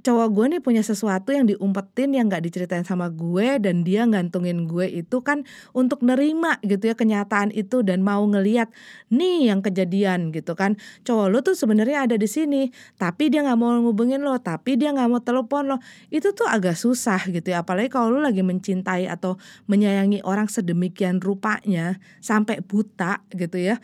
cowok 0.01 0.27
gue 0.33 0.45
nih 0.57 0.61
punya 0.61 0.81
sesuatu 0.81 1.29
yang 1.29 1.45
diumpetin 1.45 2.17
yang 2.17 2.27
gak 2.27 2.43
diceritain 2.43 2.81
sama 2.81 3.13
gue 3.13 3.61
dan 3.61 3.85
dia 3.85 4.03
gantungin 4.09 4.65
gue 4.65 4.89
itu 4.89 5.21
kan 5.21 5.45
untuk 5.71 6.01
nerima 6.01 6.57
gitu 6.65 6.89
ya 6.89 6.95
kenyataan 6.97 7.53
itu 7.53 7.85
dan 7.85 8.01
mau 8.01 8.25
ngeliat 8.25 8.73
nih 9.13 9.53
yang 9.53 9.61
kejadian 9.61 10.33
gitu 10.33 10.57
kan. 10.57 10.75
Cowok 11.05 11.27
lo 11.29 11.39
tuh 11.45 11.53
sebenarnya 11.53 12.09
ada 12.09 12.15
di 12.17 12.25
sini 12.25 12.73
tapi 12.97 13.29
dia 13.29 13.45
nggak 13.45 13.57
mau 13.61 13.77
ngubungin 13.77 14.25
lo 14.25 14.35
tapi 14.41 14.75
dia 14.75 14.89
nggak 14.91 15.07
mau 15.07 15.21
telepon 15.21 15.71
lo. 15.71 15.77
Itu 16.09 16.33
tuh 16.33 16.49
agak 16.49 16.75
susah 16.75 17.21
gitu 17.29 17.53
ya 17.53 17.61
apalagi 17.61 17.93
kalau 17.93 18.17
lo 18.17 18.19
lagi 18.25 18.41
mencintai 18.41 19.05
atau 19.05 19.37
menyayangi 19.69 20.25
orang 20.25 20.49
sedemikian 20.49 21.21
rupanya 21.21 22.01
sampai 22.19 22.59
buta 22.65 23.21
gitu 23.37 23.61
ya. 23.61 23.77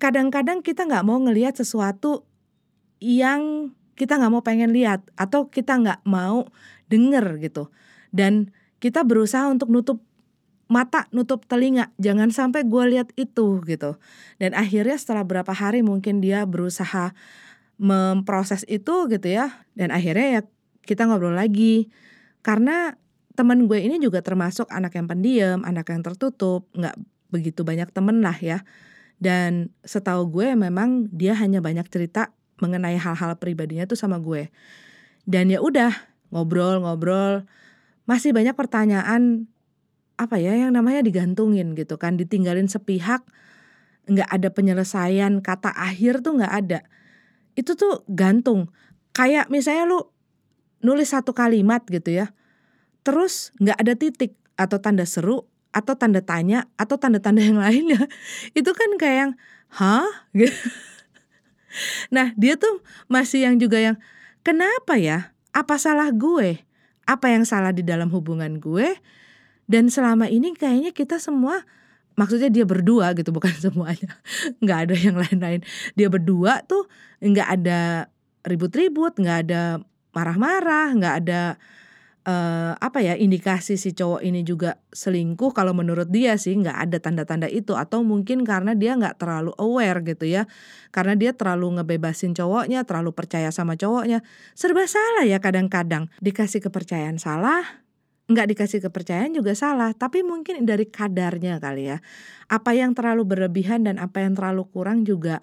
Kadang-kadang 0.00 0.64
kita 0.64 0.88
nggak 0.88 1.04
mau 1.06 1.20
ngelihat 1.22 1.54
sesuatu 1.54 2.26
yang 2.98 3.70
kita 3.94 4.18
nggak 4.18 4.32
mau 4.32 4.42
pengen 4.44 4.72
lihat 4.72 5.04
atau 5.14 5.48
kita 5.48 5.76
nggak 5.78 6.00
mau 6.08 6.48
denger 6.88 7.40
gitu. 7.40 7.68
Dan 8.12 8.52
kita 8.82 9.06
berusaha 9.06 9.48
untuk 9.48 9.72
nutup 9.72 10.02
mata 10.72 11.04
nutup 11.12 11.44
telinga 11.44 11.92
jangan 12.00 12.32
sampai 12.32 12.64
gue 12.64 12.84
lihat 12.96 13.12
itu 13.20 13.60
gitu. 13.68 14.00
Dan 14.40 14.56
akhirnya 14.56 14.96
setelah 14.96 15.24
berapa 15.24 15.52
hari 15.52 15.84
mungkin 15.84 16.24
dia 16.24 16.48
berusaha 16.48 17.12
memproses 17.76 18.64
itu 18.68 19.08
gitu 19.12 19.28
ya. 19.28 19.64
Dan 19.76 19.92
akhirnya 19.92 20.40
ya 20.40 20.42
kita 20.88 21.04
ngobrol 21.04 21.36
lagi. 21.36 21.92
Karena 22.40 22.96
teman 23.36 23.68
gue 23.68 23.80
ini 23.80 24.00
juga 24.00 24.20
termasuk 24.20 24.68
anak 24.68 24.92
yang 24.96 25.08
pendiam 25.08 25.64
anak 25.64 25.88
yang 25.88 26.04
tertutup 26.04 26.68
nggak 26.76 26.96
begitu 27.32 27.64
banyak 27.64 27.92
temen 27.92 28.24
lah 28.24 28.36
ya. 28.40 28.64
Dan 29.22 29.70
setahu 29.86 30.32
gue 30.32 30.56
memang 30.56 31.06
dia 31.12 31.36
hanya 31.38 31.62
banyak 31.62 31.86
cerita 31.92 32.34
mengenai 32.62 32.94
hal-hal 32.94 33.34
pribadinya 33.42 33.84
tuh 33.84 33.98
sama 33.98 34.22
gue. 34.22 34.54
Dan 35.26 35.50
ya 35.50 35.58
udah 35.58 35.90
ngobrol-ngobrol 36.30 37.42
masih 38.06 38.30
banyak 38.30 38.54
pertanyaan 38.54 39.50
apa 40.14 40.38
ya 40.38 40.54
yang 40.54 40.78
namanya 40.78 41.02
digantungin 41.02 41.74
gitu 41.74 41.98
kan. 41.98 42.14
Ditinggalin 42.14 42.70
sepihak 42.70 43.26
nggak 44.06 44.30
ada 44.30 44.48
penyelesaian 44.54 45.42
kata 45.42 45.74
akhir 45.74 46.22
tuh 46.22 46.38
nggak 46.38 46.54
ada. 46.54 46.80
Itu 47.58 47.74
tuh 47.74 48.06
gantung. 48.06 48.70
Kayak 49.10 49.50
misalnya 49.50 49.90
lu 49.90 50.00
nulis 50.86 51.10
satu 51.10 51.34
kalimat 51.34 51.82
gitu 51.90 52.22
ya 52.22 52.30
terus 53.02 53.50
nggak 53.58 53.78
ada 53.78 53.92
titik 53.98 54.32
atau 54.54 54.78
tanda 54.78 55.02
seru 55.06 55.46
atau 55.74 55.94
tanda 55.98 56.22
tanya 56.22 56.70
atau 56.78 57.00
tanda-tanda 57.00 57.42
yang 57.42 57.58
lainnya. 57.58 57.98
Itu 58.58 58.70
kan 58.76 58.90
kayak 58.96 59.16
yang 59.16 59.32
hah? 59.74 60.06
Gitu 60.38 60.54
Nah 62.14 62.34
dia 62.36 62.56
tuh 62.60 62.80
masih 63.08 63.48
yang 63.48 63.56
juga 63.56 63.78
yang 63.80 63.96
kenapa 64.46 64.98
ya? 64.98 65.32
Apa 65.52 65.76
salah 65.76 66.08
gue? 66.12 66.64
Apa 67.04 67.32
yang 67.32 67.44
salah 67.44 67.74
di 67.74 67.84
dalam 67.84 68.08
hubungan 68.10 68.62
gue? 68.62 68.96
Dan 69.66 69.88
selama 69.88 70.28
ini 70.28 70.52
kayaknya 70.56 70.92
kita 70.92 71.20
semua 71.20 71.64
maksudnya 72.16 72.52
dia 72.52 72.64
berdua 72.68 73.16
gitu 73.16 73.32
bukan 73.36 73.52
semuanya 73.56 74.20
nggak 74.60 74.78
ada 74.88 74.94
yang 74.96 75.16
lain-lain 75.16 75.60
dia 75.96 76.08
berdua 76.12 76.60
tuh 76.68 76.84
nggak 77.24 77.48
ada 77.60 78.12
ribut-ribut 78.44 79.16
nggak 79.16 79.38
ada 79.48 79.80
marah-marah 80.12 80.92
nggak 80.92 81.14
ada 81.24 81.56
uh, 82.26 82.72
apa 82.78 83.02
ya 83.02 83.18
indikasi 83.18 83.74
si 83.74 83.94
cowok 83.94 84.22
ini 84.22 84.46
juga 84.46 84.78
selingkuh 84.94 85.50
kalau 85.50 85.74
menurut 85.74 86.06
dia 86.10 86.38
sih 86.38 86.54
nggak 86.54 86.78
ada 86.88 86.98
tanda-tanda 87.02 87.48
itu. 87.50 87.74
Atau 87.74 88.06
mungkin 88.06 88.46
karena 88.46 88.74
dia 88.78 88.94
nggak 88.94 89.18
terlalu 89.18 89.52
aware 89.58 90.00
gitu 90.06 90.26
ya. 90.26 90.46
Karena 90.94 91.18
dia 91.18 91.34
terlalu 91.34 91.80
ngebebasin 91.80 92.34
cowoknya 92.34 92.86
terlalu 92.86 93.10
percaya 93.14 93.50
sama 93.50 93.74
cowoknya. 93.74 94.22
Serba 94.54 94.86
salah 94.86 95.26
ya 95.26 95.42
kadang-kadang. 95.42 96.10
Dikasih 96.22 96.62
kepercayaan 96.62 97.18
salah 97.18 97.82
nggak 98.22 98.54
dikasih 98.54 98.80
kepercayaan 98.88 99.34
juga 99.34 99.52
salah. 99.52 99.92
Tapi 99.92 100.22
mungkin 100.22 100.62
dari 100.64 100.86
kadarnya 100.88 101.58
kali 101.58 101.90
ya. 101.90 101.98
Apa 102.48 102.72
yang 102.72 102.94
terlalu 102.94 103.26
berlebihan 103.26 103.84
dan 103.84 103.98
apa 103.98 104.22
yang 104.22 104.38
terlalu 104.38 104.64
kurang 104.70 105.02
juga 105.04 105.42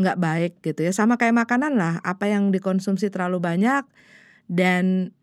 nggak 0.00 0.18
baik 0.18 0.52
gitu 0.64 0.88
ya. 0.88 0.92
Sama 0.96 1.20
kayak 1.20 1.36
makanan 1.46 1.76
lah. 1.76 2.00
Apa 2.00 2.32
yang 2.32 2.48
dikonsumsi 2.50 3.12
terlalu 3.12 3.38
banyak 3.44 3.84
dan 4.48 5.14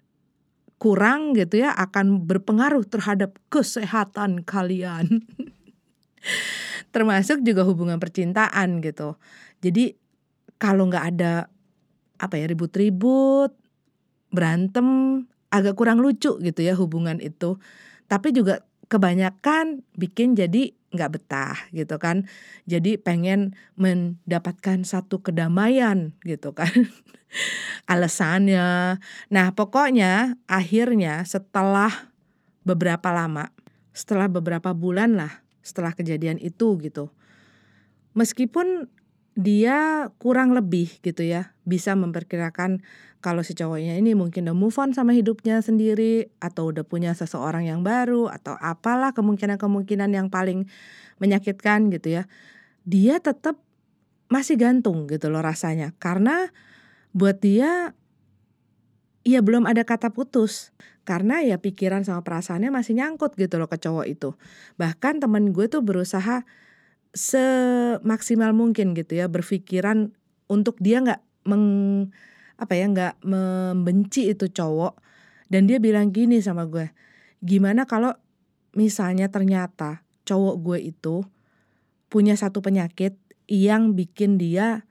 kurang 0.79 1.35
gitu 1.35 1.61
ya 1.61 1.75
akan 1.75 2.23
berpengaruh 2.23 2.87
terhadap 2.87 3.35
kesehatan 3.51 4.47
kalian 4.47 5.27
termasuk 6.95 7.43
juga 7.43 7.67
hubungan 7.67 7.99
percintaan 7.99 8.79
gitu 8.81 9.19
jadi 9.59 9.93
kalau 10.59 10.87
nggak 10.87 11.05
ada 11.15 11.51
apa 12.19 12.35
ya 12.35 12.47
ribut-ribut 12.47 13.55
berantem 14.29 14.87
agak 15.49 15.75
kurang 15.77 15.99
lucu 15.99 16.37
gitu 16.39 16.59
ya 16.61 16.77
hubungan 16.77 17.17
itu. 17.19 17.57
Tapi 18.09 18.33
juga 18.33 18.65
kebanyakan 18.89 19.85
bikin 19.97 20.33
jadi 20.33 20.73
nggak 20.89 21.11
betah 21.17 21.57
gitu 21.71 21.95
kan. 22.01 22.25
Jadi 22.65 22.97
pengen 22.97 23.53
mendapatkan 23.77 24.81
satu 24.85 25.21
kedamaian 25.21 26.17
gitu 26.25 26.53
kan. 26.53 26.71
Alasannya. 27.91 28.97
Nah 29.29 29.47
pokoknya 29.53 30.37
akhirnya 30.49 31.21
setelah 31.25 32.09
beberapa 32.65 33.13
lama, 33.13 33.53
setelah 33.93 34.25
beberapa 34.29 34.73
bulan 34.73 35.17
lah 35.17 35.45
setelah 35.69 35.93
kejadian 35.93 36.41
itu 36.41 36.81
gitu. 36.81 37.13
Meskipun 38.17 38.89
dia 39.39 40.11
kurang 40.19 40.51
lebih 40.51 40.99
gitu 40.99 41.23
ya 41.23 41.55
bisa 41.63 41.95
memperkirakan 41.95 42.83
kalau 43.23 43.39
si 43.39 43.55
cowoknya 43.55 43.95
ini 43.95 44.11
mungkin 44.11 44.51
udah 44.51 44.55
move 44.55 44.75
on 44.75 44.91
sama 44.91 45.15
hidupnya 45.15 45.63
sendiri 45.63 46.27
atau 46.43 46.75
udah 46.75 46.83
punya 46.83 47.15
seseorang 47.15 47.71
yang 47.71 47.79
baru 47.79 48.27
atau 48.27 48.59
apalah 48.59 49.15
kemungkinan-kemungkinan 49.15 50.11
yang 50.11 50.27
paling 50.27 50.67
menyakitkan 51.23 51.87
gitu 51.87 52.19
ya. 52.19 52.23
Dia 52.83 53.23
tetap 53.23 53.59
masih 54.27 54.59
gantung 54.59 55.07
gitu 55.07 55.31
loh 55.31 55.39
rasanya 55.39 55.95
karena 56.03 56.51
buat 57.15 57.39
dia 57.39 57.95
ya 59.23 59.39
belum 59.39 59.67
ada 59.67 59.87
kata 59.87 60.11
putus 60.11 60.75
karena 61.07 61.41
ya 61.41 61.57
pikiran 61.57 62.03
sama 62.03 62.21
perasaannya 62.27 62.71
masih 62.75 62.99
nyangkut 62.99 63.39
gitu 63.39 63.55
loh 63.55 63.71
ke 63.71 63.79
cowok 63.79 64.05
itu. 64.07 64.35
Bahkan 64.75 65.23
temen 65.23 65.55
gue 65.55 65.71
tuh 65.71 65.79
berusaha 65.79 66.43
semaksimal 67.11 68.53
mungkin 68.53 68.93
gitu 68.93 69.17
ya 69.17 69.25
berpikiran 69.25 70.13
untuk 70.49 70.77
dia 70.77 71.01
nggak 71.01 71.21
meng 71.49 71.65
apa 72.59 72.73
ya 72.75 72.85
nggak 72.89 73.15
membenci 73.25 74.29
itu 74.31 74.49
cowok. 74.49 74.99
Dan 75.49 75.65
dia 75.65 75.81
bilang 75.81 76.13
gini 76.13 76.37
sama 76.45 76.69
gue 76.69 76.93
gimana 77.39 77.87
kalau 77.87 78.11
misalnya 78.75 79.31
ternyata 79.31 80.03
cowok 80.27 80.55
gue 80.61 80.79
itu 80.93 81.25
punya 82.11 82.35
satu 82.35 82.59
penyakit 82.59 83.15
yang 83.49 83.97
bikin 83.97 84.37
dia 84.37 84.85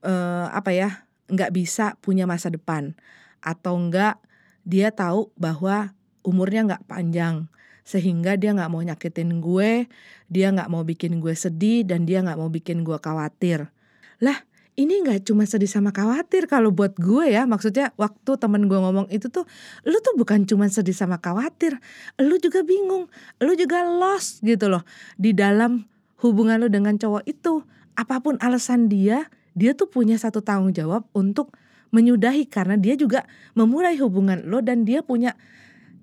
uh, 0.00 0.48
apa 0.48 0.72
ya 0.72 1.04
nggak 1.28 1.52
bisa 1.52 1.98
punya 2.00 2.24
masa 2.24 2.48
depan? 2.48 2.96
Atau 3.42 3.76
enggak 3.76 4.22
dia 4.64 4.90
tahu 4.94 5.30
bahwa 5.36 5.92
umurnya 6.26 6.66
nggak 6.66 6.86
panjang 6.88 7.46
sehingga 7.86 8.34
dia 8.34 8.50
nggak 8.50 8.66
mau 8.66 8.82
nyakitin 8.82 9.38
gue, 9.38 9.86
dia 10.26 10.50
nggak 10.50 10.66
mau 10.66 10.82
bikin 10.82 11.22
gue 11.22 11.38
sedih 11.38 11.86
dan 11.86 12.02
dia 12.02 12.18
nggak 12.20 12.34
mau 12.34 12.50
bikin 12.50 12.82
gue 12.82 12.98
khawatir. 12.98 13.70
Lah 14.18 14.42
ini 14.76 15.00
nggak 15.00 15.24
cuma 15.24 15.48
sedih 15.48 15.70
sama 15.70 15.88
khawatir 15.94 16.44
kalau 16.50 16.68
buat 16.68 16.92
gue 17.00 17.32
ya 17.32 17.48
maksudnya 17.48 17.96
waktu 17.96 18.36
temen 18.36 18.68
gue 18.68 18.76
ngomong 18.76 19.08
itu 19.08 19.32
tuh 19.32 19.48
lu 19.88 19.96
tuh 20.04 20.12
bukan 20.20 20.44
cuma 20.44 20.68
sedih 20.68 20.92
sama 20.92 21.16
khawatir 21.16 21.80
lu 22.20 22.36
juga 22.36 22.60
bingung 22.60 23.08
lu 23.40 23.52
juga 23.56 23.88
lost 23.88 24.44
gitu 24.44 24.68
loh 24.68 24.84
di 25.16 25.32
dalam 25.32 25.88
hubungan 26.20 26.60
lu 26.60 26.68
dengan 26.68 27.00
cowok 27.00 27.24
itu 27.24 27.64
apa 27.96 28.20
pun 28.20 28.36
alasan 28.44 28.92
dia 28.92 29.32
dia 29.56 29.72
tuh 29.72 29.88
punya 29.88 30.20
satu 30.20 30.44
tanggung 30.44 30.76
jawab 30.76 31.08
untuk 31.16 31.56
menyudahi 31.96 32.44
karena 32.44 32.76
dia 32.76 32.92
juga 33.00 33.24
memulai 33.56 33.96
hubungan 33.96 34.44
lo 34.44 34.60
dan 34.60 34.84
dia 34.84 35.00
punya 35.00 35.32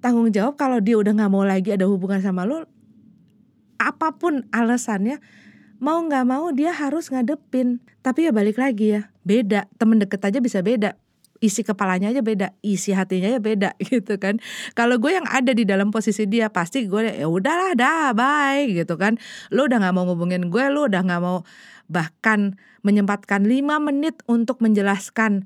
tanggung 0.03 0.27
jawab 0.35 0.59
kalau 0.59 0.83
dia 0.83 0.99
udah 0.99 1.15
nggak 1.15 1.31
mau 1.31 1.47
lagi 1.47 1.71
ada 1.71 1.87
hubungan 1.87 2.19
sama 2.19 2.43
lo 2.43 2.67
apa 3.79 4.19
pun 4.19 4.43
alasannya 4.51 5.23
mau 5.79 6.03
nggak 6.03 6.25
mau 6.27 6.51
dia 6.51 6.75
harus 6.75 7.07
ngadepin 7.07 7.79
tapi 8.03 8.27
ya 8.27 8.35
balik 8.35 8.59
lagi 8.59 8.99
ya 8.99 9.01
beda 9.23 9.71
temen 9.79 10.03
deket 10.03 10.19
aja 10.19 10.43
bisa 10.43 10.59
beda 10.59 10.99
isi 11.43 11.67
kepalanya 11.67 12.07
aja 12.15 12.23
beda, 12.23 12.55
isi 12.63 12.95
hatinya 12.95 13.27
aja 13.27 13.43
beda 13.43 13.69
gitu 13.91 14.15
kan. 14.15 14.39
Kalau 14.79 14.95
gue 14.95 15.11
yang 15.11 15.27
ada 15.27 15.51
di 15.51 15.67
dalam 15.67 15.91
posisi 15.91 16.23
dia 16.23 16.47
pasti 16.47 16.87
gue 16.87 17.19
ya 17.19 17.27
udahlah 17.27 17.75
dah 17.75 18.15
bye 18.15 18.63
gitu 18.71 18.95
kan. 18.95 19.19
Lo 19.51 19.67
udah 19.67 19.83
nggak 19.83 19.91
mau 19.91 20.07
ngubungin 20.07 20.47
gue, 20.47 20.63
lo 20.71 20.87
udah 20.87 21.03
nggak 21.03 21.19
mau 21.19 21.43
bahkan 21.91 22.55
menyempatkan 22.87 23.43
lima 23.43 23.75
menit 23.83 24.23
untuk 24.23 24.63
menjelaskan 24.63 25.43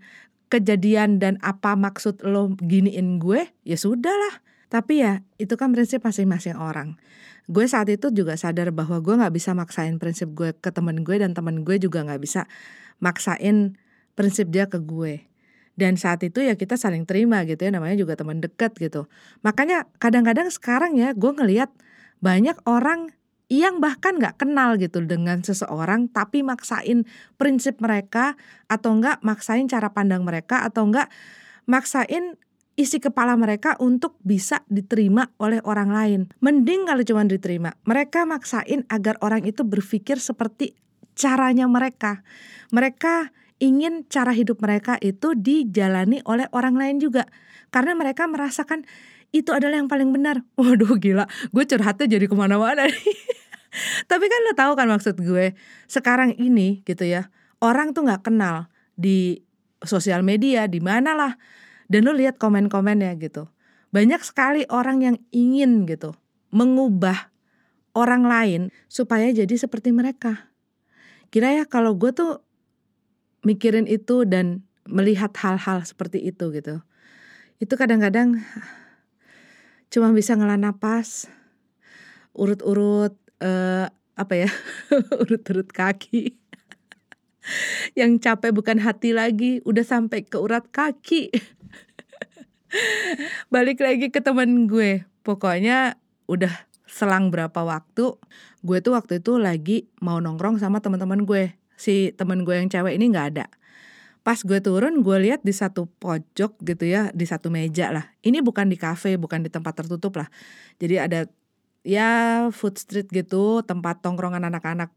kejadian 0.54 1.18
dan 1.18 1.42
apa 1.42 1.74
maksud 1.74 2.22
lo 2.22 2.54
giniin 2.62 3.18
gue, 3.18 3.50
ya 3.66 3.76
sudahlah. 3.76 4.46
Tapi 4.68 5.00
ya 5.00 5.24
itu 5.40 5.56
kan 5.56 5.72
prinsip 5.72 6.04
masing-masing 6.04 6.60
orang. 6.60 7.00
Gue 7.48 7.64
saat 7.72 7.88
itu 7.88 8.12
juga 8.12 8.36
sadar 8.36 8.76
bahwa 8.76 9.00
gue 9.00 9.16
nggak 9.16 9.32
bisa 9.32 9.56
maksain 9.56 9.96
prinsip 9.98 10.36
gue 10.36 10.52
ke 10.52 10.70
temen 10.76 11.08
gue 11.08 11.16
dan 11.16 11.32
temen 11.32 11.64
gue 11.64 11.80
juga 11.80 12.04
nggak 12.04 12.20
bisa 12.20 12.44
maksain 13.00 13.80
prinsip 14.20 14.52
dia 14.52 14.68
ke 14.68 14.84
gue. 14.84 15.24
Dan 15.78 15.96
saat 15.96 16.26
itu 16.26 16.42
ya 16.44 16.58
kita 16.58 16.76
saling 16.76 17.08
terima 17.08 17.46
gitu 17.48 17.64
ya 17.64 17.72
namanya 17.72 17.96
juga 17.96 18.20
teman 18.20 18.44
dekat 18.44 18.76
gitu. 18.76 19.08
Makanya 19.46 19.88
kadang-kadang 20.02 20.52
sekarang 20.52 20.98
ya 21.00 21.16
gue 21.16 21.32
ngelihat 21.32 21.72
banyak 22.20 22.58
orang 22.66 23.14
yang 23.48 23.80
bahkan 23.80 24.20
nggak 24.20 24.44
kenal 24.44 24.76
gitu 24.76 25.00
dengan 25.08 25.40
seseorang 25.40 26.12
tapi 26.12 26.44
maksain 26.44 27.08
prinsip 27.40 27.80
mereka 27.80 28.36
atau 28.68 29.00
enggak 29.00 29.24
maksain 29.24 29.72
cara 29.72 29.96
pandang 29.96 30.28
mereka 30.28 30.68
atau 30.68 30.84
enggak 30.84 31.08
maksain 31.64 32.36
isi 32.78 33.02
kepala 33.02 33.34
mereka 33.34 33.74
untuk 33.82 34.22
bisa 34.22 34.62
diterima 34.70 35.34
oleh 35.42 35.58
orang 35.66 35.90
lain. 35.90 36.22
Mending 36.46 36.86
kalau 36.86 37.02
cuma 37.02 37.26
diterima. 37.26 37.74
Mereka 37.90 38.30
maksain 38.30 38.86
agar 38.88 39.18
orang 39.26 39.44
itu 39.50 39.66
berpikir 39.66 40.22
seperti 40.22 40.78
caranya 41.18 41.66
mereka. 41.66 42.22
Mereka 42.70 43.34
ingin 43.58 44.06
cara 44.06 44.30
hidup 44.30 44.62
mereka 44.62 45.02
itu 45.02 45.34
dijalani 45.34 46.22
oleh 46.30 46.46
orang 46.54 46.78
lain 46.78 47.02
juga. 47.02 47.26
Karena 47.74 47.98
mereka 47.98 48.30
merasakan 48.30 48.86
itu 49.34 49.50
adalah 49.52 49.82
yang 49.82 49.90
paling 49.90 50.14
benar. 50.14 50.46
Waduh 50.62 51.02
gila, 51.02 51.26
gue 51.26 51.64
curhatnya 51.66 52.06
jadi 52.06 52.26
ke 52.30 52.36
mana-mana 52.38 52.86
nih. 52.86 53.18
Tapi 54.10 54.26
kan 54.30 54.40
lo 54.48 54.54
tahu 54.54 54.72
kan 54.78 54.88
maksud 54.88 55.18
gue, 55.20 55.54
sekarang 55.90 56.34
ini 56.40 56.82
gitu 56.88 57.04
ya, 57.04 57.30
orang 57.62 57.92
tuh 57.92 58.08
nggak 58.08 58.26
kenal 58.26 58.72
di 58.98 59.44
sosial 59.84 60.26
media, 60.26 60.66
di 60.66 60.82
mana 60.82 61.14
lah 61.14 61.34
dan 61.88 62.08
lu 62.08 62.14
lihat 62.16 62.40
komen-komennya 62.40 63.16
gitu. 63.20 63.48
Banyak 63.92 64.22
sekali 64.24 64.68
orang 64.68 65.04
yang 65.04 65.18
ingin 65.32 65.88
gitu 65.88 66.16
mengubah 66.52 67.32
orang 67.96 68.28
lain 68.28 68.62
supaya 68.92 69.32
jadi 69.32 69.56
seperti 69.56 69.96
mereka. 69.96 70.52
Kira 71.32 71.56
ya 71.56 71.64
kalau 71.68 71.96
gue 71.96 72.12
tuh 72.16 72.44
mikirin 73.44 73.88
itu 73.88 74.24
dan 74.24 74.64
melihat 74.88 75.32
hal-hal 75.40 75.84
seperti 75.84 76.24
itu 76.24 76.52
gitu. 76.56 76.84
Itu 77.60 77.74
kadang-kadang 77.76 78.40
cuma 79.92 80.12
bisa 80.12 80.36
ngelah 80.36 80.60
napas 80.60 81.32
urut-urut 82.36 83.16
uh, 83.42 83.88
apa 84.14 84.34
ya 84.36 84.50
urut-urut 85.24 85.72
kaki 85.72 86.38
yang 88.00 88.20
capek 88.20 88.52
bukan 88.54 88.78
hati 88.82 89.16
lagi 89.16 89.64
udah 89.64 89.84
sampai 89.84 90.24
ke 90.24 90.38
urat 90.38 90.68
kaki. 90.70 91.32
Balik 93.54 93.80
lagi 93.80 94.12
ke 94.12 94.20
temen 94.20 94.68
gue. 94.68 95.08
Pokoknya 95.24 96.00
udah 96.28 96.52
selang 96.88 97.32
berapa 97.32 97.68
waktu 97.68 98.16
gue 98.66 98.78
tuh 98.84 98.96
waktu 98.96 99.24
itu 99.24 99.40
lagi 99.40 99.88
mau 100.04 100.20
nongkrong 100.20 100.60
sama 100.60 100.84
teman-teman 100.84 101.24
gue. 101.24 101.56
Si 101.78 102.12
temen 102.16 102.42
gue 102.42 102.58
yang 102.58 102.70
cewek 102.72 102.98
ini 102.98 103.12
nggak 103.12 103.28
ada. 103.38 103.46
Pas 104.26 104.44
gue 104.44 104.60
turun 104.60 105.06
gue 105.06 105.18
lihat 105.24 105.46
di 105.46 105.56
satu 105.56 105.88
pojok 105.88 106.60
gitu 106.60 106.84
ya 106.84 107.14
di 107.16 107.24
satu 107.24 107.48
meja 107.48 107.96
lah. 107.96 108.12
Ini 108.26 108.44
bukan 108.44 108.68
di 108.68 108.76
kafe 108.76 109.16
bukan 109.16 109.46
di 109.46 109.48
tempat 109.48 109.84
tertutup 109.84 110.20
lah. 110.20 110.28
Jadi 110.84 110.96
ada 111.00 111.20
ya 111.88 112.12
food 112.52 112.76
street 112.76 113.08
gitu 113.08 113.64
tempat 113.64 114.04
tongkrongan 114.04 114.44
anak-anak 114.44 114.92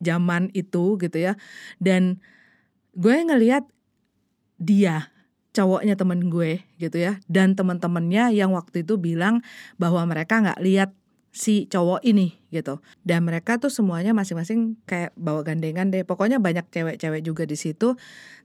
zaman 0.00 0.52
itu 0.52 1.00
gitu 1.00 1.16
ya. 1.16 1.38
Dan 1.80 2.20
gue 2.96 3.16
ngelihat 3.16 3.64
dia 4.56 5.12
cowoknya 5.56 5.96
temen 5.96 6.28
gue 6.28 6.60
gitu 6.76 6.96
ya. 7.00 7.20
Dan 7.28 7.56
teman-temannya 7.56 8.32
yang 8.36 8.52
waktu 8.52 8.84
itu 8.84 9.00
bilang 9.00 9.40
bahwa 9.80 10.04
mereka 10.04 10.44
nggak 10.44 10.60
lihat 10.60 10.90
si 11.36 11.68
cowok 11.68 12.00
ini 12.04 12.32
gitu. 12.48 12.80
Dan 13.04 13.28
mereka 13.28 13.60
tuh 13.60 13.68
semuanya 13.68 14.16
masing-masing 14.16 14.80
kayak 14.88 15.12
bawa 15.16 15.44
gandengan 15.44 15.92
deh. 15.92 16.04
Pokoknya 16.04 16.40
banyak 16.40 16.68
cewek-cewek 16.72 17.20
juga 17.20 17.44
di 17.44 17.56
situ. 17.56 17.96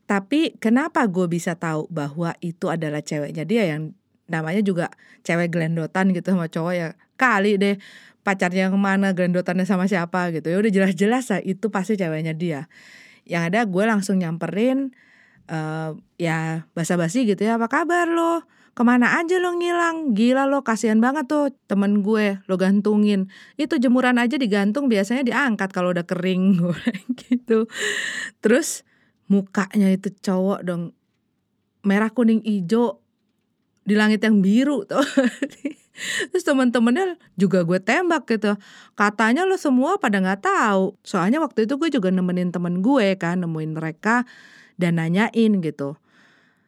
Tapi 0.07 0.59
kenapa 0.59 1.07
gue 1.07 1.27
bisa 1.31 1.55
tahu 1.55 1.87
bahwa 1.87 2.35
itu 2.43 2.67
adalah 2.67 2.99
ceweknya 2.99 3.47
dia 3.47 3.63
yang 3.63 3.95
namanya 4.27 4.59
juga 4.63 4.91
cewek 5.23 5.51
gelendotan 5.55 6.11
gitu 6.11 6.35
sama 6.35 6.51
cowok 6.51 6.73
ya? 6.75 6.89
Kali 7.15 7.55
deh 7.55 7.79
pacarnya 8.21 8.69
ke 8.69 8.77
mana 8.77 9.13
gelendotannya 9.17 9.65
sama 9.65 9.89
siapa 9.89 10.29
gitu. 10.33 10.53
Ya 10.53 10.57
udah 10.61 10.71
jelas-jelas 10.71 11.29
lah 11.33 11.41
itu 11.41 11.69
pasti 11.73 11.97
ceweknya 11.97 12.37
dia. 12.37 12.69
Yang 13.25 13.43
ada 13.53 13.59
gue 13.65 13.83
langsung 13.85 14.21
nyamperin 14.21 14.93
uh, 15.49 15.97
ya 16.21 16.69
basa-basi 16.77 17.25
gitu 17.25 17.41
ya 17.41 17.57
apa 17.57 17.67
kabar 17.67 18.09
lo? 18.09 18.45
Ke 18.71 18.87
mana 18.87 19.19
aja 19.19 19.35
lo 19.41 19.51
ngilang? 19.57 20.15
Gila 20.15 20.47
lo 20.47 20.63
kasihan 20.63 21.03
banget 21.03 21.27
tuh 21.27 21.51
temen 21.67 22.05
gue 22.05 22.39
lo 22.47 22.55
gantungin. 22.55 23.27
Itu 23.59 23.81
jemuran 23.81 24.15
aja 24.21 24.39
digantung 24.39 24.87
biasanya 24.87 25.27
diangkat 25.27 25.69
kalau 25.75 25.91
udah 25.91 26.07
kering 26.07 26.61
gitu. 27.27 27.67
Terus 28.39 28.87
mukanya 29.27 29.91
itu 29.91 30.11
cowok 30.11 30.59
dong 30.63 30.95
merah 31.81 32.13
kuning 32.13 32.45
hijau 32.45 33.00
di 33.81 33.93
langit 33.97 34.21
yang 34.21 34.39
biru 34.39 34.85
tuh. 34.89 35.03
Terus 36.33 36.41
temen-temennya 36.41 37.19
juga 37.37 37.61
gue 37.61 37.77
tembak 37.77 38.25
gitu. 38.25 38.57
Katanya 38.97 39.45
lo 39.45 39.57
semua 39.59 40.01
pada 40.01 40.17
nggak 40.17 40.41
tahu. 40.41 40.97
Soalnya 41.05 41.37
waktu 41.43 41.69
itu 41.69 41.77
gue 41.77 41.89
juga 41.93 42.09
nemenin 42.09 42.49
temen 42.49 42.81
gue 42.81 43.13
kan 43.21 43.41
nemuin 43.41 43.71
mereka 43.77 44.25
dan 44.81 44.97
nanyain 44.97 45.61
gitu. 45.61 45.97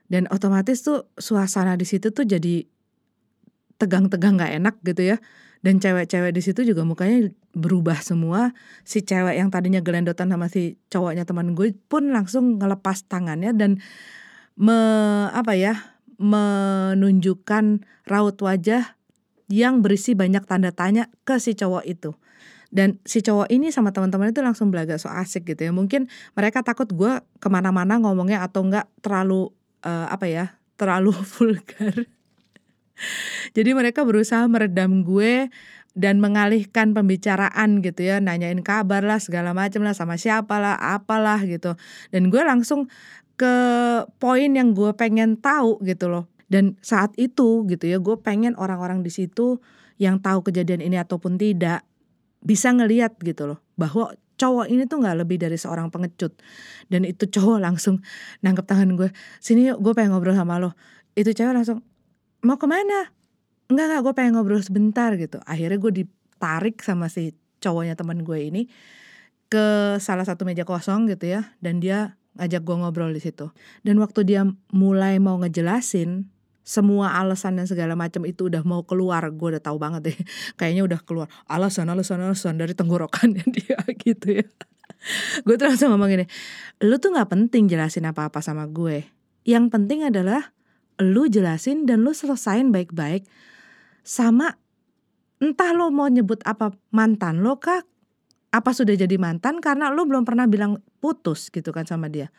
Dan 0.06 0.30
otomatis 0.30 0.86
tuh 0.86 1.10
suasana 1.18 1.74
di 1.74 1.88
situ 1.88 2.14
tuh 2.14 2.28
jadi 2.28 2.68
tegang-tegang 3.82 4.38
nggak 4.38 4.54
enak 4.62 4.76
gitu 4.86 5.16
ya. 5.16 5.18
Dan 5.64 5.80
cewek-cewek 5.80 6.36
di 6.36 6.44
situ 6.44 6.62
juga 6.68 6.84
mukanya 6.84 7.32
berubah 7.56 8.04
semua. 8.04 8.52
Si 8.84 9.02
cewek 9.02 9.40
yang 9.40 9.50
tadinya 9.50 9.80
gelendotan 9.80 10.30
sama 10.30 10.52
si 10.52 10.78
cowoknya 10.94 11.26
teman 11.26 11.56
gue 11.58 11.74
pun 11.88 12.12
langsung 12.12 12.60
ngelepas 12.60 13.08
tangannya 13.08 13.56
dan 13.56 13.80
me 14.54 14.78
apa 15.34 15.58
ya 15.58 15.93
menunjukkan 16.24 17.84
raut 18.08 18.38
wajah 18.40 18.96
yang 19.52 19.84
berisi 19.84 20.16
banyak 20.16 20.48
tanda 20.48 20.72
tanya 20.72 21.12
ke 21.28 21.38
si 21.38 21.54
cowok 21.54 21.84
itu. 21.86 22.16
Dan 22.74 22.98
si 23.06 23.22
cowok 23.22 23.54
ini 23.54 23.70
sama 23.70 23.94
teman-teman 23.94 24.34
itu 24.34 24.42
langsung 24.42 24.74
belaga 24.74 24.98
so 24.98 25.06
asik 25.12 25.46
gitu 25.54 25.70
ya. 25.70 25.72
Mungkin 25.76 26.10
mereka 26.34 26.66
takut 26.66 26.90
gue 26.90 27.22
ke 27.38 27.48
mana-mana 27.52 28.02
ngomongnya 28.02 28.42
atau 28.42 28.66
enggak 28.66 28.90
terlalu 29.06 29.54
uh, 29.86 30.10
apa 30.10 30.26
ya 30.26 30.46
terlalu 30.74 31.14
vulgar. 31.38 32.10
Jadi 33.54 33.70
mereka 33.78 34.02
berusaha 34.02 34.42
meredam 34.50 35.06
gue 35.06 35.54
dan 35.94 36.18
mengalihkan 36.18 36.98
pembicaraan 36.98 37.86
gitu 37.86 38.02
ya. 38.02 38.18
Nanyain 38.18 38.58
kabar 38.66 39.06
lah 39.06 39.22
segala 39.22 39.54
macam 39.54 39.86
lah 39.86 39.94
sama 39.94 40.18
siapa 40.18 40.58
lah 40.58 40.74
apalah 40.98 41.46
gitu. 41.46 41.78
Dan 42.10 42.34
gue 42.34 42.42
langsung 42.42 42.90
ke 43.36 43.56
poin 44.22 44.52
yang 44.54 44.78
gue 44.78 44.94
pengen 44.94 45.38
tahu 45.40 45.82
gitu 45.84 46.10
loh. 46.10 46.30
Dan 46.48 46.78
saat 46.86 47.16
itu 47.18 47.66
gitu 47.66 47.90
ya 47.90 47.98
gue 47.98 48.16
pengen 48.22 48.54
orang-orang 48.60 49.02
di 49.02 49.10
situ 49.10 49.58
yang 49.98 50.22
tahu 50.22 50.46
kejadian 50.46 50.86
ini 50.86 51.02
ataupun 51.02 51.38
tidak 51.38 51.82
bisa 52.44 52.70
ngeliat 52.76 53.18
gitu 53.24 53.56
loh 53.56 53.60
bahwa 53.80 54.14
cowok 54.36 54.68
ini 54.68 54.84
tuh 54.86 55.00
nggak 55.02 55.18
lebih 55.26 55.38
dari 55.42 55.58
seorang 55.58 55.90
pengecut. 55.90 56.36
Dan 56.92 57.08
itu 57.08 57.26
cowok 57.26 57.58
langsung 57.64 58.04
nangkep 58.46 58.66
tangan 58.70 58.94
gue 58.94 59.10
sini 59.42 59.74
yuk 59.74 59.82
gue 59.82 59.94
pengen 59.98 60.14
ngobrol 60.14 60.38
sama 60.38 60.62
lo. 60.62 60.78
Itu 61.18 61.34
cewek 61.34 61.54
langsung 61.54 61.82
mau 62.46 62.60
ke 62.60 62.68
mana? 62.70 63.10
Enggak 63.72 63.86
enggak 63.90 64.02
gue 64.06 64.14
pengen 64.14 64.34
ngobrol 64.38 64.62
sebentar 64.62 65.10
gitu. 65.18 65.42
Akhirnya 65.48 65.80
gue 65.80 65.92
ditarik 66.06 66.78
sama 66.84 67.10
si 67.10 67.34
cowoknya 67.64 67.96
teman 67.96 68.22
gue 68.28 68.40
ini 68.44 68.68
ke 69.48 69.96
salah 70.02 70.26
satu 70.28 70.44
meja 70.44 70.66
kosong 70.66 71.08
gitu 71.08 71.30
ya 71.30 71.54
dan 71.62 71.78
dia 71.78 72.18
ngajak 72.38 72.62
gue 72.66 72.76
ngobrol 72.76 73.12
di 73.14 73.22
situ. 73.22 73.50
Dan 73.86 74.02
waktu 74.02 74.26
dia 74.26 74.42
mulai 74.74 75.22
mau 75.22 75.38
ngejelasin 75.42 76.30
semua 76.64 77.20
alasan 77.20 77.60
dan 77.60 77.68
segala 77.68 77.94
macam 77.94 78.24
itu 78.24 78.48
udah 78.48 78.64
mau 78.64 78.88
keluar. 78.88 79.28
Gue 79.36 79.56
udah 79.56 79.64
tahu 79.64 79.78
banget 79.78 80.02
deh. 80.12 80.18
Kayaknya 80.60 80.84
udah 80.88 81.00
keluar. 81.04 81.28
Alasan 81.46 81.92
alasan 81.92 82.24
alasan 82.24 82.56
dari 82.58 82.74
tenggorokannya 82.74 83.44
dia 83.56 83.80
gitu 84.00 84.42
ya. 84.42 84.48
Gue 85.44 85.60
terus 85.60 85.84
ngomong 85.84 86.08
gini 86.08 86.26
lu 86.80 86.96
tuh 86.96 87.12
nggak 87.12 87.28
penting 87.28 87.68
jelasin 87.68 88.08
apa 88.08 88.32
apa 88.32 88.40
sama 88.40 88.66
gue. 88.72 89.04
Yang 89.44 89.66
penting 89.76 90.08
adalah 90.08 90.56
lu 91.04 91.28
jelasin 91.28 91.84
dan 91.84 92.02
lu 92.08 92.16
selesain 92.16 92.72
baik-baik. 92.72 93.28
Sama 94.04 94.56
entah 95.44 95.76
lo 95.76 95.92
mau 95.92 96.08
nyebut 96.08 96.40
apa 96.48 96.72
mantan 96.96 97.44
lo 97.44 97.60
kah 97.60 97.84
apa 98.54 98.70
sudah 98.70 98.94
jadi 98.94 99.18
mantan 99.18 99.58
karena 99.58 99.90
lo 99.90 100.06
belum 100.06 100.24
pernah 100.24 100.46
bilang 100.46 100.78
putus 101.02 101.50
gitu 101.50 101.74
kan 101.74 101.90
sama 101.90 102.06
dia 102.06 102.30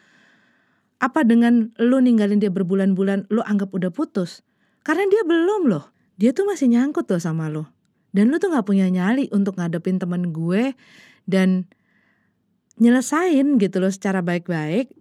apa 1.04 1.20
dengan 1.20 1.68
lu 1.76 2.00
ninggalin 2.00 2.40
dia 2.40 2.48
berbulan-bulan 2.48 3.28
lu 3.28 3.44
anggap 3.44 3.68
udah 3.76 3.92
putus? 3.92 4.40
Karena 4.80 5.04
dia 5.04 5.20
belum 5.28 5.68
loh. 5.68 5.92
Dia 6.16 6.32
tuh 6.32 6.48
masih 6.48 6.72
nyangkut 6.72 7.04
tuh 7.04 7.20
sama 7.20 7.52
lu. 7.52 7.68
Dan 8.14 8.32
lu 8.32 8.40
tuh 8.40 8.54
gak 8.54 8.64
punya 8.64 8.88
nyali 8.88 9.26
untuk 9.34 9.60
ngadepin 9.60 10.00
temen 10.00 10.30
gue 10.30 10.72
dan 11.28 11.66
nyelesain 12.78 13.58
gitu 13.58 13.76
loh 13.82 13.92
secara 13.92 14.22
baik-baik. 14.24 14.94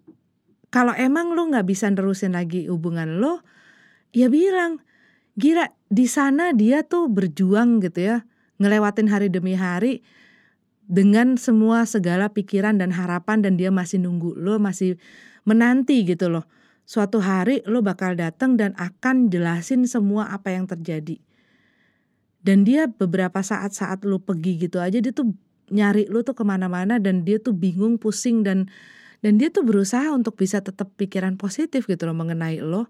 Kalau 0.74 0.91
emang 0.97 1.32
lu 1.38 1.53
gak 1.53 1.70
bisa 1.70 1.88
nerusin 1.88 2.34
lagi 2.34 2.66
hubungan 2.66 3.22
lo, 3.22 3.45
ya 4.09 4.34
bilang, 4.34 4.82
gila 5.38 5.70
di 5.93 6.09
sana 6.09 6.57
dia 6.57 6.82
tuh 6.82 7.05
berjuang 7.05 7.80
gitu 7.86 8.01
ya, 8.01 8.18
ngelewatin 8.57 9.14
hari 9.14 9.30
demi 9.30 9.53
hari 9.53 10.01
dengan 10.93 11.41
semua 11.41 11.89
segala 11.89 12.29
pikiran 12.29 12.77
dan 12.77 12.93
harapan 12.93 13.41
dan 13.41 13.57
dia 13.57 13.73
masih 13.73 13.97
nunggu 13.97 14.37
lo 14.37 14.61
masih 14.61 15.01
menanti 15.41 16.05
gitu 16.05 16.29
loh. 16.29 16.45
Suatu 16.85 17.17
hari 17.17 17.65
lo 17.65 17.81
bakal 17.81 18.13
datang 18.13 18.53
dan 18.61 18.77
akan 18.77 19.33
jelasin 19.33 19.89
semua 19.89 20.29
apa 20.29 20.53
yang 20.53 20.69
terjadi. 20.69 21.17
Dan 22.45 22.61
dia 22.61 22.85
beberapa 22.85 23.41
saat-saat 23.41 24.05
lo 24.05 24.21
pergi 24.21 24.69
gitu 24.69 24.77
aja 24.77 25.01
dia 25.01 25.09
tuh 25.09 25.33
nyari 25.73 26.05
lo 26.13 26.21
tuh 26.21 26.37
ke 26.37 26.45
mana-mana 26.45 27.01
dan 27.01 27.25
dia 27.25 27.41
tuh 27.41 27.57
bingung, 27.57 27.97
pusing 27.97 28.45
dan 28.45 28.69
dan 29.25 29.41
dia 29.41 29.49
tuh 29.49 29.65
berusaha 29.65 30.13
untuk 30.13 30.37
bisa 30.37 30.61
tetap 30.61 30.93
pikiran 30.93 31.41
positif 31.41 31.89
gitu 31.89 32.05
loh 32.05 32.13
mengenai 32.13 32.61
lo. 32.61 32.85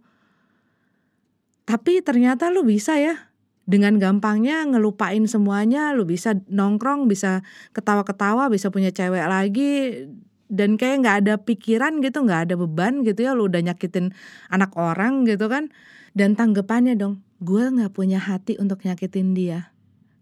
Tapi 1.63 2.03
ternyata 2.03 2.51
lo 2.51 2.67
bisa 2.67 2.99
ya 2.99 3.31
dengan 3.64 3.95
gampangnya 3.95 4.68
ngelupain 4.68 5.24
semuanya, 5.24 5.95
lo 5.95 6.03
bisa 6.03 6.36
nongkrong, 6.51 7.07
bisa 7.07 7.47
ketawa-ketawa, 7.72 8.51
bisa 8.51 8.68
punya 8.68 8.91
cewek 8.91 9.24
lagi. 9.24 10.05
Dan 10.53 10.78
kayak 10.78 10.97
nggak 11.01 11.18
ada 11.26 11.34
pikiran 11.41 12.03
gitu 12.03 12.22
nggak 12.22 12.51
ada 12.51 12.55
beban 12.59 13.01
gitu 13.01 13.26
ya 13.26 13.34
lu 13.34 13.49
udah 13.49 13.64
nyakitin 13.64 14.14
anak 14.51 14.76
orang 14.76 15.24
gitu 15.26 15.47
kan. 15.47 15.72
Dan 16.14 16.38
tanggapannya 16.38 16.93
dong 16.93 17.26
gue 17.41 17.64
nggak 17.64 17.91
punya 17.91 18.22
hati 18.22 18.55
untuk 18.55 18.86
nyakitin 18.86 19.36
dia 19.36 19.74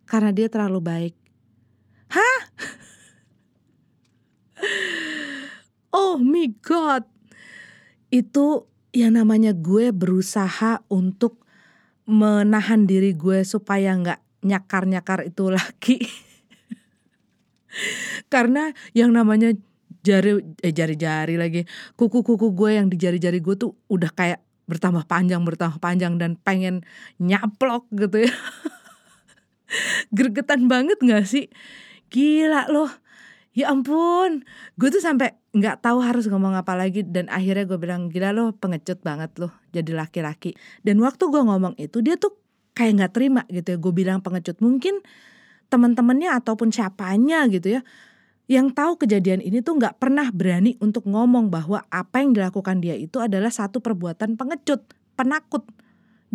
karena 0.07 0.31
dia 0.31 0.47
terlalu 0.47 0.79
baik. 0.79 1.15
Hah? 2.13 2.41
Oh 5.91 6.15
my 6.15 6.47
god. 6.63 7.03
Itu 8.07 8.71
yang 8.95 9.19
namanya 9.19 9.51
gue 9.51 9.91
berusaha 9.91 10.87
untuk 10.87 11.40
menahan 12.11 12.83
diri 12.83 13.15
gue 13.15 13.47
supaya 13.47 13.95
nggak 13.95 14.43
nyakar-nyakar 14.43 15.31
itu 15.31 15.47
lagi. 15.47 16.03
Karena 18.33 18.75
yang 18.91 19.15
namanya 19.15 19.55
jari 20.03 20.43
eh 20.59 20.75
jari-jari 20.75 21.39
lagi 21.39 21.63
kuku-kuku 21.95 22.51
gue 22.51 22.75
yang 22.75 22.89
di 22.89 22.97
jari-jari 22.97 23.39
gue 23.39 23.55
tuh 23.55 23.77
udah 23.87 24.11
kayak 24.11 24.41
bertambah 24.65 25.05
panjang 25.05 25.45
bertambah 25.45 25.77
panjang 25.77 26.17
dan 26.19 26.35
pengen 26.35 26.83
nyaplok 27.21 27.87
gitu 27.95 28.27
ya. 28.27 28.33
Gregetan 30.15 30.67
banget 30.67 30.99
gak 30.99 31.23
sih? 31.23 31.47
Gila 32.11 32.67
loh 32.67 32.91
ya 33.51 33.71
ampun. 33.71 34.43
Gue 34.79 34.89
tuh 34.91 35.03
sampai 35.03 35.35
nggak 35.51 35.83
tahu 35.83 35.99
harus 35.99 36.27
ngomong 36.31 36.55
apa 36.55 36.73
lagi 36.75 37.03
dan 37.03 37.27
akhirnya 37.27 37.67
gue 37.67 37.79
bilang 37.79 38.07
gila 38.07 38.31
loh 38.31 38.55
pengecut 38.55 39.03
banget 39.03 39.31
loh 39.39 39.51
jadi 39.75 39.91
laki-laki. 39.95 40.55
Dan 40.83 40.99
waktu 41.03 41.27
gue 41.27 41.41
ngomong 41.43 41.75
itu 41.79 41.99
dia 41.99 42.15
tuh 42.15 42.37
kayak 42.73 42.91
nggak 43.01 43.13
terima 43.13 43.41
gitu 43.51 43.75
ya. 43.75 43.77
Gue 43.77 43.93
bilang 43.93 44.23
pengecut 44.23 44.59
mungkin 44.63 45.03
teman-temannya 45.71 46.35
ataupun 46.35 46.71
siapanya 46.75 47.47
gitu 47.47 47.79
ya 47.79 47.81
yang 48.51 48.67
tahu 48.75 48.99
kejadian 48.99 49.39
ini 49.39 49.63
tuh 49.63 49.79
nggak 49.79 49.95
pernah 49.95 50.27
berani 50.27 50.75
untuk 50.83 51.07
ngomong 51.07 51.47
bahwa 51.47 51.87
apa 51.87 52.19
yang 52.19 52.35
dilakukan 52.35 52.83
dia 52.83 52.99
itu 52.99 53.23
adalah 53.23 53.47
satu 53.47 53.79
perbuatan 53.79 54.35
pengecut, 54.35 54.91
penakut, 55.15 55.63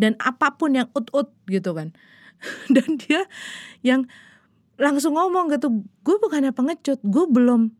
dan 0.00 0.16
apa 0.16 0.56
pun 0.56 0.72
yang 0.72 0.88
ut-ut 0.96 1.28
gitu 1.44 1.76
kan. 1.76 1.92
Dan 2.74 2.96
dia 2.96 3.28
yang 3.84 4.08
langsung 4.76 5.16
ngomong 5.16 5.52
gitu, 5.52 5.84
gue 6.04 6.16
bukannya 6.20 6.52
pengecut, 6.52 7.00
gue 7.00 7.24
belum 7.28 7.72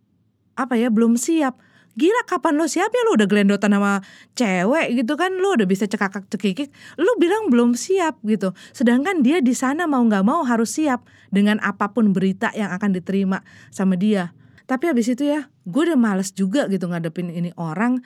apa 0.57 0.75
ya 0.81 0.89
belum 0.89 1.21
siap. 1.21 1.61
Gila 1.97 2.29
kapan 2.29 2.61
lo 2.61 2.69
siap 2.69 2.93
ya? 2.93 3.03
Lo 3.09 3.17
udah 3.17 3.25
gelendotan 3.25 3.73
sama 3.73 4.05
cewek 4.37 5.01
gitu 5.01 5.17
kan? 5.17 5.33
Lo 5.41 5.57
udah 5.57 5.65
bisa 5.65 5.89
cekakak 5.89 6.29
cekikik 6.29 6.69
lo 7.01 7.17
bilang 7.17 7.49
belum 7.49 7.73
siap 7.73 8.21
gitu. 8.21 8.53
Sedangkan 8.77 9.25
dia 9.25 9.41
di 9.41 9.57
sana 9.57 9.89
mau 9.89 10.05
nggak 10.05 10.21
mau 10.21 10.45
harus 10.45 10.77
siap 10.77 11.09
dengan 11.33 11.57
apa 11.65 11.97
pun 11.97 12.13
berita 12.13 12.53
yang 12.53 12.69
akan 12.69 12.93
diterima 12.93 13.41
sama 13.73 13.97
dia. 13.97 14.37
Tapi 14.69 14.93
habis 14.93 15.09
itu 15.09 15.25
ya 15.25 15.49
gue 15.65 15.83
udah 15.89 15.97
males 15.97 16.37
juga 16.37 16.69
gitu 16.69 16.85
ngadepin 16.85 17.33
ini 17.33 17.57
orang 17.57 18.05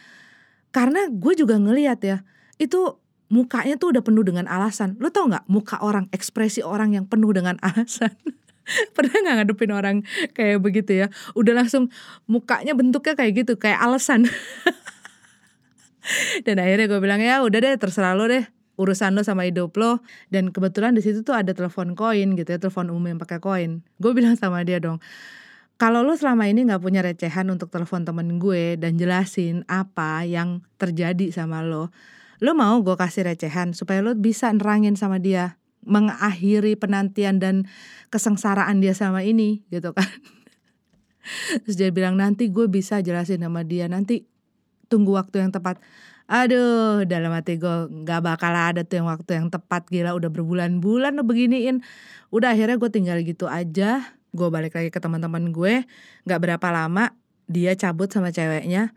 karena 0.71 1.11
gue 1.11 1.35
juga 1.35 1.59
ngeliat 1.59 1.99
ya 2.07 2.23
itu 2.63 2.95
mukanya 3.27 3.75
tuh 3.75 3.91
udah 3.91 4.07
penuh 4.07 4.23
dengan 4.23 4.47
alasan. 4.47 4.95
Lo 5.03 5.11
tau 5.11 5.27
nggak 5.27 5.51
muka 5.51 5.83
orang 5.83 6.07
ekspresi 6.15 6.63
orang 6.63 6.95
yang 6.95 7.11
penuh 7.11 7.35
dengan 7.35 7.59
alasan 7.75 8.15
pernah 8.97 9.13
nggak 9.13 9.35
ngadepin 9.43 9.73
orang 9.73 9.97
kayak 10.37 10.61
begitu 10.63 11.05
ya? 11.05 11.07
Udah 11.35 11.57
langsung 11.57 11.89
mukanya 12.27 12.77
bentuknya 12.77 13.15
kayak 13.17 13.33
gitu 13.45 13.53
kayak 13.57 13.81
alasan. 13.81 14.29
Dan 16.47 16.57
akhirnya 16.57 16.89
gue 16.89 17.01
bilang 17.01 17.21
ya 17.21 17.45
udah 17.45 17.59
deh 17.61 17.77
terserah 17.77 18.17
lo 18.17 18.27
deh 18.27 18.45
urusan 18.81 19.13
lo 19.13 19.21
sama 19.21 19.45
hidup 19.45 19.77
lo. 19.77 20.01
Dan 20.33 20.53
kebetulan 20.53 20.97
di 20.97 21.05
situ 21.05 21.21
tuh 21.21 21.37
ada 21.37 21.53
telepon 21.53 21.93
koin 21.93 22.33
gitu 22.35 22.49
ya 22.49 22.59
telepon 22.59 22.89
umum 22.89 23.17
yang 23.17 23.21
pakai 23.21 23.39
koin. 23.39 23.85
Gue 24.01 24.17
bilang 24.17 24.37
sama 24.37 24.65
dia 24.65 24.81
dong 24.81 25.01
kalau 25.81 26.05
lo 26.05 26.13
selama 26.13 26.45
ini 26.45 26.69
nggak 26.69 26.85
punya 26.85 27.01
recehan 27.01 27.49
untuk 27.49 27.73
telepon 27.73 28.05
temen 28.05 28.37
gue 28.37 28.77
dan 28.77 29.01
jelasin 29.01 29.65
apa 29.65 30.29
yang 30.29 30.61
terjadi 30.77 31.33
sama 31.33 31.65
lo 31.65 31.89
lo 32.45 32.53
mau 32.53 32.85
gue 32.85 32.93
kasih 33.01 33.25
recehan 33.25 33.73
supaya 33.73 34.05
lo 34.05 34.13
bisa 34.13 34.53
nerangin 34.53 34.93
sama 34.93 35.17
dia 35.17 35.57
mengakhiri 35.85 36.77
penantian 36.77 37.41
dan 37.41 37.65
kesengsaraan 38.13 38.85
dia 38.85 38.93
sama 38.93 39.25
ini 39.25 39.65
gitu 39.73 39.97
kan. 39.97 40.07
Terus 41.65 41.77
dia 41.77 41.91
bilang 41.93 42.17
nanti 42.17 42.49
gue 42.49 42.67
bisa 42.67 43.01
jelasin 43.05 43.45
sama 43.45 43.65
dia 43.65 43.87
nanti 43.89 44.25
tunggu 44.89 45.17
waktu 45.17 45.45
yang 45.45 45.53
tepat. 45.53 45.81
Aduh 46.31 47.03
dalam 47.05 47.35
hati 47.35 47.59
gue 47.59 47.91
nggak 47.91 48.21
bakal 48.23 48.55
ada 48.55 48.87
tuh 48.87 49.03
yang 49.03 49.09
waktu 49.11 49.31
yang 49.35 49.49
tepat 49.51 49.89
gila 49.91 50.15
udah 50.15 50.31
berbulan-bulan 50.31 51.19
lo 51.19 51.23
beginiin. 51.27 51.83
Udah 52.31 52.55
akhirnya 52.55 52.79
gue 52.79 52.91
tinggal 52.93 53.19
gitu 53.25 53.51
aja 53.51 54.05
gue 54.31 54.47
balik 54.47 54.79
lagi 54.79 54.95
ke 54.95 55.03
teman-teman 55.03 55.51
gue 55.51 55.83
nggak 56.23 56.39
berapa 56.39 56.67
lama 56.71 57.11
dia 57.51 57.75
cabut 57.75 58.07
sama 58.11 58.31
ceweknya. 58.31 58.95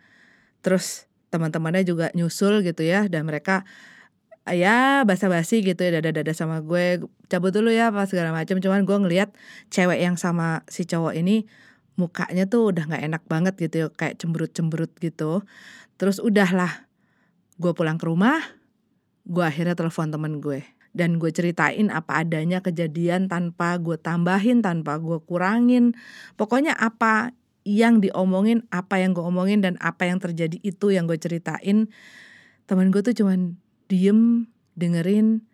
Terus 0.62 1.10
teman-temannya 1.34 1.82
juga 1.82 2.14
nyusul 2.14 2.62
gitu 2.62 2.86
ya 2.86 3.10
dan 3.10 3.26
mereka 3.26 3.66
ya 4.52 5.08
basa-basi 5.08 5.64
gitu 5.64 5.80
ya 5.88 6.04
dada-dada 6.04 6.36
sama 6.36 6.60
gue 6.60 7.00
cabut 7.32 7.56
dulu 7.56 7.72
ya 7.72 7.96
pas 7.96 8.12
segala 8.12 8.36
macam 8.36 8.60
cuman 8.60 8.84
gue 8.84 8.98
ngelihat 9.08 9.30
cewek 9.72 10.04
yang 10.04 10.20
sama 10.20 10.68
si 10.68 10.84
cowok 10.84 11.16
ini 11.16 11.48
mukanya 11.96 12.50
tuh 12.50 12.74
udah 12.74 12.90
nggak 12.90 13.04
enak 13.06 13.24
banget 13.30 13.54
gitu 13.58 13.76
ya 13.86 13.88
kayak 13.94 14.18
cemberut-cemberut 14.22 14.92
gitu. 14.98 15.46
Terus 15.98 16.18
udahlah 16.18 16.90
gue 17.62 17.72
pulang 17.72 18.02
ke 18.02 18.06
rumah 18.10 18.42
gue 19.24 19.44
akhirnya 19.46 19.78
telepon 19.78 20.10
temen 20.10 20.42
gue. 20.42 20.66
Dan 20.94 21.18
gue 21.18 21.34
ceritain 21.34 21.90
apa 21.90 22.22
adanya 22.22 22.62
kejadian 22.62 23.26
tanpa 23.26 23.82
gue 23.82 23.98
tambahin 23.98 24.62
tanpa 24.62 25.02
gue 25.02 25.18
kurangin. 25.26 25.98
Pokoknya 26.38 26.78
apa 26.78 27.34
yang 27.64 28.04
diomongin 28.04 28.68
apa 28.70 29.00
yang 29.02 29.16
gue 29.16 29.24
omongin 29.24 29.64
dan 29.64 29.80
apa 29.80 30.06
yang 30.06 30.20
terjadi 30.20 30.60
itu 30.62 30.92
yang 30.92 31.08
gue 31.08 31.16
ceritain 31.16 31.88
temen 32.68 32.88
gue 32.92 33.02
tuh 33.02 33.16
cuman 33.16 33.56
diem 33.88 34.50
dengerin 34.74 35.46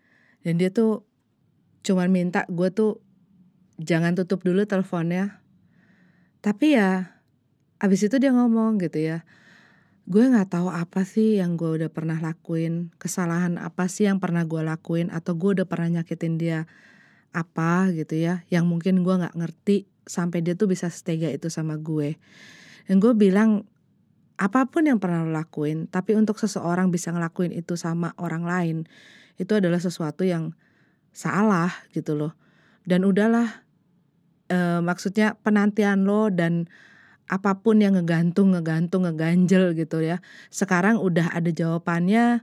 dan 0.46 0.54
dia 0.56 0.72
tuh 0.72 1.04
cuman 1.84 2.08
minta 2.12 2.44
gue 2.48 2.68
tuh 2.72 3.00
jangan 3.80 4.16
tutup 4.16 4.44
dulu 4.44 4.64
teleponnya. 4.64 5.40
Tapi 6.40 6.76
ya 6.76 7.20
abis 7.80 8.08
itu 8.08 8.16
dia 8.20 8.32
ngomong 8.32 8.76
gitu 8.80 9.00
ya 9.00 9.24
gue 10.10 10.26
nggak 10.26 10.58
tahu 10.58 10.68
apa 10.74 11.06
sih 11.06 11.38
yang 11.38 11.54
gue 11.54 11.80
udah 11.80 11.90
pernah 11.92 12.18
lakuin 12.18 12.90
kesalahan 12.98 13.60
apa 13.62 13.86
sih 13.86 14.10
yang 14.10 14.18
pernah 14.18 14.42
gue 14.42 14.58
lakuin 14.58 15.06
atau 15.06 15.38
gue 15.38 15.62
udah 15.62 15.66
pernah 15.70 16.02
nyakitin 16.02 16.34
dia 16.34 16.66
apa 17.30 17.94
gitu 17.94 18.18
ya 18.18 18.42
yang 18.50 18.66
mungkin 18.66 19.06
gue 19.06 19.14
nggak 19.14 19.38
ngerti 19.38 19.86
sampai 20.10 20.42
dia 20.42 20.58
tuh 20.58 20.66
bisa 20.66 20.90
setega 20.90 21.30
itu 21.30 21.46
sama 21.46 21.78
gue. 21.78 22.18
Dan 22.90 22.98
gue 22.98 23.14
bilang 23.14 23.69
apa 24.40 24.64
pun 24.72 24.88
yang 24.88 24.96
pernah 24.96 25.20
lo 25.20 25.36
lakuin, 25.36 25.84
tapi 25.92 26.16
untuk 26.16 26.40
seseorang 26.40 26.88
bisa 26.88 27.12
ngelakuin 27.12 27.52
itu 27.52 27.76
sama 27.76 28.16
orang 28.16 28.48
lain, 28.48 28.76
itu 29.36 29.52
adalah 29.52 29.76
sesuatu 29.76 30.24
yang 30.24 30.56
salah 31.12 31.68
gitu 31.92 32.16
loh. 32.16 32.32
Dan 32.88 33.04
udahlah, 33.04 33.68
e, 34.48 34.80
maksudnya 34.80 35.36
penantian 35.44 36.08
lo 36.08 36.32
dan 36.32 36.72
apa 37.28 37.60
pun 37.60 37.84
yang 37.84 38.00
ngegantung, 38.00 38.56
ngegantung, 38.56 39.04
ngeganjel 39.04 39.76
gitu 39.76 40.00
ya. 40.00 40.24
Sekarang 40.48 40.96
udah 40.96 41.36
ada 41.36 41.52
jawabannya, 41.52 42.40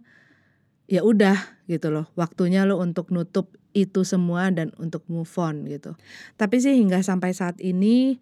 ya 0.86 1.02
udah 1.02 1.66
gitu 1.66 1.90
loh. 1.90 2.06
Waktunya 2.14 2.62
lo 2.70 2.78
untuk 2.78 3.10
nutup 3.10 3.58
itu 3.74 4.06
semua 4.06 4.54
dan 4.54 4.70
untuk 4.78 5.02
move 5.10 5.34
on 5.42 5.66
gitu. 5.66 5.98
Tapi 6.38 6.62
sih 6.62 6.78
hingga 6.78 7.02
sampai 7.02 7.34
saat 7.34 7.58
ini, 7.58 8.22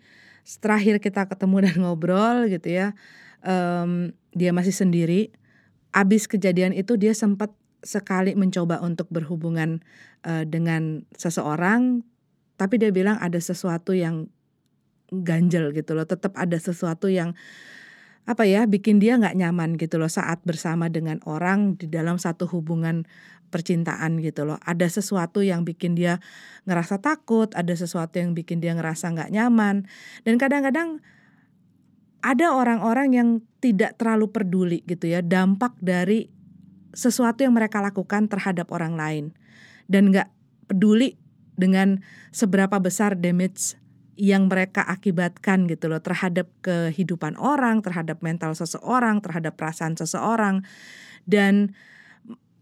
terakhir 0.64 1.04
kita 1.04 1.28
ketemu 1.28 1.68
dan 1.68 1.76
ngobrol 1.84 2.48
gitu 2.48 2.72
ya 2.72 2.96
um, 3.46 4.12
dia 4.36 4.52
masih 4.52 4.74
sendiri. 4.76 5.32
Abis 5.96 6.28
kejadian 6.28 6.76
itu 6.76 7.00
dia 7.00 7.16
sempat 7.16 7.54
sekali 7.86 8.34
mencoba 8.34 8.82
untuk 8.82 9.08
berhubungan 9.14 9.80
uh, 10.26 10.44
dengan 10.44 11.06
seseorang, 11.16 12.04
tapi 12.58 12.82
dia 12.82 12.90
bilang 12.92 13.16
ada 13.22 13.38
sesuatu 13.38 13.94
yang 13.94 14.28
ganjel 15.14 15.72
gitu 15.72 15.94
loh. 15.96 16.04
Tetap 16.04 16.36
ada 16.36 16.58
sesuatu 16.58 17.08
yang 17.08 17.38
apa 18.26 18.42
ya 18.50 18.66
bikin 18.66 18.98
dia 18.98 19.22
nggak 19.22 19.38
nyaman 19.38 19.78
gitu 19.78 20.02
loh 20.02 20.10
saat 20.10 20.42
bersama 20.42 20.90
dengan 20.90 21.22
orang 21.30 21.78
di 21.78 21.86
dalam 21.86 22.18
satu 22.18 22.50
hubungan 22.50 23.06
percintaan 23.54 24.18
gitu 24.20 24.50
loh. 24.50 24.58
Ada 24.66 24.90
sesuatu 24.90 25.46
yang 25.46 25.62
bikin 25.64 25.94
dia 25.94 26.18
ngerasa 26.66 27.00
takut, 27.00 27.54
ada 27.54 27.72
sesuatu 27.78 28.18
yang 28.18 28.34
bikin 28.34 28.60
dia 28.60 28.74
ngerasa 28.74 29.14
nggak 29.14 29.30
nyaman. 29.30 29.86
Dan 30.26 30.42
kadang-kadang 30.42 31.06
ada 32.26 32.58
orang-orang 32.58 33.14
yang 33.14 33.30
tidak 33.62 34.02
terlalu 34.02 34.34
peduli 34.34 34.80
gitu 34.90 35.06
ya 35.06 35.22
dampak 35.22 35.78
dari 35.78 36.26
sesuatu 36.98 37.46
yang 37.46 37.54
mereka 37.54 37.86
lakukan 37.86 38.26
terhadap 38.26 38.74
orang 38.74 38.98
lain 38.98 39.26
dan 39.86 40.10
nggak 40.10 40.34
peduli 40.66 41.22
dengan 41.54 42.02
seberapa 42.34 42.82
besar 42.82 43.14
damage 43.14 43.78
yang 44.16 44.48
mereka 44.48 44.82
akibatkan 44.88 45.68
gitu 45.68 45.92
loh 45.92 46.00
terhadap 46.00 46.48
kehidupan 46.64 47.36
orang, 47.36 47.84
terhadap 47.84 48.24
mental 48.24 48.56
seseorang, 48.56 49.20
terhadap 49.20 49.60
perasaan 49.60 50.00
seseorang 50.00 50.64
dan 51.28 51.76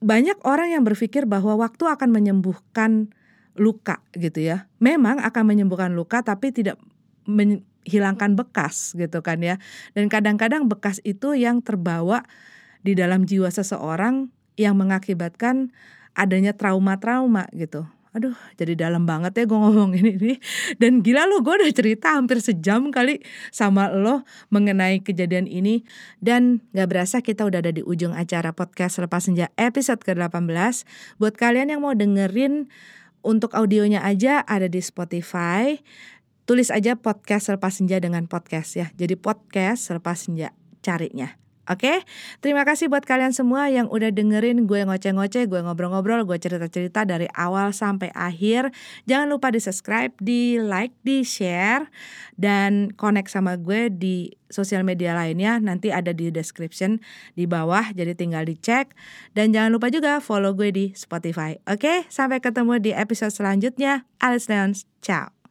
banyak 0.03 0.35
orang 0.43 0.73
yang 0.75 0.83
berpikir 0.83 1.29
bahwa 1.29 1.55
waktu 1.55 1.87
akan 1.87 2.09
menyembuhkan 2.11 3.13
luka 3.53 4.01
gitu 4.17 4.43
ya. 4.43 4.67
Memang 4.81 5.21
akan 5.21 5.43
menyembuhkan 5.45 5.93
luka 5.93 6.25
tapi 6.25 6.49
tidak 6.49 6.81
hilangkan 7.83 8.35
bekas 8.35 8.95
gitu 8.95 9.23
kan 9.23 9.39
ya. 9.39 9.59
Dan 9.95 10.07
kadang-kadang 10.07 10.67
bekas 10.67 10.99
itu 11.03 11.35
yang 11.35 11.63
terbawa 11.63 12.23
di 12.83 12.95
dalam 12.95 13.23
jiwa 13.23 13.47
seseorang 13.47 14.31
yang 14.59 14.75
mengakibatkan 14.77 15.71
adanya 16.13 16.53
trauma-trauma 16.53 17.49
gitu. 17.55 17.87
Aduh, 18.13 18.37
jadi 18.61 18.77
dalam 18.77 19.09
banget 19.09 19.33
ya 19.33 19.49
gue 19.49 19.57
ngomongin 19.57 20.05
ini. 20.05 20.37
Dan 20.77 21.01
gila 21.01 21.25
lo, 21.25 21.41
gue 21.41 21.65
udah 21.65 21.73
cerita 21.73 22.13
hampir 22.13 22.45
sejam 22.45 22.93
kali 22.93 23.25
sama 23.49 23.89
lo 23.89 24.21
mengenai 24.53 25.01
kejadian 25.01 25.49
ini. 25.49 25.81
Dan 26.21 26.61
gak 26.77 26.93
berasa 26.93 27.25
kita 27.25 27.41
udah 27.41 27.65
ada 27.65 27.73
di 27.73 27.81
ujung 27.81 28.13
acara 28.13 28.53
podcast 28.53 29.01
Lepas 29.01 29.25
Senja 29.25 29.49
episode 29.57 30.05
ke-18. 30.05 30.85
Buat 31.17 31.41
kalian 31.41 31.73
yang 31.73 31.81
mau 31.81 31.97
dengerin 31.97 32.69
untuk 33.25 33.57
audionya 33.57 34.05
aja 34.05 34.45
ada 34.45 34.69
di 34.69 34.77
Spotify 34.77 35.81
tulis 36.43 36.69
aja 36.69 36.99
podcast 36.99 37.51
selepas 37.51 37.75
senja 37.75 37.99
dengan 37.99 38.27
podcast 38.27 38.75
ya. 38.75 38.87
Jadi 38.95 39.15
podcast 39.15 39.91
selepas 39.91 40.19
senja 40.19 40.51
carinya. 40.83 41.43
Oke, 41.63 41.87
okay? 41.87 41.97
terima 42.43 42.67
kasih 42.67 42.91
buat 42.91 43.07
kalian 43.07 43.31
semua 43.31 43.71
yang 43.71 43.87
udah 43.87 44.11
dengerin 44.11 44.67
gue 44.67 44.83
ngoceh-ngoceh, 44.83 45.47
gue 45.47 45.63
ngobrol-ngobrol, 45.63 46.27
gue 46.27 46.35
cerita-cerita 46.35 47.07
dari 47.07 47.23
awal 47.31 47.71
sampai 47.71 48.11
akhir. 48.11 48.75
Jangan 49.07 49.31
lupa 49.31 49.47
di 49.47 49.63
subscribe, 49.63 50.11
di 50.19 50.59
like, 50.59 50.91
di 51.07 51.23
share, 51.23 51.87
dan 52.35 52.91
connect 52.99 53.31
sama 53.31 53.55
gue 53.55 53.87
di 53.87 54.35
sosial 54.51 54.83
media 54.83 55.15
lainnya. 55.15 55.55
Nanti 55.63 55.87
ada 55.87 56.11
di 56.11 56.35
description 56.35 56.99
di 57.39 57.47
bawah, 57.47 57.95
jadi 57.95 58.11
tinggal 58.11 58.43
dicek. 58.43 58.91
Dan 59.31 59.55
jangan 59.55 59.71
lupa 59.71 59.87
juga 59.87 60.19
follow 60.19 60.51
gue 60.51 60.67
di 60.67 60.85
Spotify. 60.91 61.55
Oke, 61.63 61.79
okay? 61.79 61.97
sampai 62.11 62.43
ketemu 62.43 62.83
di 62.83 62.91
episode 62.91 63.31
selanjutnya. 63.31 64.03
Alice 64.19 64.51
Leons, 64.51 64.83
ciao. 64.99 65.42